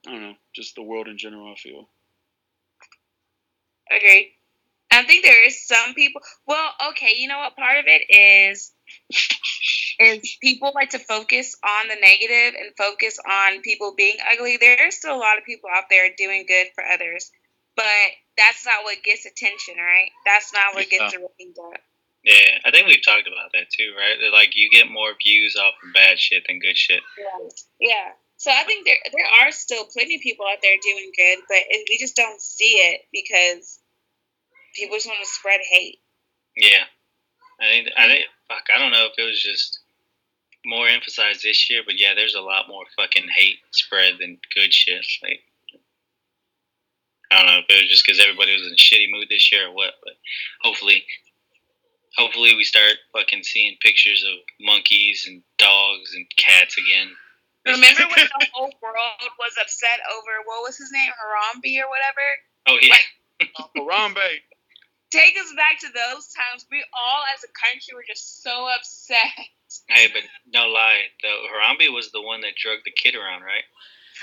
i 0.07 0.13
don't 0.13 0.23
know 0.23 0.35
just 0.55 0.75
the 0.75 0.83
world 0.83 1.09
in 1.09 1.19
general 1.19 1.53
i 1.53 1.57
feel 1.57 1.89
Agreed. 3.91 4.33
I 4.93 5.05
think 5.05 5.25
there 5.25 5.47
is 5.47 5.67
some 5.67 5.95
people. 5.95 6.21
Well, 6.47 6.71
okay, 6.91 7.15
you 7.17 7.29
know 7.29 7.39
what? 7.39 7.57
Part 7.57 7.79
of 7.79 7.85
it 7.87 8.03
is 8.11 8.73
is 10.01 10.37
people 10.43 10.73
like 10.75 10.91
to 10.91 10.99
focus 10.99 11.57
on 11.63 11.89
the 11.89 11.97
negative 12.01 12.59
and 12.59 12.75
focus 12.77 13.19
on 13.19 13.61
people 13.63 13.95
being 13.97 14.17
ugly. 14.33 14.57
There's 14.61 14.97
still 14.97 15.15
a 15.15 15.19
lot 15.19 15.39
of 15.39 15.45
people 15.45 15.71
out 15.73 15.85
there 15.91 16.09
doing 16.17 16.45
good 16.49 16.69
for 16.75 16.85
others, 16.85 17.31
but 17.77 17.85
that's 18.37 18.67
not 18.67 18.83
what 18.85 19.03
gets 19.05 19.27
attention, 19.27 19.75
right? 19.79 20.11
That's 20.25 20.53
not 20.53 20.75
what 20.75 20.91
gets 20.91 21.13
the 21.13 21.21
ratings 21.21 21.59
up. 21.59 21.81
Yeah, 22.25 22.59
I 22.65 22.71
think 22.71 22.87
we've 22.87 23.05
talked 23.05 23.29
about 23.29 23.53
that 23.55 23.71
too, 23.71 23.95
right? 23.97 24.19
That, 24.21 24.33
Like 24.37 24.53
you 24.55 24.69
get 24.71 24.91
more 24.91 25.13
views 25.23 25.57
off 25.57 25.75
of 25.83 25.95
bad 25.95 26.19
shit 26.19 26.45
than 26.49 26.59
good 26.59 26.77
shit. 26.77 27.01
Yeah. 27.17 27.49
Yeah. 27.81 28.09
So 28.37 28.51
I 28.51 28.65
think 28.65 28.87
there 28.87 28.97
there 29.13 29.29
are 29.41 29.53
still 29.53 29.85
plenty 29.93 30.17
of 30.17 30.23
people 30.23 30.47
out 30.51 30.59
there 30.63 30.77
doing 30.83 31.13
good, 31.17 31.39
but 31.49 31.61
we 31.89 31.99
just 31.99 32.17
don't 32.17 32.41
see 32.41 32.73
it 32.93 33.03
because 33.13 33.80
people 34.75 34.97
just 34.97 35.07
want 35.07 35.21
to 35.21 35.27
spread 35.27 35.61
hate. 35.71 35.99
Yeah, 36.57 36.85
I 37.61 37.65
think 37.65 37.89
I 37.97 38.07
think 38.07 38.25
fuck. 38.49 38.65
I 38.75 38.79
don't 38.79 38.93
know 38.93 39.07
if 39.07 39.19
it 39.19 39.27
was 39.27 39.41
just 39.41 39.81
more 40.65 40.89
emphasized 40.89 41.43
this 41.43 41.71
year, 41.71 41.83
but 41.85 41.99
yeah, 41.99 42.15
there's 42.15 42.35
a 42.35 42.41
lot 42.41 42.69
more 42.69 42.85
fucking 42.97 43.29
hate 43.35 43.59
spread 43.71 44.15
than 44.21 44.39
good 44.55 44.73
shit. 44.73 45.07
Like 45.23 45.41
I 47.31 47.39
don't 47.39 47.47
know 47.47 47.59
if 47.59 47.67
it 47.69 47.83
was 47.83 47.91
just 47.91 48.05
because 48.05 48.21
everybody 48.21 48.53
was 48.53 48.67
in 48.67 48.75
a 48.75 48.77
shitty 48.77 49.07
mood 49.11 49.29
this 49.31 49.53
year 49.53 49.69
or 49.69 49.75
what, 49.75 49.95
but 50.03 50.15
hopefully, 50.63 51.05
hopefully 52.17 52.57
we 52.57 52.65
start 52.65 52.99
fucking 53.13 53.45
seeing 53.45 53.77
pictures 53.81 54.25
of 54.27 54.39
monkeys 54.61 55.27
and 55.29 55.43
dogs 55.57 56.13
and 56.15 56.27
cats 56.37 56.77
again. 56.77 57.09
Remember 57.67 58.03
when 58.17 58.27
the 58.27 58.47
whole 58.53 58.73
world 58.83 59.31
was 59.39 59.55
upset 59.63 60.01
over 60.11 60.43
what 60.45 60.63
was 60.63 60.77
his 60.77 60.91
name, 60.91 61.11
Harambe 61.15 61.79
or 61.79 61.89
whatever? 61.89 62.27
Oh 62.67 62.79
yeah, 62.83 62.97
Harambe. 63.77 64.43
Take 65.11 65.37
us 65.39 65.53
back 65.57 65.79
to 65.81 65.89
those 65.89 66.29
times. 66.29 66.67
We 66.71 66.85
all, 66.95 67.23
as 67.35 67.43
a 67.45 67.51
country, 67.53 67.95
were 67.95 68.05
just 68.07 68.43
so 68.43 68.69
upset. 68.79 69.27
hey, 69.89 70.09
but 70.13 70.23
no 70.53 70.69
lie, 70.69 71.03
the 71.23 71.29
Harambe 71.51 71.93
was 71.93 72.11
the 72.13 72.23
one 72.23 72.41
that 72.43 72.55
drugged 72.57 72.83
the 72.85 72.93
kid 72.93 73.15
around, 73.17 73.43
right? 73.43 73.65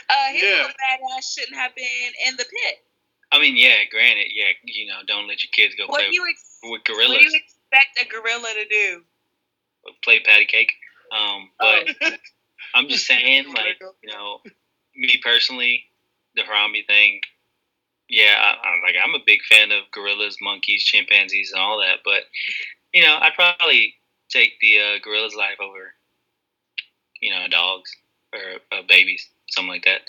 Uh, 0.10 0.32
his 0.34 0.44
Yeah. 0.44 0.50
little 0.50 0.68
badass 0.70 1.34
shouldn't 1.38 1.58
have 1.58 1.76
been 1.76 2.12
in 2.28 2.36
the 2.38 2.46
pit. 2.46 2.84
I 3.32 3.40
mean, 3.40 3.58
yeah, 3.58 3.84
granted, 3.92 4.28
yeah, 4.34 4.52
you 4.64 4.88
know, 4.88 5.00
don't 5.06 5.28
let 5.28 5.44
your 5.44 5.52
kids 5.52 5.76
go 5.76 5.88
What 5.88 6.00
play 6.00 6.10
you 6.12 6.26
ex- 6.30 6.60
with 6.64 6.84
gorillas. 6.86 7.10
what 7.10 7.20
do 7.20 7.26
you 7.26 7.36
expect 7.36 8.00
a 8.02 8.06
gorilla 8.08 8.54
to 8.54 8.66
do? 8.70 9.04
play 10.04 10.20
patty 10.20 10.46
cake. 10.46 10.74
Um, 11.12 11.50
but 11.60 11.88
Oh. 12.02 12.10
I'm 12.76 12.88
just 12.88 13.06
saying, 13.06 13.54
like, 13.54 13.80
you 14.04 14.12
know, 14.14 14.42
me 14.96 15.18
personally, 15.24 15.86
the 16.36 16.44
Harambe 16.44 16.86
thing, 16.88 17.22
yeah, 18.10 18.36
I, 18.38 18.68
I'm 18.68 18.82
like, 18.82 18.96
I'm 19.02 19.16
a 19.16 19.24
big 19.26 19.42
fan 19.44 19.72
of 19.72 19.84
gorillas, 19.92 20.38
monkeys, 20.42 20.84
chimpanzees, 20.84 21.52
and 21.52 21.62
all 21.62 21.80
that. 21.80 22.00
But 22.06 22.24
you 22.94 23.02
know, 23.04 23.18
I'd 23.20 23.34
probably 23.36 23.96
take 24.30 24.54
the 24.62 24.80
uh, 24.80 25.00
gorilla's 25.04 25.36
life 25.36 25.60
over, 25.62 25.94
you 27.22 27.32
know, 27.32 27.48
dogs 27.50 27.96
or 28.34 28.78
uh, 28.78 28.82
babies, 28.88 29.28
something 29.50 29.72
like 29.72 29.86
that. 29.86 30.02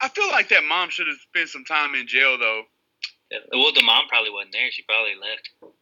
I 0.00 0.08
feel 0.08 0.28
like 0.28 0.48
that 0.50 0.64
mom 0.64 0.90
should 0.90 1.06
have 1.06 1.16
spent 1.16 1.48
some 1.48 1.64
time 1.64 1.94
in 1.94 2.06
jail 2.06 2.38
though. 2.38 2.62
Yeah, 3.30 3.38
Well, 3.52 3.72
the 3.72 3.82
mom 3.82 4.08
probably 4.08 4.30
wasn't 4.30 4.52
there; 4.52 4.70
she 4.70 4.82
probably 4.82 5.14
left. 5.14 5.74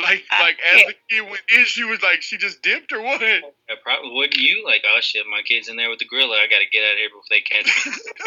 Like, 0.00 0.22
like 0.30 0.58
as 0.74 0.86
the 0.86 0.94
kid 1.10 1.22
went 1.22 1.42
in, 1.50 1.64
she 1.64 1.82
was 1.82 2.00
like, 2.02 2.22
she 2.22 2.36
just 2.36 2.62
dipped 2.62 2.92
or 2.92 3.02
what? 3.02 3.20
Yeah, 3.20 3.40
probably 3.82 4.12
wouldn't 4.12 4.36
you? 4.36 4.64
Like, 4.64 4.84
oh 4.86 4.98
shit, 5.00 5.26
my 5.28 5.42
kid's 5.42 5.68
in 5.68 5.76
there 5.76 5.90
with 5.90 5.98
the 5.98 6.04
gorilla. 6.04 6.36
I 6.36 6.46
got 6.46 6.60
to 6.60 6.70
get 6.70 6.84
out 6.84 6.92
of 6.92 6.98
here 6.98 7.08
before 7.08 7.22
they 7.30 7.40
catch 7.40 7.86
me. 7.86 7.92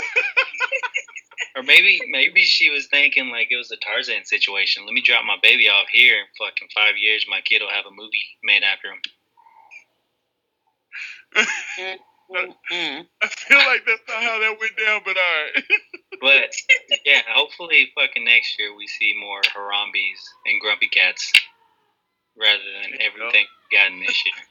or 1.56 1.64
maybe, 1.64 2.02
maybe 2.10 2.42
she 2.42 2.70
was 2.70 2.88
thinking 2.88 3.30
like 3.30 3.48
it 3.52 3.56
was 3.56 3.72
a 3.72 3.78
Tarzan 3.78 4.26
situation. 4.26 4.86
Let 4.86 4.94
me 4.94 5.02
drop 5.02 5.24
my 5.24 5.38
baby 5.42 5.70
off 5.70 5.88
here. 5.92 6.20
In 6.20 6.26
fucking 6.38 6.68
five 6.76 6.98
years, 6.98 7.26
my 7.30 7.40
kid 7.42 7.62
will 7.62 7.72
have 7.72 7.86
a 7.86 7.92
movie 7.92 8.26
made 8.44 8.64
after 8.64 8.90
him. 8.92 9.02
Mm. 12.72 13.06
I 13.24 13.28
feel 13.28 13.58
like 13.60 13.86
that's 13.86 14.04
not 14.08 14.24
how 14.24 14.40
that 14.40 14.58
went 14.60 14.78
down, 14.78 15.02
but 15.06 15.16
all 15.16 15.44
right. 15.44 15.64
But 16.20 16.54
yeah, 17.06 17.22
hopefully, 17.34 17.92
fucking 17.96 18.26
next 18.26 18.60
year 18.60 18.76
we 18.76 18.88
see 18.88 19.14
more 19.20 19.42
Harambes 19.42 20.22
and 20.46 20.62
Grumpy 20.62 20.88
Cats 20.88 21.32
rather 22.42 22.64
than 22.82 22.92
There 22.98 23.02
you 23.02 23.08
everything 23.08 23.46
we 23.72 23.78
gotten 23.78 24.00
this 24.00 24.26
year. 24.26 24.34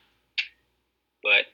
But 1.23 1.45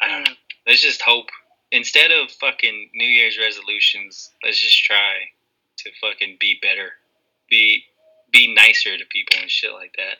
I 0.00 0.08
don't 0.08 0.24
know. 0.24 0.32
Let's 0.66 0.80
just 0.80 1.02
hope 1.02 1.26
instead 1.72 2.10
of 2.10 2.30
fucking 2.30 2.90
New 2.94 3.06
Year's 3.08 3.36
resolutions, 3.38 4.30
let's 4.42 4.58
just 4.58 4.82
try 4.84 5.14
to 5.78 5.90
fucking 6.00 6.38
be 6.40 6.58
better, 6.62 6.92
be 7.50 7.84
be 8.32 8.54
nicer 8.54 8.96
to 8.96 9.04
people 9.06 9.36
and 9.40 9.50
shit 9.50 9.72
like 9.72 9.94
that. 9.96 10.16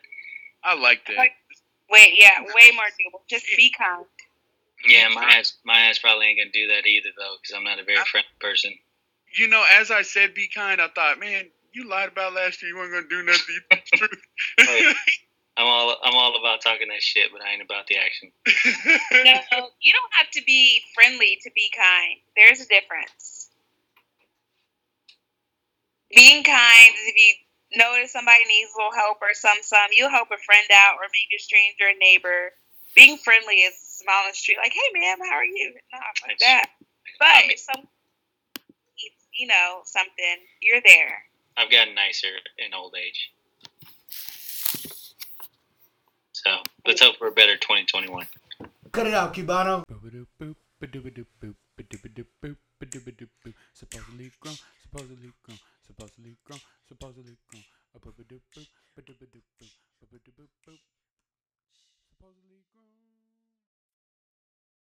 I 0.64 0.74
like 0.74 1.06
that. 1.06 1.16
Like- 1.16 1.32
Wait, 1.90 2.20
yeah, 2.20 2.42
way 2.42 2.70
more 2.74 2.84
doable. 2.84 3.20
Just 3.30 3.46
be 3.56 3.70
kind. 3.70 4.04
Yeah, 4.86 5.08
my 5.08 5.24
ass, 5.24 5.54
my 5.64 5.80
ass 5.86 5.98
probably 5.98 6.26
ain't 6.26 6.38
gonna 6.38 6.50
do 6.52 6.68
that 6.68 6.86
either 6.86 7.08
though, 7.16 7.36
because 7.40 7.56
I'm 7.56 7.64
not 7.64 7.78
a 7.78 7.84
very 7.84 8.04
friendly 8.04 8.28
person. 8.40 8.74
You 9.34 9.48
know, 9.48 9.64
as 9.80 9.90
I 9.90 10.02
said, 10.02 10.34
be 10.34 10.48
kind. 10.48 10.82
I 10.82 10.88
thought, 10.88 11.18
man, 11.18 11.46
you 11.78 11.88
lied 11.88 12.08
about 12.10 12.34
last 12.34 12.60
year. 12.62 12.72
You 12.72 12.76
weren't 12.78 12.92
gonna 12.92 13.08
do 13.08 13.22
nothing. 13.22 13.54
You 13.54 13.60
told 13.70 13.82
the 13.92 13.96
truth. 13.98 14.22
Right. 14.60 14.94
I'm 15.58 15.66
all 15.66 15.96
I'm 16.04 16.14
all 16.14 16.38
about 16.38 16.60
talking 16.60 16.86
that 16.88 17.02
shit, 17.02 17.30
but 17.32 17.42
I 17.42 17.50
ain't 17.52 17.62
about 17.62 17.86
the 17.88 17.96
action. 17.98 18.30
No, 19.24 19.68
you 19.80 19.92
don't 19.92 20.14
have 20.18 20.30
to 20.38 20.42
be 20.46 20.80
friendly 20.94 21.38
to 21.42 21.50
be 21.54 21.70
kind. 21.74 22.20
There's 22.36 22.60
a 22.60 22.68
difference. 22.68 23.50
Being 26.14 26.44
kind 26.44 26.90
is 26.94 27.06
if 27.10 27.16
you 27.18 27.78
notice 27.78 28.12
somebody 28.12 28.44
needs 28.46 28.70
a 28.72 28.78
little 28.78 28.94
help 28.94 29.18
or 29.20 29.34
some 29.34 29.58
some, 29.62 29.90
you'll 29.96 30.10
help 30.14 30.28
a 30.30 30.38
friend 30.38 30.66
out 30.72 30.94
or 31.02 31.10
maybe 31.12 31.36
a 31.36 31.42
stranger, 31.42 31.90
a 31.90 31.98
neighbor. 31.98 32.52
Being 32.94 33.18
friendly 33.18 33.66
is 33.66 33.74
smile 33.78 34.24
on 34.24 34.30
the 34.30 34.34
street, 34.38 34.56
like, 34.62 34.72
"Hey, 34.72 34.88
ma'am, 34.94 35.18
how 35.28 35.36
are 35.36 35.44
you?" 35.44 35.74
Not 35.92 36.02
like 36.26 36.38
That's- 36.38 36.66
that. 36.66 36.70
But 37.18 37.28
I 37.34 37.40
mean- 37.42 37.50
if 37.50 37.58
someone 37.60 37.88
needs, 38.96 39.20
you 39.34 39.46
know, 39.48 39.82
something, 39.84 40.38
you're 40.62 40.80
there. 40.86 41.24
I've 41.58 41.70
gotten 41.70 41.94
nicer 41.94 42.28
in 42.56 42.72
old 42.72 42.94
age. 42.94 43.32
So 46.30 46.50
let's 46.86 47.02
hope 47.02 47.16
for 47.16 47.26
a 47.26 47.32
better 47.32 47.56
2021. 47.56 48.28
Cut 48.92 49.06
it 49.08 49.14
out, 49.14 49.34
Cubano. 49.34 49.82
Supposedly 53.74 54.30
grown, 54.40 54.54
supposedly 54.82 55.32